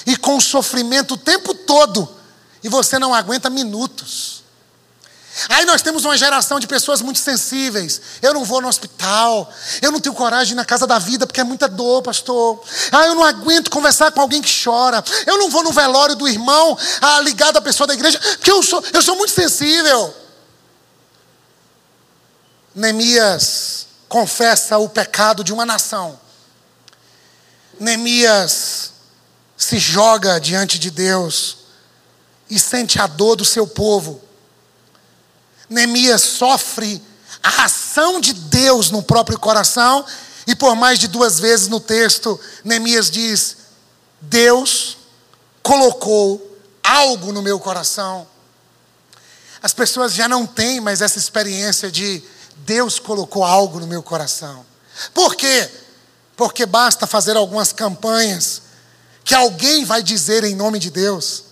e 0.04 0.16
com 0.16 0.40
sofrimento 0.40 1.14
o 1.14 1.16
tempo 1.16 1.54
todo, 1.54 2.12
e 2.60 2.68
você 2.68 2.98
não 2.98 3.14
aguenta 3.14 3.48
minutos. 3.48 4.33
Aí 5.48 5.64
nós 5.64 5.82
temos 5.82 6.04
uma 6.04 6.16
geração 6.16 6.60
de 6.60 6.66
pessoas 6.66 7.02
muito 7.02 7.18
sensíveis. 7.18 8.00
Eu 8.22 8.32
não 8.32 8.44
vou 8.44 8.60
no 8.60 8.68
hospital. 8.68 9.52
Eu 9.82 9.90
não 9.90 10.00
tenho 10.00 10.14
coragem 10.14 10.48
de 10.48 10.52
ir 10.52 10.56
na 10.56 10.64
casa 10.64 10.86
da 10.86 10.98
vida 10.98 11.26
porque 11.26 11.40
é 11.40 11.44
muita 11.44 11.66
dor, 11.66 12.02
pastor. 12.02 12.62
Ah, 12.92 13.06
eu 13.06 13.14
não 13.14 13.24
aguento 13.24 13.70
conversar 13.70 14.12
com 14.12 14.20
alguém 14.20 14.40
que 14.40 14.62
chora. 14.62 15.02
Eu 15.26 15.38
não 15.38 15.50
vou 15.50 15.64
no 15.64 15.72
velório 15.72 16.14
do 16.14 16.28
irmão 16.28 16.78
ah, 17.00 17.20
ligado 17.20 17.56
à 17.56 17.62
pessoa 17.62 17.86
da 17.86 17.94
igreja 17.94 18.18
porque 18.18 18.50
eu 18.50 18.62
sou, 18.62 18.82
eu 18.92 19.02
sou 19.02 19.16
muito 19.16 19.32
sensível. 19.32 20.14
Neemias 22.74 23.86
confessa 24.08 24.78
o 24.78 24.88
pecado 24.88 25.42
de 25.42 25.52
uma 25.52 25.66
nação. 25.66 26.18
Neemias 27.80 28.92
se 29.56 29.78
joga 29.78 30.38
diante 30.38 30.78
de 30.78 30.90
Deus 30.90 31.58
e 32.48 32.58
sente 32.58 33.00
a 33.00 33.06
dor 33.06 33.34
do 33.34 33.44
seu 33.44 33.66
povo. 33.66 34.22
Neemias 35.68 36.22
sofre 36.22 37.02
a 37.42 37.64
ação 37.64 38.20
de 38.20 38.32
Deus 38.32 38.90
no 38.90 39.02
próprio 39.02 39.38
coração, 39.38 40.04
e 40.46 40.54
por 40.54 40.74
mais 40.74 40.98
de 40.98 41.08
duas 41.08 41.40
vezes 41.40 41.68
no 41.68 41.80
texto, 41.80 42.38
Neemias 42.62 43.10
diz: 43.10 43.56
Deus 44.20 44.98
colocou 45.62 46.58
algo 46.82 47.32
no 47.32 47.42
meu 47.42 47.58
coração. 47.58 48.26
As 49.62 49.72
pessoas 49.72 50.12
já 50.12 50.28
não 50.28 50.46
têm 50.46 50.80
mais 50.80 51.00
essa 51.00 51.18
experiência 51.18 51.90
de 51.90 52.22
Deus 52.58 52.98
colocou 52.98 53.42
algo 53.42 53.80
no 53.80 53.86
meu 53.86 54.02
coração. 54.02 54.64
Por 55.12 55.34
quê? 55.34 55.70
Porque 56.36 56.66
basta 56.66 57.06
fazer 57.06 57.36
algumas 57.36 57.72
campanhas 57.72 58.62
que 59.24 59.34
alguém 59.34 59.84
vai 59.84 60.02
dizer 60.02 60.44
em 60.44 60.54
nome 60.54 60.78
de 60.78 60.90
Deus. 60.90 61.44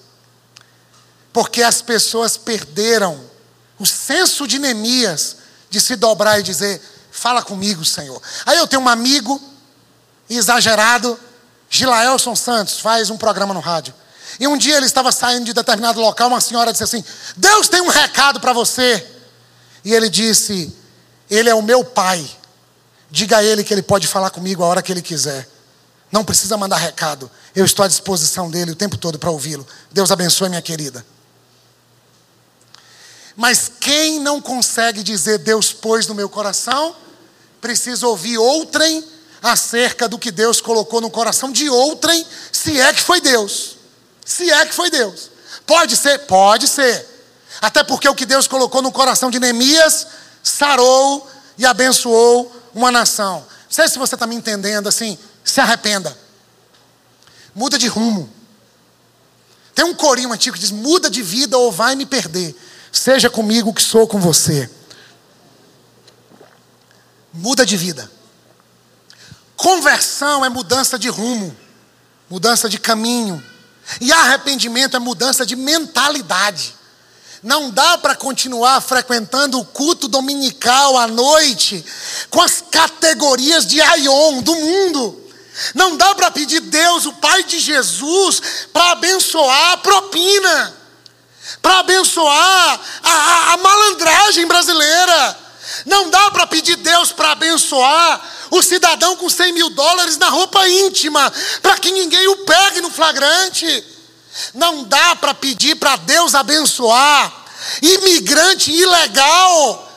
Porque 1.32 1.62
as 1.62 1.80
pessoas 1.80 2.36
perderam 2.36 3.31
o 3.82 3.86
senso 3.86 4.46
de 4.46 4.60
Neemias 4.60 5.38
de 5.68 5.80
se 5.80 5.96
dobrar 5.96 6.38
e 6.38 6.42
dizer: 6.42 6.80
Fala 7.10 7.42
comigo, 7.42 7.84
Senhor. 7.84 8.22
Aí 8.46 8.56
eu 8.56 8.66
tenho 8.68 8.80
um 8.80 8.88
amigo 8.88 9.42
exagerado, 10.30 11.18
Gilaelson 11.68 12.36
Santos, 12.36 12.78
faz 12.78 13.10
um 13.10 13.16
programa 13.16 13.52
no 13.52 13.58
rádio. 13.58 13.92
E 14.38 14.46
um 14.46 14.56
dia 14.56 14.76
ele 14.76 14.86
estava 14.86 15.10
saindo 15.10 15.46
de 15.46 15.52
determinado 15.52 16.00
local, 16.00 16.28
uma 16.28 16.40
senhora 16.40 16.70
disse 16.70 16.84
assim: 16.84 17.04
Deus 17.36 17.68
tem 17.68 17.80
um 17.80 17.88
recado 17.88 18.38
para 18.38 18.52
você. 18.52 19.04
E 19.84 19.92
ele 19.92 20.08
disse: 20.08 20.72
Ele 21.28 21.50
é 21.50 21.54
o 21.54 21.60
meu 21.60 21.84
pai. 21.84 22.24
Diga 23.10 23.38
a 23.38 23.44
ele 23.44 23.64
que 23.64 23.74
ele 23.74 23.82
pode 23.82 24.06
falar 24.06 24.30
comigo 24.30 24.62
a 24.62 24.66
hora 24.68 24.80
que 24.80 24.92
ele 24.92 25.02
quiser. 25.02 25.48
Não 26.12 26.24
precisa 26.24 26.56
mandar 26.56 26.76
recado. 26.76 27.28
Eu 27.52 27.64
estou 27.64 27.84
à 27.84 27.88
disposição 27.88 28.48
dele 28.48 28.70
o 28.70 28.76
tempo 28.76 28.96
todo 28.96 29.18
para 29.18 29.30
ouvi-lo. 29.30 29.66
Deus 29.90 30.12
abençoe, 30.12 30.48
minha 30.48 30.62
querida. 30.62 31.04
Mas 33.36 33.70
quem 33.80 34.20
não 34.20 34.40
consegue 34.40 35.02
dizer 35.02 35.38
Deus 35.38 35.72
pôs 35.72 36.06
no 36.06 36.14
meu 36.14 36.28
coração, 36.28 36.94
precisa 37.60 38.06
ouvir 38.06 38.38
outrem 38.38 39.04
acerca 39.42 40.08
do 40.08 40.18
que 40.18 40.30
Deus 40.30 40.60
colocou 40.60 41.00
no 41.00 41.10
coração 41.10 41.50
de 41.50 41.68
outrem, 41.68 42.24
se 42.52 42.80
é 42.80 42.92
que 42.92 43.00
foi 43.00 43.20
Deus. 43.20 43.76
Se 44.24 44.50
é 44.50 44.64
que 44.66 44.74
foi 44.74 44.90
Deus. 44.90 45.30
Pode 45.66 45.96
ser? 45.96 46.18
Pode 46.20 46.68
ser. 46.68 47.08
Até 47.60 47.82
porque 47.82 48.08
o 48.08 48.14
que 48.14 48.24
Deus 48.24 48.46
colocou 48.46 48.80
no 48.82 48.92
coração 48.92 49.30
de 49.30 49.38
Neemias 49.38 50.06
sarou 50.42 51.28
e 51.58 51.66
abençoou 51.66 52.50
uma 52.74 52.90
nação. 52.90 53.38
Não 53.38 53.70
sei 53.70 53.88
se 53.88 53.98
você 53.98 54.14
está 54.14 54.26
me 54.26 54.34
entendendo 54.34 54.88
assim 54.88 55.18
se 55.44 55.60
arrependa. 55.60 56.16
Muda 57.54 57.78
de 57.78 57.88
rumo. 57.88 58.30
Tem 59.74 59.84
um 59.84 59.94
corinho 59.94 60.32
antigo 60.32 60.54
que 60.54 60.60
diz: 60.60 60.70
muda 60.70 61.10
de 61.10 61.22
vida 61.22 61.56
ou 61.58 61.72
vai 61.72 61.96
me 61.96 62.06
perder. 62.06 62.54
Seja 62.92 63.30
comigo 63.30 63.72
que 63.72 63.82
sou 63.82 64.06
com 64.06 64.20
você. 64.20 64.70
Muda 67.32 67.64
de 67.64 67.76
vida. 67.76 68.10
Conversão 69.56 70.44
é 70.44 70.50
mudança 70.50 70.98
de 70.98 71.08
rumo, 71.08 71.56
mudança 72.28 72.68
de 72.68 72.78
caminho. 72.78 73.42
E 74.00 74.12
arrependimento 74.12 74.96
é 74.96 75.00
mudança 75.00 75.46
de 75.46 75.56
mentalidade. 75.56 76.74
Não 77.42 77.70
dá 77.70 77.98
para 77.98 78.14
continuar 78.14 78.80
frequentando 78.80 79.58
o 79.58 79.64
culto 79.64 80.06
dominical 80.06 80.96
à 80.96 81.08
noite 81.08 81.84
com 82.30 82.40
as 82.40 82.62
categorias 82.70 83.66
de 83.66 83.80
Aion 83.80 84.42
do 84.42 84.54
mundo. 84.54 85.18
Não 85.74 85.96
dá 85.96 86.14
para 86.14 86.30
pedir 86.30 86.60
Deus, 86.60 87.04
o 87.06 87.12
Pai 87.14 87.42
de 87.44 87.58
Jesus, 87.58 88.40
para 88.72 88.92
abençoar 88.92 89.72
a 89.72 89.76
propina, 89.78 90.81
para 91.60 91.80
abençoar 91.80 92.80
a, 93.02 93.10
a, 93.10 93.52
a 93.52 93.56
malandragem 93.56 94.46
brasileira. 94.46 95.38
Não 95.86 96.10
dá 96.10 96.30
para 96.30 96.46
pedir 96.46 96.76
Deus 96.76 97.12
para 97.12 97.32
abençoar 97.32 98.20
o 98.50 98.62
cidadão 98.62 99.16
com 99.16 99.28
100 99.28 99.52
mil 99.52 99.70
dólares 99.70 100.18
na 100.18 100.28
roupa 100.28 100.68
íntima, 100.68 101.32
para 101.60 101.78
que 101.78 101.90
ninguém 101.90 102.28
o 102.28 102.36
pegue 102.38 102.80
no 102.80 102.90
flagrante. 102.90 103.84
Não 104.54 104.84
dá 104.84 105.16
para 105.16 105.34
pedir 105.34 105.76
para 105.76 105.96
Deus 105.96 106.34
abençoar 106.34 107.32
imigrante 107.80 108.72
ilegal, 108.72 109.92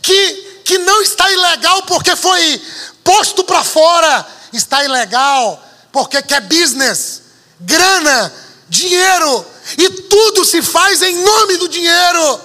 que, 0.00 0.62
que 0.64 0.78
não 0.78 1.02
está 1.02 1.30
ilegal 1.30 1.82
porque 1.82 2.14
foi 2.14 2.62
posto 3.02 3.42
para 3.44 3.64
fora 3.64 4.26
está 4.52 4.84
ilegal, 4.84 5.62
porque 5.90 6.20
quer 6.22 6.42
business, 6.42 7.22
grana, 7.60 8.32
dinheiro, 8.68 9.46
e 9.78 9.90
tudo 9.90 10.44
se 10.44 10.62
faz 10.62 11.02
em 11.02 11.22
nome 11.22 11.56
do 11.56 11.68
dinheiro. 11.68 12.40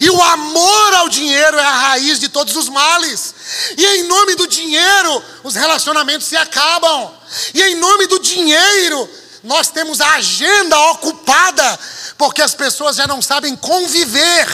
E 0.00 0.08
o 0.08 0.22
amor 0.22 0.94
ao 0.94 1.08
dinheiro 1.08 1.58
é 1.58 1.64
a 1.64 1.72
raiz 1.72 2.20
de 2.20 2.28
todos 2.28 2.54
os 2.54 2.68
males. 2.68 3.34
E 3.76 3.84
em 3.84 4.04
nome 4.04 4.36
do 4.36 4.46
dinheiro, 4.46 5.22
os 5.42 5.54
relacionamentos 5.54 6.28
se 6.28 6.36
acabam. 6.36 7.12
E 7.52 7.60
em 7.62 7.74
nome 7.74 8.06
do 8.06 8.20
dinheiro, 8.20 9.10
nós 9.42 9.68
temos 9.70 10.00
a 10.00 10.14
agenda 10.14 10.78
ocupada, 10.90 11.78
porque 12.16 12.40
as 12.40 12.54
pessoas 12.54 12.96
já 12.96 13.08
não 13.08 13.20
sabem 13.20 13.56
conviver, 13.56 14.46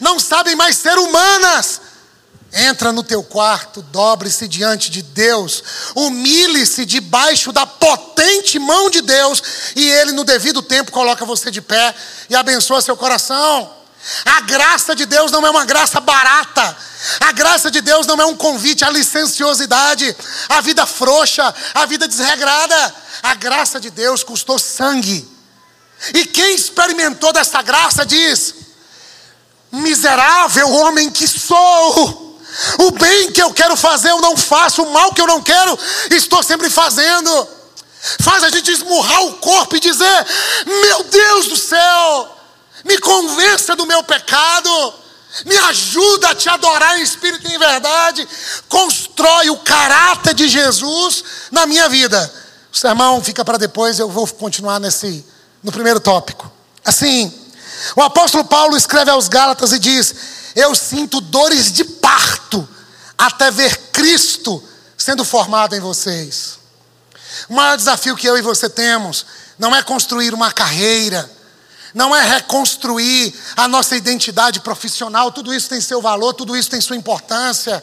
não 0.00 0.18
sabem 0.18 0.56
mais 0.56 0.76
ser 0.76 0.98
humanas, 0.98 1.80
Entra 2.56 2.92
no 2.92 3.02
teu 3.02 3.20
quarto, 3.20 3.82
dobre-se 3.82 4.46
diante 4.46 4.88
de 4.88 5.02
Deus, 5.02 5.64
humilhe-se 5.92 6.86
debaixo 6.86 7.50
da 7.50 7.66
potente 7.66 8.60
mão 8.60 8.88
de 8.88 9.00
Deus, 9.00 9.42
e 9.74 9.90
Ele, 9.90 10.12
no 10.12 10.22
devido 10.22 10.62
tempo, 10.62 10.92
coloca 10.92 11.24
você 11.24 11.50
de 11.50 11.60
pé 11.60 11.92
e 12.30 12.36
abençoa 12.36 12.80
seu 12.80 12.96
coração. 12.96 13.68
A 14.24 14.40
graça 14.42 14.94
de 14.94 15.04
Deus 15.04 15.32
não 15.32 15.44
é 15.44 15.50
uma 15.50 15.64
graça 15.64 15.98
barata, 15.98 16.76
a 17.20 17.32
graça 17.32 17.72
de 17.72 17.80
Deus 17.80 18.06
não 18.06 18.20
é 18.20 18.24
um 18.24 18.36
convite 18.36 18.84
à 18.84 18.90
licenciosidade, 18.90 20.16
à 20.48 20.60
vida 20.60 20.86
frouxa, 20.86 21.52
à 21.74 21.86
vida 21.86 22.06
desregrada. 22.06 22.94
A 23.20 23.34
graça 23.34 23.80
de 23.80 23.90
Deus 23.90 24.22
custou 24.22 24.60
sangue, 24.60 25.28
e 26.14 26.24
quem 26.26 26.54
experimentou 26.54 27.32
dessa 27.32 27.60
graça 27.62 28.06
diz: 28.06 28.54
miserável 29.72 30.70
homem 30.70 31.10
que 31.10 31.26
sou 31.26 32.23
o 32.78 32.90
bem 32.92 33.32
que 33.32 33.42
eu 33.42 33.52
quero 33.52 33.76
fazer, 33.76 34.10
eu 34.10 34.20
não 34.20 34.36
faço. 34.36 34.82
O 34.82 34.92
mal 34.92 35.12
que 35.12 35.20
eu 35.20 35.26
não 35.26 35.42
quero, 35.42 35.78
estou 36.10 36.42
sempre 36.42 36.70
fazendo. 36.70 37.48
Faz 38.20 38.44
a 38.44 38.50
gente 38.50 38.70
esmurrar 38.70 39.24
o 39.24 39.34
corpo 39.34 39.76
e 39.76 39.80
dizer: 39.80 40.26
Meu 40.66 41.04
Deus 41.04 41.46
do 41.46 41.56
céu, 41.56 42.36
me 42.84 42.98
convença 42.98 43.74
do 43.74 43.86
meu 43.86 44.02
pecado. 44.02 44.94
Me 45.44 45.56
ajuda 45.56 46.28
a 46.28 46.34
te 46.34 46.48
adorar 46.48 46.98
em 46.98 47.02
espírito 47.02 47.50
e 47.50 47.54
em 47.54 47.58
verdade. 47.58 48.28
Constrói 48.68 49.50
o 49.50 49.56
caráter 49.56 50.32
de 50.32 50.46
Jesus 50.46 51.24
na 51.50 51.66
minha 51.66 51.88
vida. 51.88 52.32
O 52.72 52.76
sermão 52.76 53.22
fica 53.22 53.44
para 53.44 53.58
depois, 53.58 53.98
eu 53.98 54.08
vou 54.08 54.26
continuar 54.28 54.78
nesse 54.78 55.24
no 55.62 55.72
primeiro 55.72 55.98
tópico. 55.98 56.50
Assim, 56.84 57.32
o 57.96 58.02
apóstolo 58.02 58.44
Paulo 58.44 58.76
escreve 58.76 59.10
aos 59.10 59.26
Gálatas 59.26 59.72
e 59.72 59.78
diz: 59.78 60.14
Eu 60.54 60.74
sinto 60.74 61.20
dores 61.20 61.72
de 61.72 61.84
parto 62.14 62.68
até 63.18 63.50
ver 63.50 63.76
Cristo 63.92 64.62
sendo 64.96 65.24
formado 65.24 65.74
em 65.74 65.80
vocês. 65.80 66.58
O 67.48 67.54
maior 67.54 67.76
desafio 67.76 68.16
que 68.16 68.28
eu 68.28 68.38
e 68.38 68.42
você 68.42 68.68
temos 68.68 69.26
não 69.58 69.74
é 69.74 69.82
construir 69.82 70.32
uma 70.32 70.52
carreira, 70.52 71.28
não 71.92 72.14
é 72.14 72.22
reconstruir 72.22 73.34
a 73.56 73.66
nossa 73.66 73.96
identidade 73.96 74.60
profissional, 74.60 75.32
tudo 75.32 75.52
isso 75.52 75.68
tem 75.68 75.80
seu 75.80 76.00
valor, 76.00 76.34
tudo 76.34 76.56
isso 76.56 76.70
tem 76.70 76.80
sua 76.80 76.96
importância. 76.96 77.82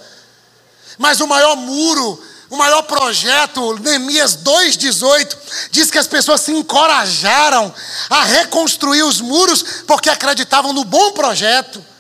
Mas 0.98 1.20
o 1.20 1.28
maior 1.28 1.56
muro, 1.58 2.22
o 2.50 2.58
maior 2.58 2.84
projeto, 2.84 3.78
Neemias 3.80 4.38
2,18, 4.38 5.38
diz 5.72 5.92
que 5.92 5.98
as 5.98 6.08
pessoas 6.08 6.42
se 6.42 6.52
encorajaram 6.52 7.74
a 8.10 8.24
reconstruir 8.24 9.04
os 9.04 9.20
muros 9.20 9.64
porque 9.86 10.10
acreditavam 10.10 10.72
no 10.72 10.86
bom 10.86 11.12
projeto. 11.12 11.91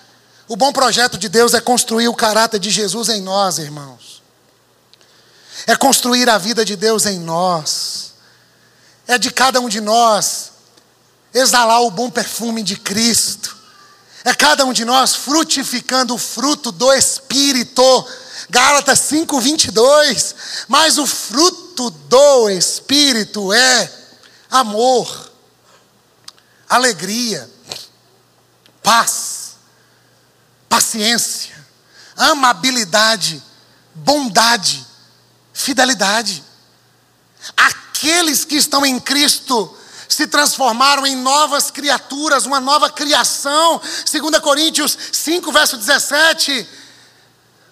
O 0.51 0.57
bom 0.57 0.73
projeto 0.73 1.17
de 1.17 1.29
Deus 1.29 1.53
é 1.53 1.61
construir 1.61 2.09
o 2.09 2.13
caráter 2.13 2.59
de 2.59 2.69
Jesus 2.69 3.07
em 3.07 3.21
nós, 3.21 3.57
irmãos. 3.57 4.21
É 5.65 5.77
construir 5.77 6.29
a 6.29 6.37
vida 6.37 6.65
de 6.65 6.75
Deus 6.75 7.05
em 7.05 7.17
nós. 7.19 8.15
É 9.07 9.17
de 9.17 9.31
cada 9.31 9.61
um 9.61 9.69
de 9.69 9.79
nós 9.79 10.51
exalar 11.33 11.81
o 11.83 11.89
bom 11.89 12.09
perfume 12.09 12.63
de 12.63 12.75
Cristo. 12.75 13.55
É 14.25 14.33
cada 14.33 14.65
um 14.65 14.73
de 14.73 14.83
nós 14.83 15.15
frutificando 15.15 16.15
o 16.15 16.17
fruto 16.17 16.69
do 16.69 16.91
Espírito. 16.91 18.05
Gálatas 18.49 18.99
5, 18.99 19.39
22. 19.39 20.35
Mas 20.67 20.97
o 20.97 21.07
fruto 21.07 21.89
do 21.89 22.49
Espírito 22.49 23.53
é 23.53 23.89
amor, 24.49 25.31
alegria, 26.67 27.49
paz 28.83 29.40
paciência, 30.71 31.53
amabilidade, 32.15 33.43
bondade, 33.93 34.87
fidelidade. 35.53 36.41
Aqueles 37.57 38.45
que 38.45 38.55
estão 38.55 38.85
em 38.85 38.97
Cristo 38.97 39.77
se 40.07 40.27
transformaram 40.27 41.05
em 41.05 41.13
novas 41.13 41.69
criaturas, 41.69 42.45
uma 42.45 42.61
nova 42.61 42.89
criação. 42.89 43.81
2 44.09 44.39
Coríntios 44.39 44.97
5, 45.11 45.51
verso 45.51 45.75
17. 45.75 46.65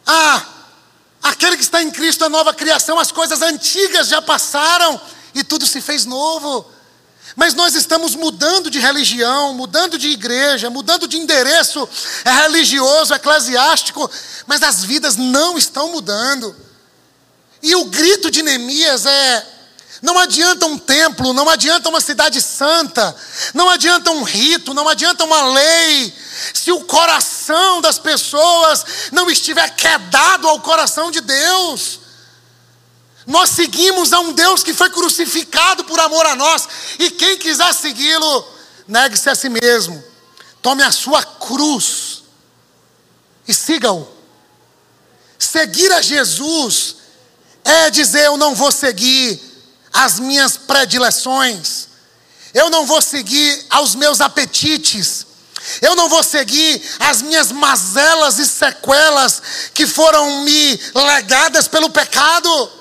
Ah, 0.06 0.46
aquele 1.24 1.56
que 1.56 1.64
está 1.64 1.82
em 1.82 1.92
Cristo 1.92 2.26
é 2.26 2.30
nova 2.30 2.54
criação, 2.54 3.00
as 3.00 3.14
coisas 3.14 3.42
antigas 3.42 4.10
já 4.10 4.22
passaram 4.22 5.00
e 5.34 5.42
tudo 5.42 5.66
se 5.66 5.80
fez 5.80 6.06
novo. 6.06 6.70
Mas 7.40 7.54
nós 7.54 7.74
estamos 7.74 8.16
mudando 8.16 8.70
de 8.70 8.80
religião, 8.80 9.54
mudando 9.54 9.98
de 9.98 10.10
igreja, 10.10 10.70
mudando 10.70 11.08
de 11.08 11.16
endereço 11.16 11.88
é 12.26 12.32
religioso, 12.34 13.14
eclesiástico, 13.14 14.12
mas 14.46 14.62
as 14.62 14.84
vidas 14.84 15.16
não 15.16 15.58
estão 15.58 15.90
mudando. 15.90 16.54
E 17.64 17.74
o 17.76 17.86
grito 17.86 18.30
de 18.30 18.44
Neemias 18.44 19.06
é: 19.06 19.48
não 20.02 20.20
adianta 20.20 20.66
um 20.66 20.78
templo, 20.78 21.32
não 21.32 21.48
adianta 21.48 21.88
uma 21.88 22.02
cidade 22.02 22.42
santa, 22.42 23.16
não 23.54 23.70
adianta 23.70 24.12
um 24.12 24.24
rito, 24.24 24.74
não 24.74 24.90
adianta 24.90 25.24
uma 25.24 25.54
lei, 25.54 26.14
se 26.54 26.74
o 26.74 26.82
coração 26.82 27.80
das 27.80 27.98
pessoas 27.98 28.86
não 29.14 29.32
estiver 29.32 29.74
quedado 29.78 30.46
ao 30.46 30.60
coração 30.60 31.10
de 31.10 31.22
Deus. 31.22 32.02
Nós 33.30 33.52
seguimos 33.52 34.12
a 34.12 34.20
um 34.20 34.34
Deus 34.34 34.64
que 34.64 34.74
foi 34.74 34.90
crucificado 34.90 35.84
por 35.84 36.00
amor 36.00 36.26
a 36.26 36.36
nós. 36.36 36.68
E 36.98 37.12
quem 37.12 37.38
quiser 37.38 37.72
segui-lo, 37.76 38.44
negue-se 38.88 39.30
a 39.30 39.36
si 39.36 39.50
mesmo. 39.50 40.04
Tome 40.64 40.82
a 40.82 40.92
sua 40.92 41.22
cruz 41.22 42.24
e 43.48 43.54
siga-o. 43.54 44.08
Seguir 45.38 45.92
a 45.92 46.02
Jesus 46.02 46.96
é 47.64 47.92
dizer: 47.92 48.26
eu 48.26 48.36
não 48.36 48.56
vou 48.56 48.72
seguir 48.72 49.40
as 49.94 50.20
minhas 50.20 50.58
predileções, 50.58 51.88
eu 52.52 52.72
não 52.72 52.88
vou 52.88 53.00
seguir 53.00 53.64
aos 53.70 53.94
meus 53.94 54.22
apetites, 54.22 55.28
eu 55.84 55.96
não 55.96 56.10
vou 56.10 56.24
seguir 56.24 56.82
as 57.00 57.22
minhas 57.22 57.52
mazelas 57.52 58.40
e 58.40 58.48
sequelas 58.48 59.40
que 59.72 59.86
foram 59.86 60.44
me 60.44 60.82
legadas 60.96 61.68
pelo 61.68 61.92
pecado. 61.92 62.79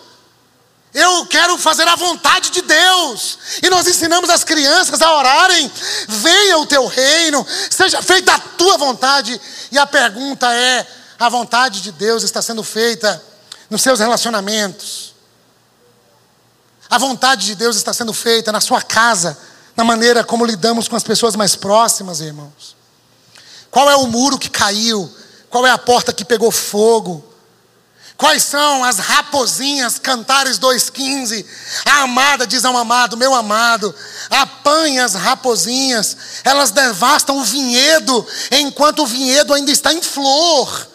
Eu 0.99 1.26
quero 1.26 1.57
fazer 1.57 1.86
a 1.86 1.94
vontade 1.94 2.51
de 2.51 2.61
Deus. 2.61 3.38
E 3.62 3.70
nós 3.70 3.86
ensinamos 3.86 4.28
as 4.28 4.42
crianças 4.42 5.01
a 5.01 5.14
orarem: 5.16 5.70
venha 6.09 6.59
o 6.59 6.66
teu 6.66 6.88
reino, 6.88 7.46
seja 7.70 8.03
feita 8.03 8.34
a 8.34 8.38
tua 8.38 8.76
vontade. 8.76 9.40
E 9.70 9.78
a 9.78 9.86
pergunta 9.86 10.53
é: 10.53 10.84
a 11.16 11.28
vontade 11.28 11.82
de 11.82 11.92
Deus 11.92 12.24
está 12.24 12.42
sendo 12.42 12.64
feita 12.64 13.22
nos 13.70 13.80
seus 13.80 14.01
relacionamentos? 14.01 15.14
A 16.90 16.99
vontade 16.99 17.46
de 17.46 17.55
Deus 17.55 17.76
está 17.76 17.92
sendo 17.92 18.12
feita 18.12 18.51
na 18.51 18.61
sua 18.61 18.82
casa, 18.82 19.38
na 19.76 19.84
maneira 19.84 20.24
como 20.24 20.44
lidamos 20.44 20.88
com 20.88 20.96
as 20.96 21.05
pessoas 21.05 21.36
mais 21.36 21.55
próximas, 21.55 22.20
irmãos? 22.20 22.74
Qual 23.70 23.88
é 23.88 23.94
o 23.94 24.09
muro 24.09 24.36
que 24.36 24.51
caiu? 24.51 25.09
Qual 25.49 25.64
é 25.64 25.70
a 25.70 25.78
porta 25.78 26.12
que 26.12 26.24
pegou 26.24 26.51
fogo? 26.51 27.24
Quais 28.19 28.43
são 28.43 28.83
as 28.83 28.99
raposinhas, 28.99 29.97
Cantares 29.97 30.59
2,15? 30.59 31.47
A 31.85 32.03
amada 32.03 32.49
diz 32.49 32.64
ao 32.64 32.77
amado, 32.77 33.16
meu 33.16 33.33
amado, 33.33 33.95
apanha 34.29 35.05
as 35.05 35.14
raposinhas, 35.14 36.16
elas 36.43 36.73
devastam 36.73 37.39
o 37.39 37.45
vinhedo, 37.45 38.27
enquanto 38.51 39.05
o 39.05 39.07
vinhedo 39.07 39.55
ainda 39.55 39.71
está 39.71 39.93
em 39.93 40.03
flor. 40.03 40.89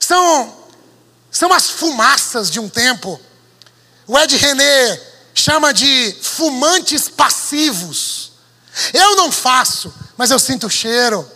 São, 0.00 0.56
são 1.30 1.52
as 1.52 1.70
fumaças 1.70 2.50
de 2.50 2.58
um 2.58 2.68
tempo. 2.68 3.20
O 4.04 4.18
Ed 4.18 4.36
René 4.36 5.00
chama 5.32 5.72
de 5.72 6.16
fumantes 6.20 7.08
passivos. 7.08 8.32
Eu 8.92 9.14
não 9.14 9.30
faço, 9.30 9.94
mas 10.16 10.32
eu 10.32 10.38
sinto 10.40 10.66
o 10.66 10.70
cheiro. 10.70 11.30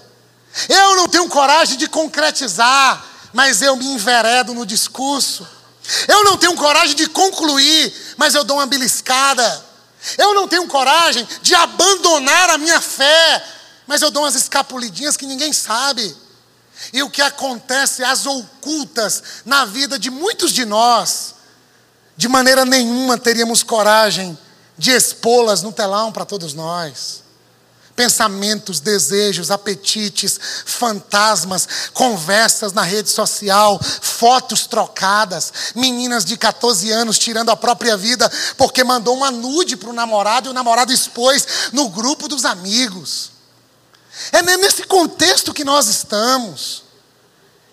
Eu 0.68 0.96
não 0.96 1.06
tenho 1.06 1.28
coragem 1.28 1.78
de 1.78 1.86
concretizar, 1.86 3.11
mas 3.32 3.62
eu 3.62 3.76
me 3.76 3.86
enveredo 3.86 4.54
no 4.54 4.66
discurso. 4.66 5.46
Eu 6.06 6.24
não 6.24 6.36
tenho 6.36 6.54
coragem 6.54 6.94
de 6.94 7.06
concluir, 7.08 7.92
mas 8.16 8.34
eu 8.34 8.44
dou 8.44 8.58
uma 8.58 8.66
beliscada. 8.66 9.64
Eu 10.18 10.34
não 10.34 10.46
tenho 10.46 10.66
coragem 10.66 11.26
de 11.40 11.54
abandonar 11.54 12.50
a 12.50 12.58
minha 12.58 12.80
fé, 12.80 13.44
mas 13.86 14.02
eu 14.02 14.10
dou 14.10 14.22
umas 14.22 14.34
escapulidinhas 14.34 15.16
que 15.16 15.26
ninguém 15.26 15.52
sabe. 15.52 16.16
E 16.92 17.02
o 17.02 17.10
que 17.10 17.22
acontece 17.22 18.02
às 18.04 18.26
ocultas 18.26 19.22
na 19.44 19.64
vida 19.64 19.98
de 19.98 20.10
muitos 20.10 20.52
de 20.52 20.64
nós, 20.64 21.34
de 22.16 22.28
maneira 22.28 22.64
nenhuma 22.64 23.16
teríamos 23.16 23.62
coragem 23.62 24.36
de 24.76 24.90
expô-las 24.90 25.62
no 25.62 25.72
telão 25.72 26.12
para 26.12 26.24
todos 26.24 26.54
nós 26.54 27.21
pensamentos, 27.94 28.80
desejos, 28.80 29.50
apetites, 29.50 30.38
fantasmas, 30.64 31.68
conversas 31.92 32.72
na 32.72 32.82
rede 32.82 33.10
social, 33.10 33.78
fotos 33.82 34.66
trocadas, 34.66 35.52
meninas 35.74 36.24
de 36.24 36.36
14 36.36 36.90
anos 36.90 37.18
tirando 37.18 37.50
a 37.50 37.56
própria 37.56 37.96
vida 37.96 38.30
porque 38.56 38.82
mandou 38.82 39.16
uma 39.16 39.30
nude 39.30 39.76
para 39.76 39.90
o 39.90 39.92
namorado 39.92 40.48
e 40.48 40.50
o 40.50 40.54
namorado 40.54 40.92
expôs 40.92 41.70
no 41.72 41.88
grupo 41.88 42.28
dos 42.28 42.44
amigos. 42.44 43.30
É 44.30 44.42
nesse 44.42 44.84
contexto 44.84 45.54
que 45.54 45.64
nós 45.64 45.86
estamos. 45.88 46.84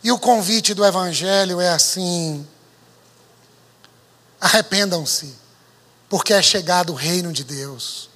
E 0.02 0.12
o 0.12 0.18
convite 0.18 0.74
do 0.74 0.86
Evangelho 0.86 1.60
é 1.60 1.70
assim: 1.70 2.48
arrependam-se, 4.40 5.36
porque 6.08 6.34
é 6.34 6.42
chegado 6.42 6.94
o 6.94 6.96
reino 6.96 7.34
de 7.34 7.44
Deus 7.44 8.09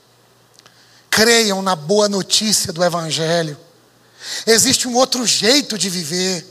creiam 1.14 1.61
na 1.61 1.76
boa 1.76 2.09
notícia 2.09 2.74
do 2.74 2.84
Evangelho. 2.84 3.55
Existe 4.47 4.88
um 4.88 4.95
outro 4.95 5.26
jeito 5.28 5.78
de 5.78 5.88
viver. 5.88 6.43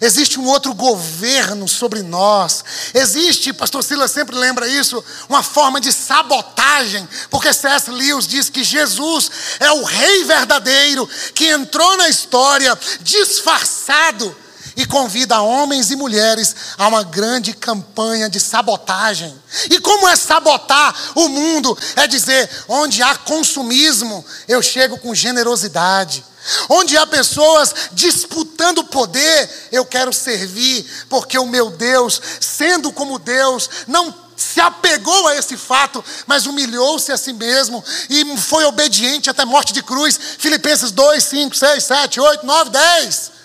Existe 0.00 0.40
um 0.40 0.46
outro 0.46 0.72
governo 0.72 1.68
sobre 1.68 2.02
nós. 2.02 2.64
Existe, 2.94 3.52
pastor 3.52 3.84
Silas 3.84 4.10
sempre 4.10 4.34
lembra 4.34 4.66
isso, 4.66 5.04
uma 5.28 5.42
forma 5.42 5.80
de 5.80 5.92
sabotagem, 5.92 7.06
porque 7.30 7.52
C.S. 7.52 7.90
Lewis 7.90 8.26
diz 8.26 8.48
que 8.48 8.64
Jesus 8.64 9.30
é 9.60 9.70
o 9.72 9.84
rei 9.84 10.24
verdadeiro 10.24 11.08
que 11.34 11.48
entrou 11.48 11.96
na 11.98 12.08
história 12.08 12.78
disfarçado 13.00 14.34
e 14.76 14.84
convida 14.84 15.40
homens 15.40 15.90
e 15.90 15.96
mulheres 15.96 16.54
a 16.76 16.86
uma 16.86 17.02
grande 17.02 17.54
campanha 17.54 18.28
de 18.28 18.38
sabotagem. 18.38 19.34
E 19.70 19.80
como 19.80 20.06
é 20.06 20.14
sabotar 20.14 20.94
o 21.14 21.28
mundo? 21.28 21.76
É 21.96 22.06
dizer, 22.06 22.48
onde 22.68 23.02
há 23.02 23.14
consumismo, 23.14 24.24
eu 24.46 24.62
chego 24.62 24.98
com 24.98 25.14
generosidade. 25.14 26.22
Onde 26.68 26.96
há 26.96 27.06
pessoas 27.06 27.74
disputando 27.92 28.84
poder, 28.84 29.68
eu 29.72 29.84
quero 29.84 30.12
servir, 30.12 30.86
porque 31.08 31.36
o 31.38 31.46
meu 31.46 31.70
Deus, 31.70 32.20
sendo 32.40 32.92
como 32.92 33.18
Deus, 33.18 33.68
não 33.88 34.14
se 34.36 34.60
apegou 34.60 35.26
a 35.28 35.36
esse 35.36 35.56
fato, 35.56 36.04
mas 36.26 36.46
humilhou-se 36.46 37.10
a 37.10 37.16
si 37.16 37.32
mesmo 37.32 37.82
e 38.10 38.36
foi 38.36 38.64
obediente 38.64 39.30
até 39.30 39.44
morte 39.44 39.72
de 39.72 39.82
cruz. 39.82 40.18
Filipenses 40.38 40.90
2, 40.92 41.24
5, 41.24 41.56
6, 41.56 41.84
7, 41.84 42.20
8, 42.20 42.46
9, 42.46 42.70
10. 42.70 43.35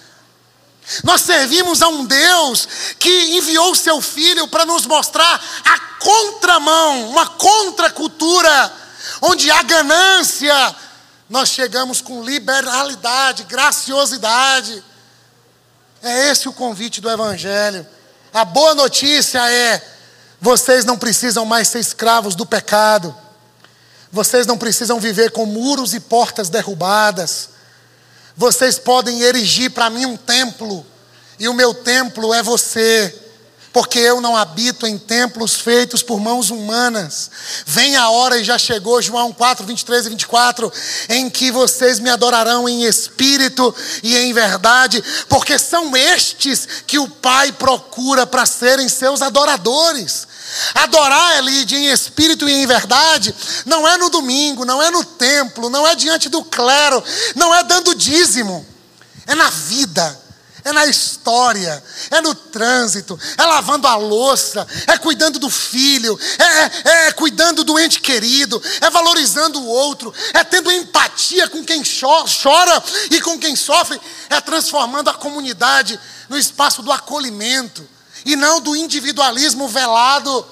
Nós 1.04 1.22
servimos 1.22 1.82
a 1.82 1.88
um 1.88 2.06
Deus 2.06 2.68
que 3.00 3.38
enviou 3.38 3.72
o 3.72 3.76
seu 3.76 4.02
filho 4.02 4.48
para 4.48 4.66
nos 4.66 4.86
mostrar 4.86 5.42
a 5.66 5.80
contramão, 6.00 7.10
uma 7.10 7.28
contracultura, 7.28 8.74
onde 9.22 9.50
há 9.50 9.64
ganância, 9.64 10.76
nós 11.30 11.50
chegamos 11.50 12.02
com 12.02 12.24
liberalidade, 12.24 13.44
graciosidade. 13.44 14.84
É 16.04 16.30
esse 16.30 16.50
o 16.50 16.54
convite 16.54 17.00
do 17.00 17.10
Evangelho. 17.10 17.88
A 18.34 18.44
boa 18.44 18.76
notícia 18.76 19.50
é: 19.50 19.82
vocês 20.42 20.84
não 20.84 20.98
precisam 20.98 21.46
mais 21.46 21.70
ser 21.70 21.80
escravos 21.80 22.36
do 22.36 22.46
pecado, 22.46 23.16
vocês 24.12 24.46
não 24.46 24.58
precisam 24.58 25.00
viver 25.00 25.32
com 25.32 25.46
muros 25.46 25.94
e 25.94 26.00
portas 26.02 26.50
derrubadas. 26.50 27.50
Vocês 28.42 28.80
podem 28.80 29.22
erigir 29.22 29.70
para 29.70 29.88
mim 29.88 30.08
um 30.08 30.18
templo, 30.18 30.84
e 31.38 31.48
o 31.48 31.54
meu 31.54 31.76
templo 31.76 32.34
é 32.34 32.42
você, 32.42 33.16
porque 33.74 34.00
eu 34.00 34.20
não 34.20 34.36
habito 34.36 34.86
em 34.86 34.98
templos 34.98 35.56
feitos 35.56 36.04
por 36.04 36.20
mãos 36.20 36.50
humanas. 36.50 37.32
Vem 37.66 37.96
a 37.96 38.10
hora 38.10 38.38
e 38.38 38.44
já 38.44 38.58
chegou, 38.58 39.02
João 39.02 39.32
4, 39.32 39.66
23 39.66 40.06
e 40.06 40.10
24, 40.10 40.74
em 41.10 41.30
que 41.30 41.52
vocês 41.52 42.00
me 42.00 42.10
adorarão 42.10 42.68
em 42.68 42.84
espírito 42.84 43.74
e 44.04 44.18
em 44.18 44.34
verdade, 44.34 45.02
porque 45.30 45.58
são 45.58 45.96
estes 45.96 46.68
que 46.86 47.00
o 47.00 47.08
Pai 47.08 47.52
procura 47.52 48.28
para 48.28 48.46
serem 48.46 48.90
seus 48.90 49.22
adoradores. 49.22 50.28
Adorar, 50.76 51.38
Elide, 51.38 51.78
em 51.78 51.88
espírito 51.88 52.50
e 52.50 52.52
em 52.52 52.66
verdade, 52.66 53.34
não 53.66 53.88
é 53.88 53.98
no 53.98 54.10
domingo, 54.10 54.66
não 54.66 54.84
é 54.84 54.92
no 54.92 55.04
templo, 55.04 55.70
não 55.70 55.88
é 55.88 55.96
diante 55.96 56.28
do 56.28 56.44
clero, 56.44 57.02
não 57.36 57.56
é 57.56 57.64
dando 57.64 57.96
dízimo, 57.96 58.66
é 59.26 59.34
na 59.34 59.50
vida, 59.50 60.20
é 60.64 60.72
na 60.72 60.86
história, 60.86 61.84
é 62.10 62.22
no 62.22 62.34
trânsito, 62.36 63.20
é 63.38 63.44
lavando 63.44 63.88
a 63.88 63.96
louça, 63.96 64.68
é 64.88 64.98
cuidando 64.98 65.40
do 65.40 65.50
filho, 65.50 66.20
é, 66.38 66.44
é, 66.44 67.08
é 67.08 67.12
cuidando 67.12 67.64
do 67.64 67.80
ente 67.80 68.00
querido, 68.00 68.62
é 68.82 68.90
valorizando 68.90 69.60
o 69.60 69.68
outro, 69.68 70.14
é 70.34 70.44
tendo 70.44 70.72
empatia 70.72 71.48
com 71.48 71.64
quem 71.64 71.84
chora 71.84 72.84
e 73.10 73.22
com 73.22 73.40
quem 73.40 73.56
sofre, 73.56 74.00
é 74.30 74.40
transformando 74.42 75.10
a 75.10 75.14
comunidade 75.14 76.00
no 76.30 76.38
espaço 76.38 76.82
do 76.82 76.92
acolhimento 76.92 77.88
e 78.26 78.36
não 78.36 78.62
do 78.62 78.76
individualismo 78.76 79.68
velado. 79.68 80.46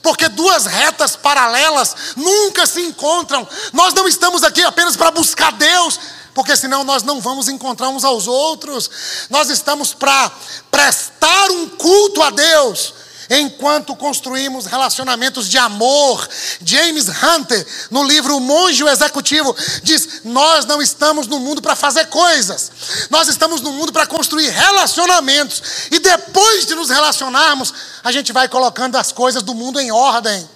Porque 0.00 0.28
duas 0.28 0.64
retas 0.64 1.16
paralelas 1.16 1.94
nunca 2.16 2.66
se 2.66 2.80
encontram. 2.80 3.46
Nós 3.72 3.92
não 3.92 4.06
estamos 4.06 4.44
aqui 4.44 4.62
apenas 4.62 4.96
para 4.96 5.10
buscar 5.10 5.52
Deus, 5.52 5.98
porque 6.34 6.56
senão 6.56 6.84
nós 6.84 7.02
não 7.02 7.20
vamos 7.20 7.48
encontrar 7.48 7.88
uns 7.88 8.04
aos 8.04 8.26
outros. 8.26 8.90
Nós 9.30 9.50
estamos 9.50 9.92
para 9.92 10.30
prestar 10.70 11.50
um 11.50 11.68
culto 11.70 12.22
a 12.22 12.30
Deus, 12.30 12.94
enquanto 13.30 13.96
construímos 13.96 14.66
relacionamentos 14.66 15.48
de 15.48 15.58
amor. 15.58 16.28
James 16.64 17.06
Hunter, 17.08 17.66
no 17.90 18.04
livro 18.04 18.36
O 18.36 18.40
Monge 18.40 18.84
o 18.84 18.88
Executivo, 18.88 19.54
diz: 19.82 20.22
Nós 20.24 20.64
não 20.64 20.80
estamos 20.80 21.26
no 21.26 21.38
mundo 21.38 21.60
para 21.62 21.76
fazer 21.76 22.06
coisas, 22.06 22.70
nós 23.10 23.28
estamos 23.28 23.60
no 23.60 23.72
mundo 23.72 23.92
para 23.92 24.06
construir 24.06 24.48
relacionamentos, 24.48 25.62
e 25.90 25.98
depois 25.98 26.66
de 26.66 26.74
nos 26.74 26.90
relacionarmos, 26.90 27.72
a 28.02 28.12
gente 28.12 28.32
vai 28.32 28.48
colocando 28.48 28.96
as 28.96 29.12
coisas 29.12 29.42
do 29.42 29.54
mundo 29.54 29.80
em 29.80 29.90
ordem. 29.90 30.48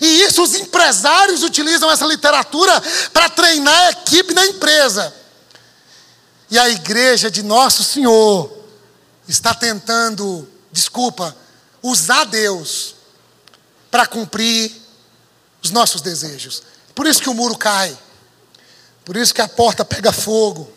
E 0.00 0.22
isso 0.22 0.42
os 0.42 0.54
empresários 0.54 1.42
utilizam 1.42 1.90
essa 1.90 2.06
literatura 2.06 2.82
para 3.12 3.28
treinar 3.28 3.86
a 3.86 3.90
equipe 3.90 4.32
na 4.32 4.46
empresa. 4.46 5.14
E 6.50 6.58
a 6.58 6.68
igreja 6.68 7.30
de 7.30 7.42
Nosso 7.42 7.82
Senhor 7.82 8.50
está 9.28 9.54
tentando, 9.54 10.48
desculpa, 10.70 11.36
usar 11.82 12.24
Deus 12.24 12.94
para 13.90 14.06
cumprir 14.06 14.72
os 15.62 15.70
nossos 15.70 16.00
desejos. 16.00 16.62
Por 16.94 17.06
isso 17.06 17.22
que 17.22 17.30
o 17.30 17.34
muro 17.34 17.56
cai. 17.56 17.96
Por 19.04 19.16
isso 19.16 19.34
que 19.34 19.42
a 19.42 19.48
porta 19.48 19.84
pega 19.84 20.12
fogo. 20.12 20.72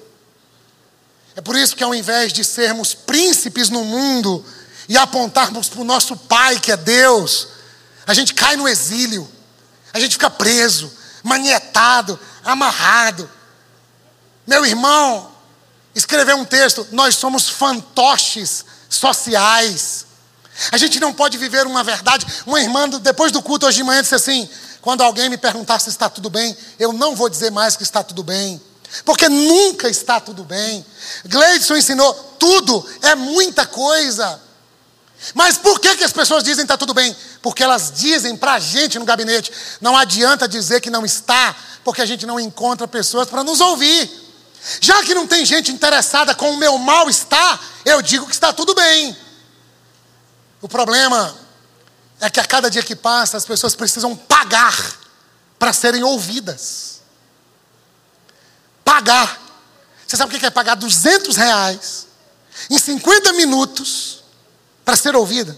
É 1.36 1.42
por 1.42 1.56
isso 1.56 1.76
que 1.76 1.84
ao 1.84 1.94
invés 1.94 2.34
de 2.34 2.44
sermos 2.44 2.94
príncipes 2.94 3.70
no 3.70 3.86
mundo 3.86 4.44
e 4.90 4.98
apontarmos 4.98 5.70
para 5.70 5.82
o 5.82 5.86
nosso 5.86 6.16
Pai, 6.16 6.60
que 6.60 6.72
é 6.72 6.78
Deus, 6.78 7.48
a 8.08 8.14
gente 8.14 8.34
cai 8.34 8.56
no 8.56 8.68
exílio, 8.68 9.30
a 9.94 10.00
gente 10.00 10.14
fica 10.14 10.30
preso, 10.30 10.92
manietado, 11.22 12.18
amarrado. 12.44 13.30
Meu 14.48 14.66
irmão 14.66 15.30
escreveu 15.94 16.38
um 16.38 16.46
texto: 16.46 16.88
nós 16.92 17.16
somos 17.16 17.50
fantoches 17.50 18.64
sociais. 18.90 20.06
A 20.72 20.78
gente 20.78 21.00
não 21.00 21.14
pode 21.14 21.38
viver 21.38 21.68
uma 21.68 21.84
verdade. 21.84 22.26
Uma 22.46 22.62
irmã, 22.62 22.88
depois 22.90 23.32
do 23.32 23.42
culto 23.42 23.68
hoje 23.68 23.78
de 23.78 23.84
manhã, 23.84 24.02
disse 24.02 24.16
assim: 24.16 24.50
quando 24.82 25.02
alguém 25.02 25.30
me 25.30 25.38
perguntar 25.38 25.80
se 25.80 25.90
está 25.90 26.10
tudo 26.10 26.30
bem, 26.30 26.56
eu 26.80 26.94
não 26.94 27.14
vou 27.14 27.28
dizer 27.28 27.52
mais 27.52 27.76
que 27.76 27.84
está 27.84 28.02
tudo 28.02 28.24
bem. 28.24 28.62
Porque 29.04 29.28
nunca 29.28 29.90
está 29.90 30.20
tudo 30.22 30.46
bem. 30.46 30.86
Gleidson 31.26 31.76
ensinou: 31.76 32.14
tudo 32.40 32.88
é 33.02 33.16
muita 33.16 33.66
coisa. 33.66 34.42
Mas 35.34 35.58
por 35.58 35.80
que, 35.80 35.96
que 35.96 36.04
as 36.04 36.14
pessoas 36.14 36.44
dizem 36.44 36.58
que 36.58 36.72
está 36.72 36.78
tudo 36.78 36.94
bem? 36.94 37.16
Porque 37.48 37.64
elas 37.64 37.94
dizem 37.96 38.36
para 38.36 38.56
a 38.56 38.60
gente 38.60 39.00
no 39.00 39.06
gabinete. 39.06 39.54
Não 39.80 39.96
adianta 39.96 40.50
dizer 40.50 40.82
que 40.82 40.90
não 40.90 41.06
está, 41.06 41.56
porque 41.82 42.02
a 42.02 42.06
gente 42.06 42.26
não 42.26 42.38
encontra 42.38 42.86
pessoas 42.90 43.30
para 43.30 43.42
nos 43.42 43.62
ouvir. 43.62 44.12
Já 44.82 45.02
que 45.02 45.14
não 45.14 45.26
tem 45.26 45.46
gente 45.46 45.72
interessada 45.72 46.36
com 46.36 46.52
o 46.52 46.58
meu 46.58 46.78
mal-estar, 46.78 47.58
eu 47.86 48.02
digo 48.02 48.26
que 48.26 48.34
está 48.34 48.52
tudo 48.52 48.76
bem. 48.76 49.16
O 50.62 50.68
problema 50.68 51.38
é 52.20 52.30
que 52.30 52.42
a 52.42 52.44
cada 52.44 52.70
dia 52.70 52.84
que 52.84 52.98
passa, 52.98 53.38
as 53.38 53.46
pessoas 53.46 53.74
precisam 53.74 54.14
pagar 54.14 54.76
para 55.58 55.72
serem 55.72 56.04
ouvidas. 56.04 57.00
Pagar. 58.84 59.40
Você 60.06 60.18
sabe 60.18 60.36
o 60.36 60.38
que 60.38 60.46
é 60.46 60.50
pagar 60.50 60.76
200 60.76 61.38
reais 61.38 62.08
em 62.70 62.78
50 62.78 63.32
minutos 63.32 64.22
para 64.84 64.98
ser 64.98 65.16
ouvida. 65.16 65.58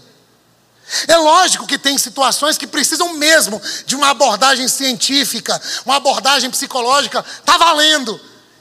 É 1.06 1.16
lógico 1.16 1.66
que 1.66 1.78
tem 1.78 1.96
situações 1.96 2.58
que 2.58 2.66
precisam 2.66 3.14
mesmo 3.14 3.60
de 3.86 3.94
uma 3.94 4.10
abordagem 4.10 4.66
científica, 4.66 5.60
uma 5.84 5.96
abordagem 5.96 6.50
psicológica, 6.50 7.24
está 7.38 7.56
valendo. 7.56 8.20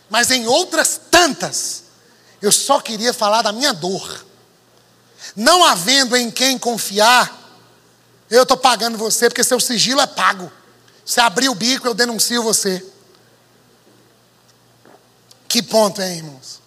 Mas 0.10 0.30
em 0.30 0.48
outras 0.48 1.00
tantas, 1.10 1.84
eu 2.42 2.52
só 2.52 2.80
queria 2.80 3.14
falar 3.14 3.42
da 3.42 3.52
minha 3.52 3.74
dor. 3.74 4.26
Não 5.36 5.64
havendo 5.64 6.16
em 6.16 6.30
quem 6.30 6.58
confiar, 6.58 7.36
eu 8.30 8.44
estou 8.44 8.58
pagando 8.58 8.98
você 8.98 9.28
porque 9.28 9.44
seu 9.44 9.60
sigilo 9.60 10.02
é 10.02 10.08
pago. 10.08 10.52
Se 11.04 11.20
abrir 11.20 11.50
o 11.50 11.56
bico, 11.56 11.88
eu 11.88 11.96
denuncio 11.96 12.44
você. 12.44 12.86
Que 15.48 15.64
ponto, 15.64 16.00
hein, 16.00 16.18
irmãos? 16.18 16.62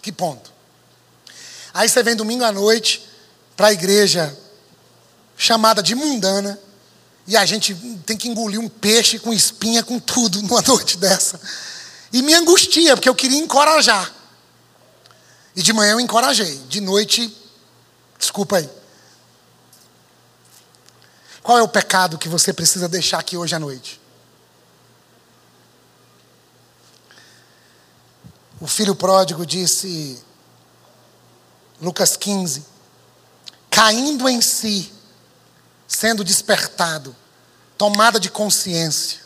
Que 0.00 0.10
ponto? 0.10 0.52
Aí 1.72 1.88
você 1.88 2.02
vem 2.02 2.16
domingo 2.16 2.42
à 2.42 2.50
noite 2.50 3.11
para 3.62 3.68
a 3.68 3.72
igreja 3.72 4.36
chamada 5.36 5.80
de 5.80 5.94
mundana, 5.94 6.58
e 7.28 7.36
a 7.36 7.46
gente 7.46 7.72
tem 8.04 8.16
que 8.16 8.28
engolir 8.28 8.58
um 8.58 8.68
peixe 8.68 9.20
com 9.20 9.32
espinha, 9.32 9.84
com 9.84 10.00
tudo, 10.00 10.42
numa 10.42 10.60
noite 10.66 10.98
dessa. 10.98 11.40
E 12.12 12.22
me 12.22 12.34
angustia, 12.34 12.96
porque 12.96 13.08
eu 13.08 13.14
queria 13.14 13.38
encorajar. 13.38 14.12
E 15.54 15.62
de 15.62 15.72
manhã 15.72 15.92
eu 15.92 16.00
encorajei, 16.00 16.56
de 16.68 16.80
noite, 16.80 17.32
desculpa 18.18 18.56
aí. 18.56 18.68
Qual 21.40 21.56
é 21.56 21.62
o 21.62 21.68
pecado 21.68 22.18
que 22.18 22.28
você 22.28 22.52
precisa 22.52 22.88
deixar 22.88 23.20
aqui 23.20 23.36
hoje 23.36 23.54
à 23.54 23.60
noite? 23.60 24.00
O 28.60 28.66
filho 28.66 28.96
pródigo 28.96 29.46
disse: 29.46 30.20
Lucas 31.80 32.16
15. 32.16 32.71
Caindo 33.72 34.28
em 34.28 34.42
si, 34.42 34.92
sendo 35.88 36.22
despertado, 36.22 37.16
tomada 37.78 38.20
de 38.20 38.30
consciência, 38.30 39.20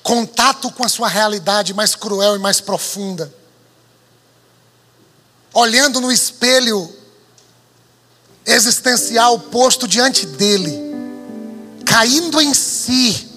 contato 0.00 0.70
com 0.70 0.84
a 0.84 0.88
sua 0.88 1.08
realidade 1.08 1.74
mais 1.74 1.96
cruel 1.96 2.36
e 2.36 2.38
mais 2.38 2.60
profunda, 2.60 3.34
olhando 5.52 6.00
no 6.00 6.12
espelho 6.12 6.88
existencial 8.46 9.40
posto 9.40 9.88
diante 9.88 10.24
dele, 10.24 10.72
caindo 11.84 12.40
em 12.40 12.54
si 12.54 13.28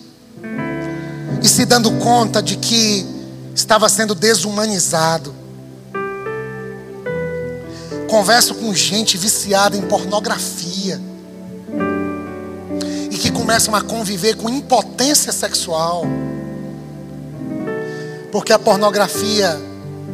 e 1.41 1.47
se 1.47 1.65
dando 1.65 1.91
conta 1.97 2.43
de 2.43 2.57
que 2.57 3.03
estava 3.55 3.89
sendo 3.89 4.13
desumanizado 4.13 5.34
Converso 8.09 8.55
com 8.55 8.73
gente 8.73 9.17
viciada 9.17 9.75
em 9.75 9.81
pornografia 9.81 10.99
e 13.09 13.17
que 13.17 13.31
começam 13.31 13.73
a 13.75 13.81
conviver 13.81 14.35
com 14.35 14.49
impotência 14.49 15.31
sexual. 15.31 16.05
Porque 18.31 18.53
a 18.53 18.59
pornografia 18.59 19.59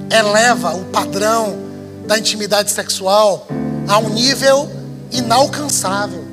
eleva 0.09 0.75
o 0.75 0.85
padrão 0.85 1.57
da 2.05 2.17
intimidade 2.17 2.71
sexual 2.71 3.47
a 3.87 3.97
um 3.97 4.09
nível 4.09 4.69
inalcançável. 5.11 6.23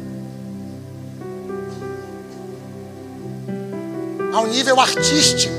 A 4.33 4.41
um 4.41 4.47
nível 4.47 4.79
artístico. 4.79 5.55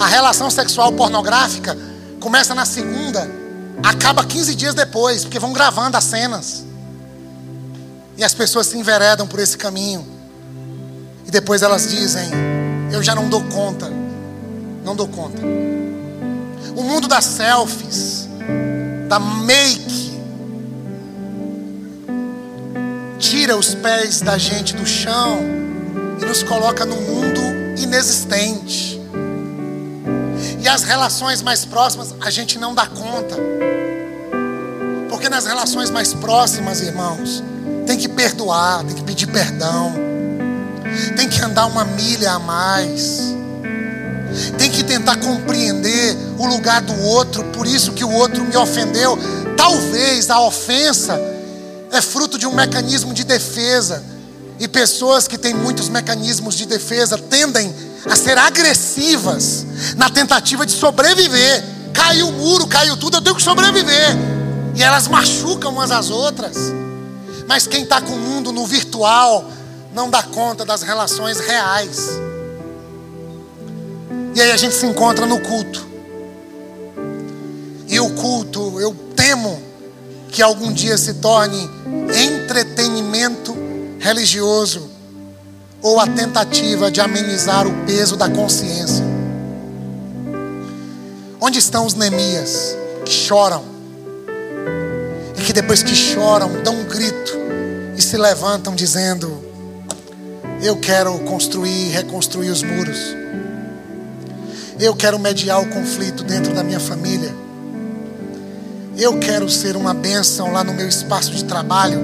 A 0.00 0.06
relação 0.06 0.50
sexual 0.50 0.92
pornográfica 0.92 1.76
começa 2.20 2.54
na 2.54 2.66
segunda, 2.66 3.30
acaba 3.84 4.24
15 4.24 4.54
dias 4.54 4.74
depois, 4.74 5.22
porque 5.22 5.38
vão 5.38 5.52
gravando 5.52 5.96
as 5.96 6.04
cenas. 6.04 6.64
E 8.16 8.24
as 8.24 8.32
pessoas 8.32 8.66
se 8.66 8.78
enveredam 8.78 9.26
por 9.26 9.38
esse 9.38 9.58
caminho. 9.58 10.06
E 11.26 11.30
depois 11.30 11.62
elas 11.62 11.90
dizem: 11.90 12.30
Eu 12.90 13.02
já 13.02 13.14
não 13.14 13.28
dou 13.28 13.42
conta. 13.44 13.92
Não 14.84 14.96
dou 14.96 15.08
conta. 15.08 15.42
O 16.74 16.82
mundo 16.82 17.06
das 17.06 17.24
selfies, 17.24 18.28
da 19.08 19.18
make, 19.18 20.18
tira 23.18 23.56
os 23.56 23.74
pés 23.74 24.20
da 24.20 24.38
gente 24.38 24.74
do 24.74 24.86
chão 24.86 25.40
e 26.20 26.24
nos 26.24 26.42
coloca 26.42 26.84
num 26.84 27.00
mundo 27.00 27.40
inexistente. 27.78 29.00
E 30.60 30.68
as 30.68 30.82
relações 30.82 31.42
mais 31.42 31.64
próximas 31.64 32.14
a 32.20 32.30
gente 32.30 32.58
não 32.58 32.74
dá 32.74 32.86
conta. 32.86 33.36
Porque 35.24 35.34
nas 35.34 35.46
relações 35.46 35.88
mais 35.88 36.12
próximas, 36.12 36.82
irmãos, 36.82 37.42
tem 37.86 37.96
que 37.96 38.10
perdoar, 38.10 38.84
tem 38.84 38.94
que 38.94 39.02
pedir 39.04 39.26
perdão, 39.26 39.94
tem 41.16 41.30
que 41.30 41.40
andar 41.40 41.64
uma 41.64 41.82
milha 41.82 42.32
a 42.32 42.38
mais, 42.38 43.34
tem 44.58 44.70
que 44.70 44.84
tentar 44.84 45.16
compreender 45.16 46.14
o 46.36 46.44
lugar 46.44 46.82
do 46.82 46.94
outro, 47.04 47.42
por 47.54 47.66
isso 47.66 47.92
que 47.92 48.04
o 48.04 48.10
outro 48.10 48.44
me 48.44 48.54
ofendeu. 48.54 49.18
Talvez 49.56 50.28
a 50.28 50.42
ofensa 50.42 51.18
é 51.90 52.02
fruto 52.02 52.38
de 52.38 52.46
um 52.46 52.52
mecanismo 52.52 53.14
de 53.14 53.24
defesa, 53.24 54.04
e 54.60 54.68
pessoas 54.68 55.26
que 55.26 55.38
têm 55.38 55.54
muitos 55.54 55.88
mecanismos 55.88 56.54
de 56.54 56.66
defesa 56.66 57.16
tendem 57.16 57.74
a 58.04 58.14
ser 58.14 58.36
agressivas 58.36 59.64
na 59.96 60.10
tentativa 60.10 60.66
de 60.66 60.72
sobreviver. 60.72 61.64
Caiu 61.94 62.28
o 62.28 62.32
muro, 62.32 62.66
caiu 62.66 62.94
tudo, 62.94 63.16
eu 63.16 63.22
tenho 63.22 63.36
que 63.36 63.42
sobreviver. 63.42 64.33
E 64.74 64.82
elas 64.82 65.08
machucam 65.08 65.72
umas 65.72 65.90
às 65.90 66.10
outras. 66.10 66.56
Mas 67.46 67.66
quem 67.66 67.82
está 67.84 68.00
com 68.00 68.12
o 68.12 68.18
mundo 68.18 68.52
no 68.52 68.66
virtual 68.66 69.44
não 69.94 70.10
dá 70.10 70.22
conta 70.22 70.64
das 70.64 70.82
relações 70.82 71.38
reais. 71.38 72.10
E 74.34 74.40
aí 74.40 74.50
a 74.50 74.56
gente 74.56 74.74
se 74.74 74.84
encontra 74.86 75.26
no 75.26 75.38
culto. 75.40 75.86
E 77.86 78.00
o 78.00 78.10
culto, 78.14 78.80
eu 78.80 78.94
temo 79.14 79.62
que 80.28 80.42
algum 80.42 80.72
dia 80.72 80.98
se 80.98 81.14
torne 81.14 81.70
entretenimento 82.12 83.56
religioso 84.00 84.90
ou 85.80 86.00
a 86.00 86.06
tentativa 86.06 86.90
de 86.90 87.00
amenizar 87.00 87.66
o 87.66 87.84
peso 87.84 88.16
da 88.16 88.28
consciência. 88.28 89.04
Onde 91.40 91.58
estão 91.58 91.86
os 91.86 91.94
Neemias 91.94 92.76
que 93.04 93.12
choram? 93.12 93.73
E 95.44 95.46
que 95.46 95.52
depois 95.52 95.82
que 95.82 95.94
choram, 95.94 96.62
dão 96.62 96.74
um 96.74 96.84
grito 96.84 97.36
e 97.94 98.00
se 98.00 98.16
levantam 98.16 98.74
dizendo: 98.74 99.44
Eu 100.62 100.74
quero 100.78 101.18
construir, 101.18 101.90
reconstruir 101.90 102.48
os 102.48 102.62
muros. 102.62 103.14
Eu 104.80 104.96
quero 104.96 105.18
mediar 105.18 105.60
o 105.60 105.66
conflito 105.66 106.24
dentro 106.24 106.54
da 106.54 106.62
minha 106.62 106.80
família. 106.80 107.30
Eu 108.96 109.18
quero 109.18 109.46
ser 109.50 109.76
uma 109.76 109.92
bênção 109.92 110.50
lá 110.50 110.64
no 110.64 110.72
meu 110.72 110.88
espaço 110.88 111.30
de 111.32 111.44
trabalho. 111.44 112.00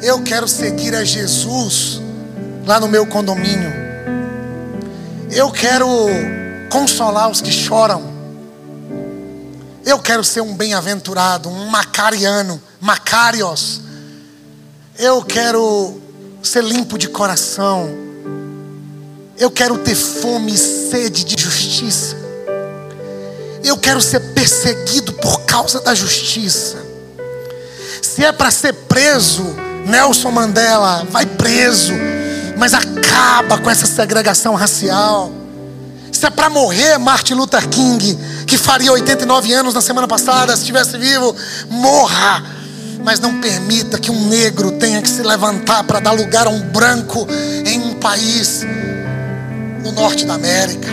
Eu 0.00 0.22
quero 0.22 0.46
seguir 0.46 0.94
a 0.94 1.02
Jesus 1.02 2.00
lá 2.64 2.78
no 2.78 2.86
meu 2.86 3.04
condomínio. 3.08 3.72
Eu 5.32 5.50
quero 5.50 5.88
consolar 6.70 7.28
os 7.28 7.40
que 7.40 7.50
choram. 7.50 8.09
Eu 9.84 9.98
quero 9.98 10.22
ser 10.22 10.40
um 10.40 10.54
bem-aventurado, 10.54 11.48
um 11.48 11.66
macariano, 11.66 12.60
macarios. 12.80 13.80
Eu 14.98 15.22
quero 15.22 16.00
ser 16.42 16.62
limpo 16.62 16.98
de 16.98 17.08
coração. 17.08 17.90
Eu 19.38 19.50
quero 19.50 19.78
ter 19.78 19.94
fome 19.94 20.52
e 20.52 20.58
sede 20.58 21.24
de 21.24 21.42
justiça. 21.42 22.16
Eu 23.64 23.76
quero 23.78 24.00
ser 24.00 24.20
perseguido 24.34 25.12
por 25.14 25.40
causa 25.42 25.80
da 25.80 25.94
justiça. 25.94 26.76
Se 28.02 28.24
é 28.24 28.32
para 28.32 28.50
ser 28.50 28.72
preso, 28.72 29.44
Nelson 29.86 30.30
Mandela, 30.30 31.06
vai 31.10 31.24
preso, 31.24 31.92
mas 32.56 32.74
acaba 32.74 33.58
com 33.58 33.70
essa 33.70 33.86
segregação 33.86 34.54
racial. 34.54 35.32
Se 36.12 36.26
é 36.26 36.30
para 36.30 36.50
morrer, 36.50 36.98
Martin 36.98 37.34
Luther 37.34 37.66
King, 37.68 38.18
que 38.50 38.58
faria 38.58 38.92
89 38.92 39.52
anos 39.52 39.74
na 39.74 39.80
semana 39.80 40.08
passada, 40.08 40.56
se 40.56 40.62
estivesse 40.62 40.98
vivo, 40.98 41.36
morra. 41.68 42.44
Mas 43.04 43.20
não 43.20 43.40
permita 43.40 43.96
que 43.96 44.10
um 44.10 44.28
negro 44.28 44.72
tenha 44.72 45.00
que 45.00 45.08
se 45.08 45.22
levantar 45.22 45.84
para 45.84 46.00
dar 46.00 46.10
lugar 46.10 46.48
a 46.48 46.50
um 46.50 46.60
branco 46.60 47.28
em 47.64 47.78
um 47.78 47.94
país 47.94 48.62
no 49.84 49.92
norte 49.92 50.24
da 50.26 50.34
América. 50.34 50.88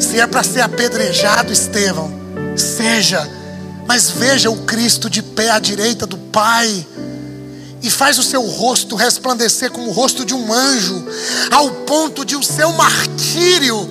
Se 0.00 0.18
é 0.18 0.26
para 0.26 0.42
ser 0.42 0.62
apedrejado, 0.62 1.52
Estevão, 1.52 2.12
seja, 2.56 3.24
mas 3.86 4.10
veja 4.10 4.50
o 4.50 4.56
Cristo 4.64 5.08
de 5.08 5.22
pé 5.22 5.50
à 5.50 5.60
direita 5.60 6.04
do 6.04 6.18
Pai 6.18 6.84
e 7.80 7.88
faz 7.88 8.18
o 8.18 8.24
seu 8.24 8.42
rosto 8.42 8.96
resplandecer 8.96 9.70
como 9.70 9.90
o 9.90 9.92
rosto 9.92 10.24
de 10.24 10.34
um 10.34 10.52
anjo, 10.52 11.06
ao 11.48 11.70
ponto 11.70 12.24
de 12.24 12.34
o 12.34 12.42
seu 12.42 12.72
martírio 12.72 13.88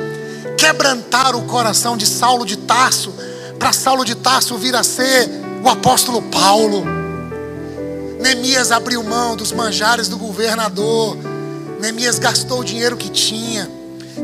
quebrantar 0.66 1.36
o 1.36 1.44
coração 1.44 1.96
de 1.96 2.08
Saulo 2.08 2.44
de 2.44 2.58
Tarso, 2.58 3.14
para 3.60 3.72
Saulo 3.72 4.04
de 4.04 4.16
Tarso 4.16 4.58
vir 4.58 4.76
a 4.76 4.84
ser 4.84 5.30
o 5.64 5.70
apóstolo 5.70 6.24
Paulo. 6.24 6.84
Neemias 8.20 8.72
abriu 8.72 9.04
mão 9.04 9.36
dos 9.36 9.52
manjares 9.52 10.08
do 10.08 10.18
governador, 10.18 11.16
Neemias 11.80 12.18
gastou 12.18 12.62
o 12.62 12.64
dinheiro 12.64 12.98
que 12.98 13.10
tinha. 13.10 13.70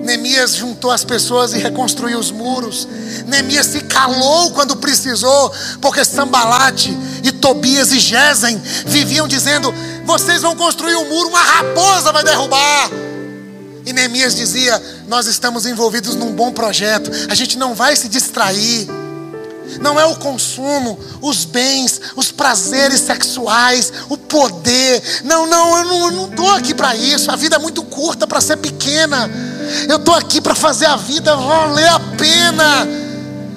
Neemias 0.03 0.55
juntou 0.55 0.89
as 0.89 1.03
pessoas 1.03 1.53
e 1.53 1.59
reconstruiu 1.59 2.17
os 2.17 2.31
muros. 2.31 2.87
Neemias 3.27 3.67
se 3.67 3.81
calou 3.81 4.49
quando 4.49 4.75
precisou, 4.77 5.53
porque 5.79 6.03
Sambalate 6.03 6.97
e 7.23 7.31
Tobias 7.31 7.91
e 7.91 7.99
Gesem 7.99 8.59
viviam 8.87 9.27
dizendo: 9.27 9.71
vocês 10.05 10.41
vão 10.41 10.55
construir 10.55 10.95
um 10.95 11.07
muro, 11.07 11.29
uma 11.29 11.43
raposa 11.43 12.11
vai 12.11 12.23
derrubar. 12.23 12.89
E 13.85 13.93
Neemias 13.93 14.35
dizia: 14.35 14.81
Nós 15.07 15.27
estamos 15.27 15.65
envolvidos 15.65 16.15
num 16.15 16.33
bom 16.33 16.51
projeto, 16.51 17.11
a 17.29 17.35
gente 17.35 17.57
não 17.57 17.73
vai 17.73 17.95
se 17.95 18.07
distrair. 18.07 18.87
Não 19.79 19.99
é 19.99 20.05
o 20.05 20.15
consumo, 20.15 20.99
os 21.21 21.45
bens, 21.45 22.01
os 22.15 22.31
prazeres 22.31 22.99
sexuais, 22.99 23.91
o 24.09 24.17
poder. 24.17 25.01
Não, 25.23 25.47
não, 25.47 25.77
eu 25.77 26.11
não 26.11 26.25
estou 26.25 26.51
aqui 26.53 26.73
para 26.73 26.95
isso. 26.95 27.31
A 27.31 27.35
vida 27.35 27.55
é 27.55 27.59
muito 27.59 27.81
curta 27.83 28.27
para 28.27 28.41
ser 28.41 28.57
pequena. 28.57 29.29
Eu 29.87 29.97
estou 29.97 30.13
aqui 30.13 30.41
para 30.41 30.55
fazer 30.55 30.87
a 30.87 30.97
vida 30.97 31.35
valer 31.35 31.87
a 31.87 31.99
pena. 32.17 32.87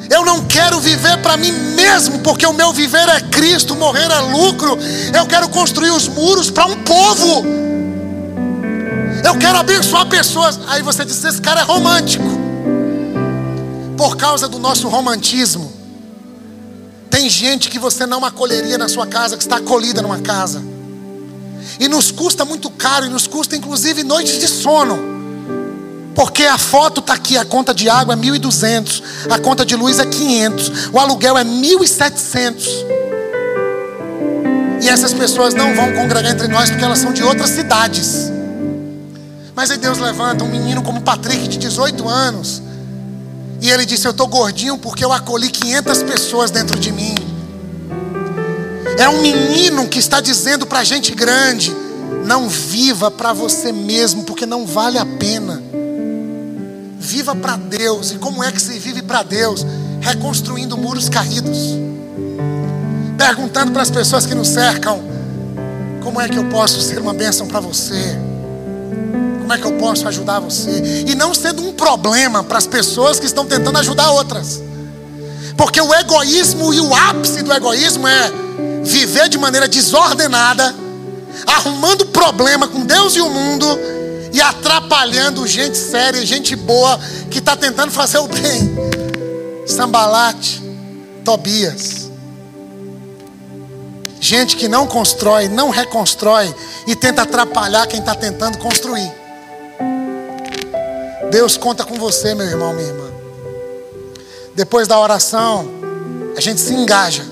Eu 0.08 0.24
não 0.24 0.44
quero 0.44 0.78
viver 0.80 1.18
para 1.18 1.36
mim 1.36 1.50
mesmo, 1.50 2.20
porque 2.20 2.46
o 2.46 2.52
meu 2.52 2.72
viver 2.72 3.08
é 3.08 3.20
Cristo, 3.20 3.74
morrer 3.74 4.10
é 4.10 4.20
lucro. 4.20 4.78
Eu 5.12 5.26
quero 5.26 5.48
construir 5.48 5.90
os 5.90 6.06
muros 6.06 6.50
para 6.50 6.66
um 6.66 6.76
povo. 6.84 7.73
Eu 9.24 9.38
quero 9.38 9.58
abençoar 9.58 10.06
pessoas. 10.06 10.60
Aí 10.66 10.82
você 10.82 11.04
diz: 11.04 11.24
esse 11.24 11.40
cara 11.40 11.62
é 11.62 11.64
romântico. 11.64 12.24
Por 13.96 14.16
causa 14.16 14.46
do 14.46 14.58
nosso 14.58 14.88
romantismo, 14.88 15.72
tem 17.08 17.30
gente 17.30 17.70
que 17.70 17.78
você 17.78 18.04
não 18.04 18.24
acolheria 18.24 18.76
na 18.76 18.88
sua 18.88 19.06
casa, 19.06 19.36
que 19.36 19.42
está 19.42 19.56
acolhida 19.56 20.02
numa 20.02 20.18
casa. 20.18 20.62
E 21.80 21.88
nos 21.88 22.10
custa 22.10 22.44
muito 22.44 22.68
caro, 22.70 23.06
e 23.06 23.08
nos 23.08 23.26
custa 23.26 23.56
inclusive 23.56 24.02
noites 24.02 24.38
de 24.38 24.46
sono. 24.46 25.14
Porque 26.14 26.44
a 26.44 26.58
foto 26.58 27.00
está 27.00 27.14
aqui, 27.14 27.38
a 27.38 27.44
conta 27.44 27.72
de 27.72 27.88
água 27.88 28.14
é 28.14 28.16
1.200, 28.16 29.02
a 29.30 29.38
conta 29.38 29.64
de 29.64 29.74
luz 29.74 29.98
é 29.98 30.06
500, 30.06 30.90
o 30.92 30.98
aluguel 30.98 31.38
é 31.38 31.44
1.700. 31.44 32.66
E 34.82 34.88
essas 34.88 35.12
pessoas 35.14 35.54
não 35.54 35.74
vão 35.74 35.92
congregar 35.92 36.30
entre 36.32 36.46
nós 36.46 36.68
porque 36.68 36.84
elas 36.84 36.98
são 36.98 37.12
de 37.12 37.22
outras 37.22 37.50
cidades. 37.50 38.33
Mas 39.54 39.70
aí 39.70 39.78
Deus 39.78 39.98
levanta 39.98 40.42
um 40.42 40.48
menino 40.48 40.82
como 40.82 41.00
Patrick, 41.00 41.46
de 41.46 41.58
18 41.58 42.08
anos, 42.08 42.60
e 43.60 43.70
ele 43.70 43.86
disse: 43.86 44.06
Eu 44.06 44.10
estou 44.10 44.26
gordinho 44.26 44.76
porque 44.76 45.04
eu 45.04 45.12
acolhi 45.12 45.48
500 45.48 46.02
pessoas 46.02 46.50
dentro 46.50 46.78
de 46.78 46.90
mim. 46.90 47.14
É 48.98 49.08
um 49.08 49.20
menino 49.20 49.88
que 49.88 49.98
está 49.98 50.20
dizendo 50.20 50.66
para 50.66 50.82
gente 50.82 51.14
grande: 51.14 51.74
Não 52.26 52.48
viva 52.48 53.10
para 53.10 53.32
você 53.32 53.72
mesmo, 53.72 54.24
porque 54.24 54.44
não 54.44 54.66
vale 54.66 54.98
a 54.98 55.06
pena. 55.06 55.62
Viva 56.98 57.34
para 57.36 57.56
Deus. 57.56 58.10
E 58.10 58.14
como 58.16 58.42
é 58.42 58.50
que 58.50 58.60
se 58.60 58.78
vive 58.78 59.02
para 59.02 59.22
Deus? 59.22 59.64
Reconstruindo 60.00 60.76
muros 60.76 61.08
caídos. 61.08 61.78
Perguntando 63.16 63.70
para 63.72 63.82
as 63.82 63.90
pessoas 63.90 64.26
que 64.26 64.34
nos 64.34 64.48
cercam: 64.48 65.00
como 66.02 66.20
é 66.20 66.28
que 66.28 66.36
eu 66.36 66.44
posso 66.46 66.80
ser 66.80 66.98
uma 66.98 67.14
bênção 67.14 67.46
para 67.46 67.60
você? 67.60 68.33
Como 69.54 69.66
é 69.66 69.68
que 69.68 69.72
eu 69.72 69.78
posso 69.78 70.08
ajudar 70.08 70.40
você? 70.40 71.04
E 71.06 71.14
não 71.14 71.32
sendo 71.32 71.62
um 71.62 71.72
problema 71.72 72.42
para 72.42 72.58
as 72.58 72.66
pessoas 72.66 73.20
que 73.20 73.26
estão 73.26 73.46
tentando 73.46 73.78
ajudar 73.78 74.10
outras. 74.10 74.60
Porque 75.56 75.80
o 75.80 75.94
egoísmo 75.94 76.74
e 76.74 76.80
o 76.80 76.92
ápice 76.92 77.40
do 77.40 77.52
egoísmo 77.52 78.08
é 78.08 78.32
viver 78.82 79.28
de 79.28 79.38
maneira 79.38 79.68
desordenada, 79.68 80.74
arrumando 81.46 82.06
problema 82.06 82.66
com 82.66 82.84
Deus 82.84 83.14
e 83.14 83.20
o 83.20 83.30
mundo 83.30 83.66
e 84.32 84.40
atrapalhando 84.40 85.46
gente 85.46 85.78
séria, 85.78 86.26
gente 86.26 86.56
boa 86.56 86.98
que 87.30 87.38
está 87.38 87.54
tentando 87.54 87.92
fazer 87.92 88.18
o 88.18 88.26
bem. 88.26 88.74
Sambalate, 89.68 90.60
Tobias. 91.24 92.10
Gente 94.20 94.56
que 94.56 94.66
não 94.66 94.88
constrói, 94.88 95.46
não 95.46 95.70
reconstrói 95.70 96.52
e 96.88 96.96
tenta 96.96 97.22
atrapalhar 97.22 97.86
quem 97.86 98.00
está 98.00 98.16
tentando 98.16 98.58
construir. 98.58 99.23
Deus 101.34 101.56
conta 101.56 101.82
com 101.82 101.96
você, 101.96 102.32
meu 102.32 102.46
irmão, 102.46 102.72
minha 102.72 102.86
irmã. 102.86 103.10
Depois 104.54 104.86
da 104.86 105.00
oração, 105.00 105.68
a 106.36 106.40
gente 106.40 106.60
se 106.60 106.72
engaja. 106.72 107.24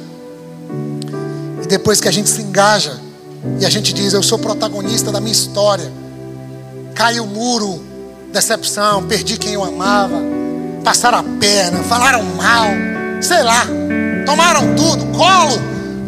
E 1.62 1.68
depois 1.68 2.00
que 2.00 2.08
a 2.08 2.10
gente 2.10 2.28
se 2.28 2.42
engaja, 2.42 2.98
e 3.60 3.64
a 3.64 3.70
gente 3.70 3.92
diz: 3.92 4.12
Eu 4.12 4.20
sou 4.20 4.40
protagonista 4.40 5.12
da 5.12 5.20
minha 5.20 5.32
história 5.32 5.88
caiu 6.96 7.22
o 7.22 7.26
muro, 7.28 7.80
decepção, 8.32 9.04
perdi 9.04 9.38
quem 9.38 9.52
eu 9.52 9.62
amava, 9.62 10.16
passaram 10.82 11.18
a 11.18 11.24
perna, 11.38 11.84
falaram 11.84 12.24
mal, 12.24 12.66
sei 13.20 13.44
lá, 13.44 13.64
tomaram 14.26 14.74
tudo, 14.74 15.06
colo, 15.16 15.60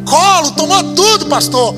colo, 0.05 0.51
tomou 0.57 0.83
tudo, 0.95 1.27
pastor. 1.27 1.77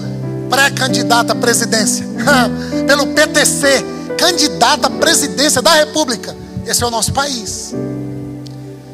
Pré-candidato 0.48 1.32
à 1.32 1.34
presidência, 1.34 2.06
pelo 2.88 3.08
PTC, 3.08 3.95
candidato 4.16 4.86
à 4.86 4.90
presidência 4.90 5.62
da 5.62 5.72
República. 5.72 6.36
Esse 6.66 6.82
é 6.82 6.86
o 6.86 6.90
nosso 6.90 7.12
país. 7.12 7.74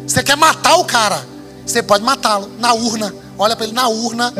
Você 0.06 0.22
quer 0.22 0.36
matar 0.36 0.76
o 0.76 0.84
cara, 0.84 1.24
você 1.64 1.82
pode 1.82 2.04
matá-lo. 2.04 2.50
Na 2.58 2.74
urna. 2.74 3.14
Olha 3.38 3.56
para 3.56 3.64
ele 3.64 3.74
na 3.74 3.88
urna, 3.88 4.32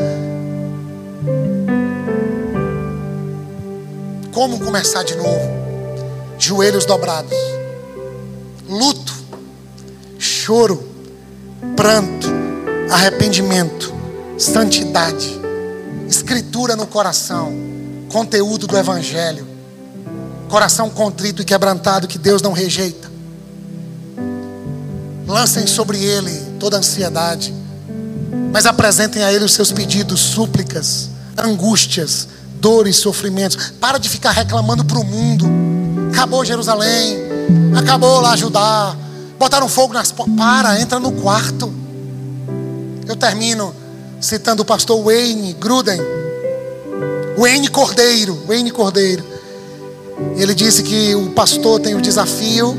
como 4.33 4.61
começar 4.61 5.03
de 5.03 5.17
novo? 5.17 5.41
Joelhos 6.39 6.85
dobrados, 6.85 7.37
luto, 8.69 9.13
choro, 10.19 10.87
pranto, 11.75 12.29
arrependimento, 12.91 13.93
santidade, 14.39 15.41
escritura 16.09 16.77
no 16.77 16.87
coração, 16.87 17.53
conteúdo 18.11 18.67
do 18.67 18.77
Evangelho, 18.77 19.47
coração 20.53 20.91
contrito 20.91 21.41
e 21.41 21.47
quebrantado 21.47 22.07
que 22.07 22.19
Deus 22.19 22.43
não 22.43 22.53
rejeita. 22.53 23.11
Lancem 25.27 25.67
sobre 25.67 26.05
Ele 26.05 26.31
toda 26.61 26.77
ansiedade, 26.77 27.55
mas 28.53 28.67
apresentem 28.67 29.25
a 29.25 29.33
Ele 29.33 29.47
os 29.47 29.55
seus 29.55 29.73
pedidos, 29.73 30.21
súplicas, 30.21 31.09
angústias, 31.39 32.29
dores, 32.61 32.97
sofrimentos. 32.97 33.73
Para 33.81 33.97
de 33.97 34.11
ficar 34.11 34.33
reclamando 34.33 34.85
para 34.85 34.99
o 34.99 35.05
mundo 35.05 35.47
Acabou 36.13 36.45
Jerusalém. 36.45 37.17
Acabou 37.75 38.21
lá 38.21 38.37
Judá. 38.37 38.95
Botaram 39.39 39.67
fogo 39.71 39.95
nas 39.95 40.13
Para, 40.13 40.79
entra 40.79 41.01
no 41.01 41.13
quarto. 41.13 41.73
Eu 43.09 43.17
termino 43.17 43.75
citando 44.21 44.61
o 44.61 44.67
pastor 44.67 45.03
Wayne 45.03 45.55
Gruden. 45.55 45.99
Wayne 47.39 47.69
Cordeiro. 47.69 48.45
Wayne 48.47 48.71
Cordeiro. 48.71 49.32
Ele 50.37 50.55
disse 50.55 50.83
que 50.83 51.15
o 51.15 51.31
pastor 51.31 51.81
tem 51.81 51.95
o 51.95 52.01
desafio 52.01 52.77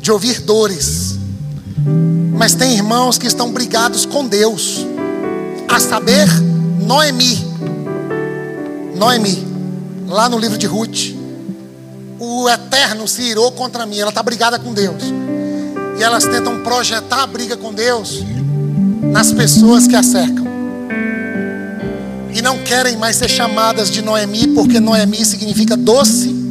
de 0.00 0.10
ouvir 0.10 0.40
dores. 0.40 1.18
Mas 2.36 2.54
tem 2.54 2.74
irmãos 2.74 3.18
que 3.18 3.26
estão 3.26 3.50
brigados 3.50 4.04
com 4.04 4.26
Deus. 4.26 4.86
A 5.68 5.80
saber, 5.80 6.28
Noemi. 6.80 7.44
Noemi. 8.96 9.44
Lá 10.08 10.28
no 10.28 10.38
livro 10.38 10.58
de 10.58 10.66
Ruth 10.66 11.14
o 12.18 12.48
eterno 12.48 13.06
se 13.06 13.22
irou 13.22 13.52
contra 13.52 13.86
mim. 13.86 13.98
Ela 13.98 14.10
está 14.10 14.22
brigada 14.22 14.58
com 14.58 14.72
Deus. 14.72 15.02
E 15.98 16.02
elas 16.02 16.24
tentam 16.24 16.60
projetar 16.60 17.22
a 17.22 17.26
briga 17.26 17.56
com 17.56 17.72
Deus 17.72 18.22
nas 19.02 19.32
pessoas 19.32 19.86
que 19.86 19.94
a 19.94 20.02
cercam. 20.02 20.44
E 22.34 22.42
não 22.42 22.58
querem 22.58 22.96
mais 22.96 23.16
ser 23.16 23.28
chamadas 23.28 23.90
de 23.90 24.02
Noemi, 24.02 24.48
porque 24.48 24.80
Noemi 24.80 25.24
significa 25.24 25.76
doce 25.76 26.43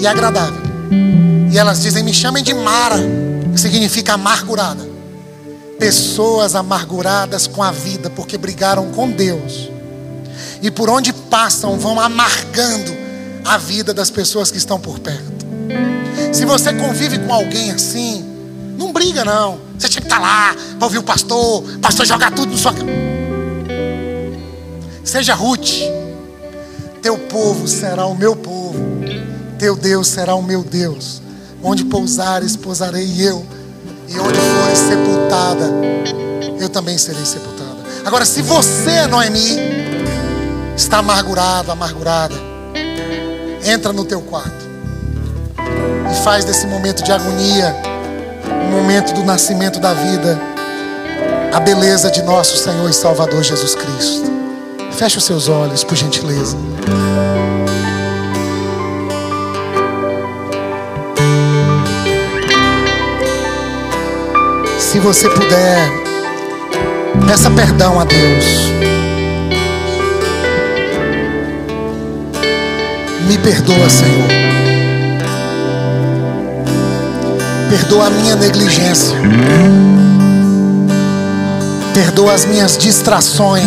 e 0.00 0.06
agradável. 0.06 0.62
E 1.50 1.58
elas 1.58 1.82
dizem: 1.82 2.02
Me 2.02 2.12
chamem 2.12 2.42
de 2.42 2.52
Mara, 2.54 2.98
que 3.52 3.60
significa 3.60 4.14
amargurada. 4.14 4.94
Pessoas 5.78 6.54
amarguradas 6.54 7.46
com 7.46 7.62
a 7.62 7.70
vida, 7.70 8.08
porque 8.10 8.38
brigaram 8.38 8.90
com 8.92 9.10
Deus. 9.10 9.70
E 10.62 10.70
por 10.70 10.88
onde 10.88 11.12
passam, 11.12 11.78
vão 11.78 12.00
amargando 12.00 12.92
a 13.44 13.58
vida 13.58 13.92
das 13.92 14.10
pessoas 14.10 14.50
que 14.50 14.56
estão 14.56 14.80
por 14.80 14.98
perto. 14.98 15.44
Se 16.32 16.44
você 16.44 16.72
convive 16.72 17.18
com 17.18 17.32
alguém 17.32 17.70
assim, 17.70 18.24
não 18.78 18.92
briga 18.92 19.24
não. 19.24 19.58
Você 19.78 19.88
tinha 19.88 20.00
que 20.00 20.06
estar 20.06 20.20
lá 20.20 20.54
para 20.78 20.86
ouvir 20.86 20.98
o 20.98 21.02
pastor, 21.02 21.62
o 21.62 21.78
pastor 21.78 22.06
jogar 22.06 22.32
tudo 22.32 22.52
no 22.52 22.58
sua 22.58 22.72
Seja 25.04 25.34
Ruth, 25.34 25.70
teu 27.02 27.18
povo 27.18 27.68
será 27.68 28.06
o 28.06 28.16
meu 28.16 28.34
povo, 28.34 28.78
teu 29.58 29.76
Deus 29.76 30.08
será 30.08 30.34
o 30.34 30.42
meu 30.42 30.62
Deus. 30.62 31.22
Onde 31.62 31.84
pousares, 31.84 32.56
pousarei 32.56 33.14
eu, 33.18 33.44
e 34.08 34.18
onde 34.18 34.38
fores 34.38 34.78
sepultada, 34.78 35.70
eu 36.60 36.68
também 36.68 36.98
serei 36.98 37.24
sepultada. 37.24 37.64
Agora, 38.04 38.26
se 38.26 38.42
você, 38.42 39.06
Noemi, 39.06 39.56
está 40.76 40.98
amargurado, 40.98 41.72
amargurada, 41.72 42.34
entra 43.64 43.92
no 43.92 44.04
teu 44.04 44.20
quarto 44.20 44.64
e 45.58 46.22
faz 46.22 46.44
desse 46.44 46.66
momento 46.66 47.02
de 47.02 47.10
agonia, 47.10 47.74
o 48.66 48.70
momento 48.70 49.14
do 49.14 49.24
nascimento 49.24 49.80
da 49.80 49.94
vida, 49.94 50.38
a 51.52 51.60
beleza 51.60 52.10
de 52.10 52.22
nosso 52.22 52.56
Senhor 52.58 52.90
e 52.90 52.92
Salvador 52.92 53.42
Jesus 53.42 53.74
Cristo. 53.74 54.30
Feche 54.92 55.18
os 55.18 55.24
seus 55.24 55.48
olhos, 55.48 55.82
por 55.82 55.96
gentileza. 55.96 56.56
Se 64.94 65.00
você 65.00 65.28
puder, 65.28 65.90
peça 67.26 67.50
perdão 67.50 67.98
a 67.98 68.04
Deus. 68.04 68.44
Me 73.26 73.36
perdoa, 73.38 73.90
Senhor. 73.90 74.28
Perdoa 77.68 78.06
a 78.06 78.10
minha 78.10 78.36
negligência. 78.36 79.16
Perdoa 81.92 82.32
as 82.32 82.44
minhas 82.44 82.78
distrações. 82.78 83.64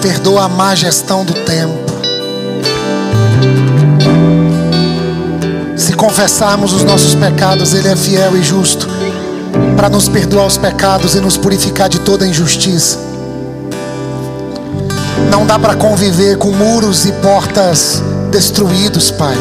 Perdoa 0.00 0.46
a 0.46 0.48
má 0.48 0.74
gestão 0.74 1.24
do 1.24 1.32
tempo. 1.32 1.81
Confessarmos 6.02 6.72
os 6.72 6.82
nossos 6.82 7.14
pecados, 7.14 7.74
Ele 7.74 7.86
é 7.86 7.94
fiel 7.94 8.36
e 8.36 8.42
justo 8.42 8.88
para 9.76 9.88
nos 9.88 10.08
perdoar 10.08 10.46
os 10.46 10.58
pecados 10.58 11.14
e 11.14 11.20
nos 11.20 11.36
purificar 11.36 11.88
de 11.88 12.00
toda 12.00 12.26
injustiça. 12.26 12.98
Não 15.30 15.46
dá 15.46 15.60
para 15.60 15.76
conviver 15.76 16.36
com 16.38 16.50
muros 16.50 17.06
e 17.06 17.12
portas 17.12 18.02
destruídos, 18.32 19.12
Pai. 19.12 19.38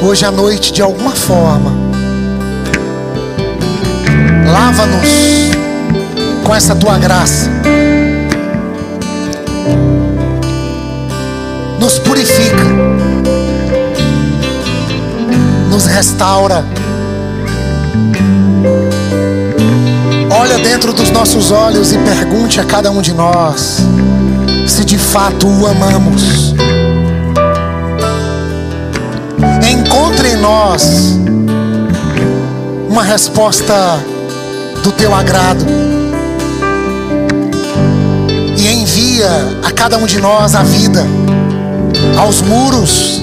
Hoje 0.00 0.24
à 0.24 0.30
noite, 0.30 0.72
de 0.72 0.80
alguma 0.80 1.10
forma, 1.10 1.70
lava-nos 4.50 5.06
com 6.42 6.54
essa 6.54 6.74
tua 6.74 6.96
graça. 6.96 7.50
Nos 15.78 15.86
restaura 15.86 16.64
Olha 20.30 20.58
dentro 20.58 20.92
dos 20.92 21.10
nossos 21.10 21.50
olhos 21.50 21.92
e 21.92 21.98
pergunte 21.98 22.60
a 22.60 22.64
cada 22.64 22.90
um 22.90 23.00
de 23.00 23.14
nós 23.14 23.78
se 24.66 24.84
de 24.84 24.98
fato 24.98 25.46
o 25.46 25.66
amamos. 25.66 26.54
nós 30.40 31.18
uma 32.88 33.02
resposta 33.02 33.74
do 34.82 34.90
teu 34.92 35.14
agrado. 35.14 35.64
E 38.56 38.68
envia 38.68 39.28
a 39.62 39.70
cada 39.70 39.98
um 39.98 40.06
de 40.06 40.20
nós 40.20 40.54
a 40.54 40.62
vida, 40.62 41.06
aos 42.18 42.40
muros, 42.40 43.22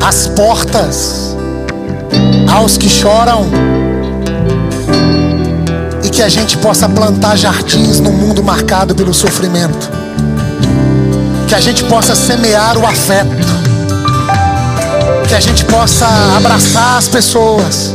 às 0.00 0.26
portas, 0.28 1.27
aos 2.50 2.76
que 2.76 2.88
choram, 2.88 3.46
e 6.02 6.10
que 6.10 6.22
a 6.22 6.28
gente 6.28 6.56
possa 6.56 6.88
plantar 6.88 7.36
jardins 7.36 8.00
no 8.00 8.10
mundo 8.10 8.42
marcado 8.42 8.94
pelo 8.94 9.12
sofrimento, 9.12 9.90
que 11.46 11.54
a 11.54 11.60
gente 11.60 11.84
possa 11.84 12.14
semear 12.14 12.78
o 12.78 12.86
afeto, 12.86 13.30
que 15.28 15.34
a 15.34 15.40
gente 15.40 15.64
possa 15.66 16.06
abraçar 16.36 16.96
as 16.96 17.08
pessoas, 17.08 17.94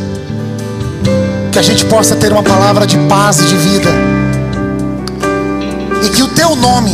que 1.51 1.58
a 1.58 1.62
gente 1.62 1.86
possa 1.86 2.16
ter 2.16 2.32
uma 2.32 2.43
palavra 2.43 2.86
de 2.86 2.97
paz 3.08 3.39
e 3.39 3.45
de 3.45 3.56
vida, 3.56 3.89
e 6.04 6.10
que 6.10 6.22
o 6.22 6.28
teu 6.28 6.56
nome 6.56 6.93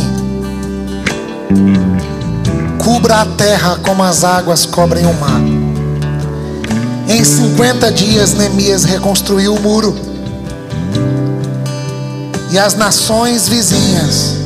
cubra 2.78 3.20
a 3.20 3.26
terra 3.26 3.78
como 3.82 4.02
as 4.02 4.24
águas 4.24 4.64
cobrem 4.64 5.04
o 5.04 5.12
mar. 5.14 5.59
Em 7.12 7.24
50 7.24 7.90
dias, 7.90 8.34
Neemias 8.34 8.84
reconstruiu 8.84 9.56
o 9.56 9.60
muro. 9.60 9.96
E 12.52 12.56
as 12.56 12.76
nações 12.76 13.48
vizinhas 13.48 14.36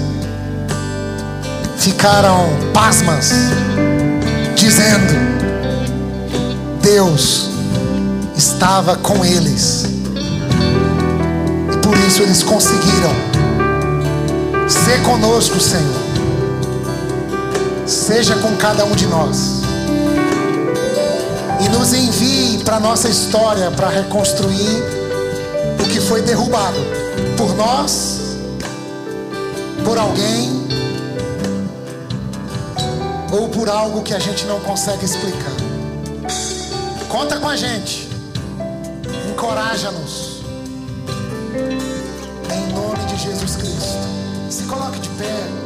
ficaram 1.77 2.49
pasmas, 2.73 3.33
dizendo: 4.57 5.13
Deus 6.81 7.51
estava 8.35 8.97
com 8.97 9.23
eles. 9.23 9.85
E 11.71 11.77
por 11.83 11.99
isso 11.99 12.23
eles 12.23 12.43
conseguiram. 12.43 13.13
Ser 14.67 15.03
conosco, 15.03 15.61
Senhor. 15.61 16.03
Seja 17.85 18.37
com 18.37 18.57
cada 18.57 18.87
um 18.87 18.95
de 18.95 19.07
nós. 19.07 19.61
E 21.61 21.69
nos 21.69 21.93
envie 21.93 22.44
para 22.65 22.81
nossa 22.81 23.09
história, 23.09 23.71
para 23.71 23.89
reconstruir 23.89 24.83
o 25.83 25.89
que 25.89 26.01
foi 26.01 26.23
derrubado 26.23 26.79
por 27.37 27.55
nós, 27.55 28.39
por 29.85 29.99
alguém 29.99 30.65
ou 33.31 33.49
por 33.49 33.69
algo 33.69 34.03
que 34.03 34.15
a 34.15 34.19
gente 34.19 34.45
não 34.47 34.61
consegue 34.61 35.05
explicar. 35.05 35.53
Conta 37.09 37.39
com 37.39 37.49
a 37.49 37.57
gente. 37.57 38.09
Encoraja-nos. 39.31 40.43
Em 42.51 42.73
nome 42.73 43.05
de 43.07 43.17
Jesus 43.17 43.57
Cristo. 43.57 43.99
Se 44.49 44.63
coloque 44.65 44.99
de 45.01 45.09
pé. 45.11 45.64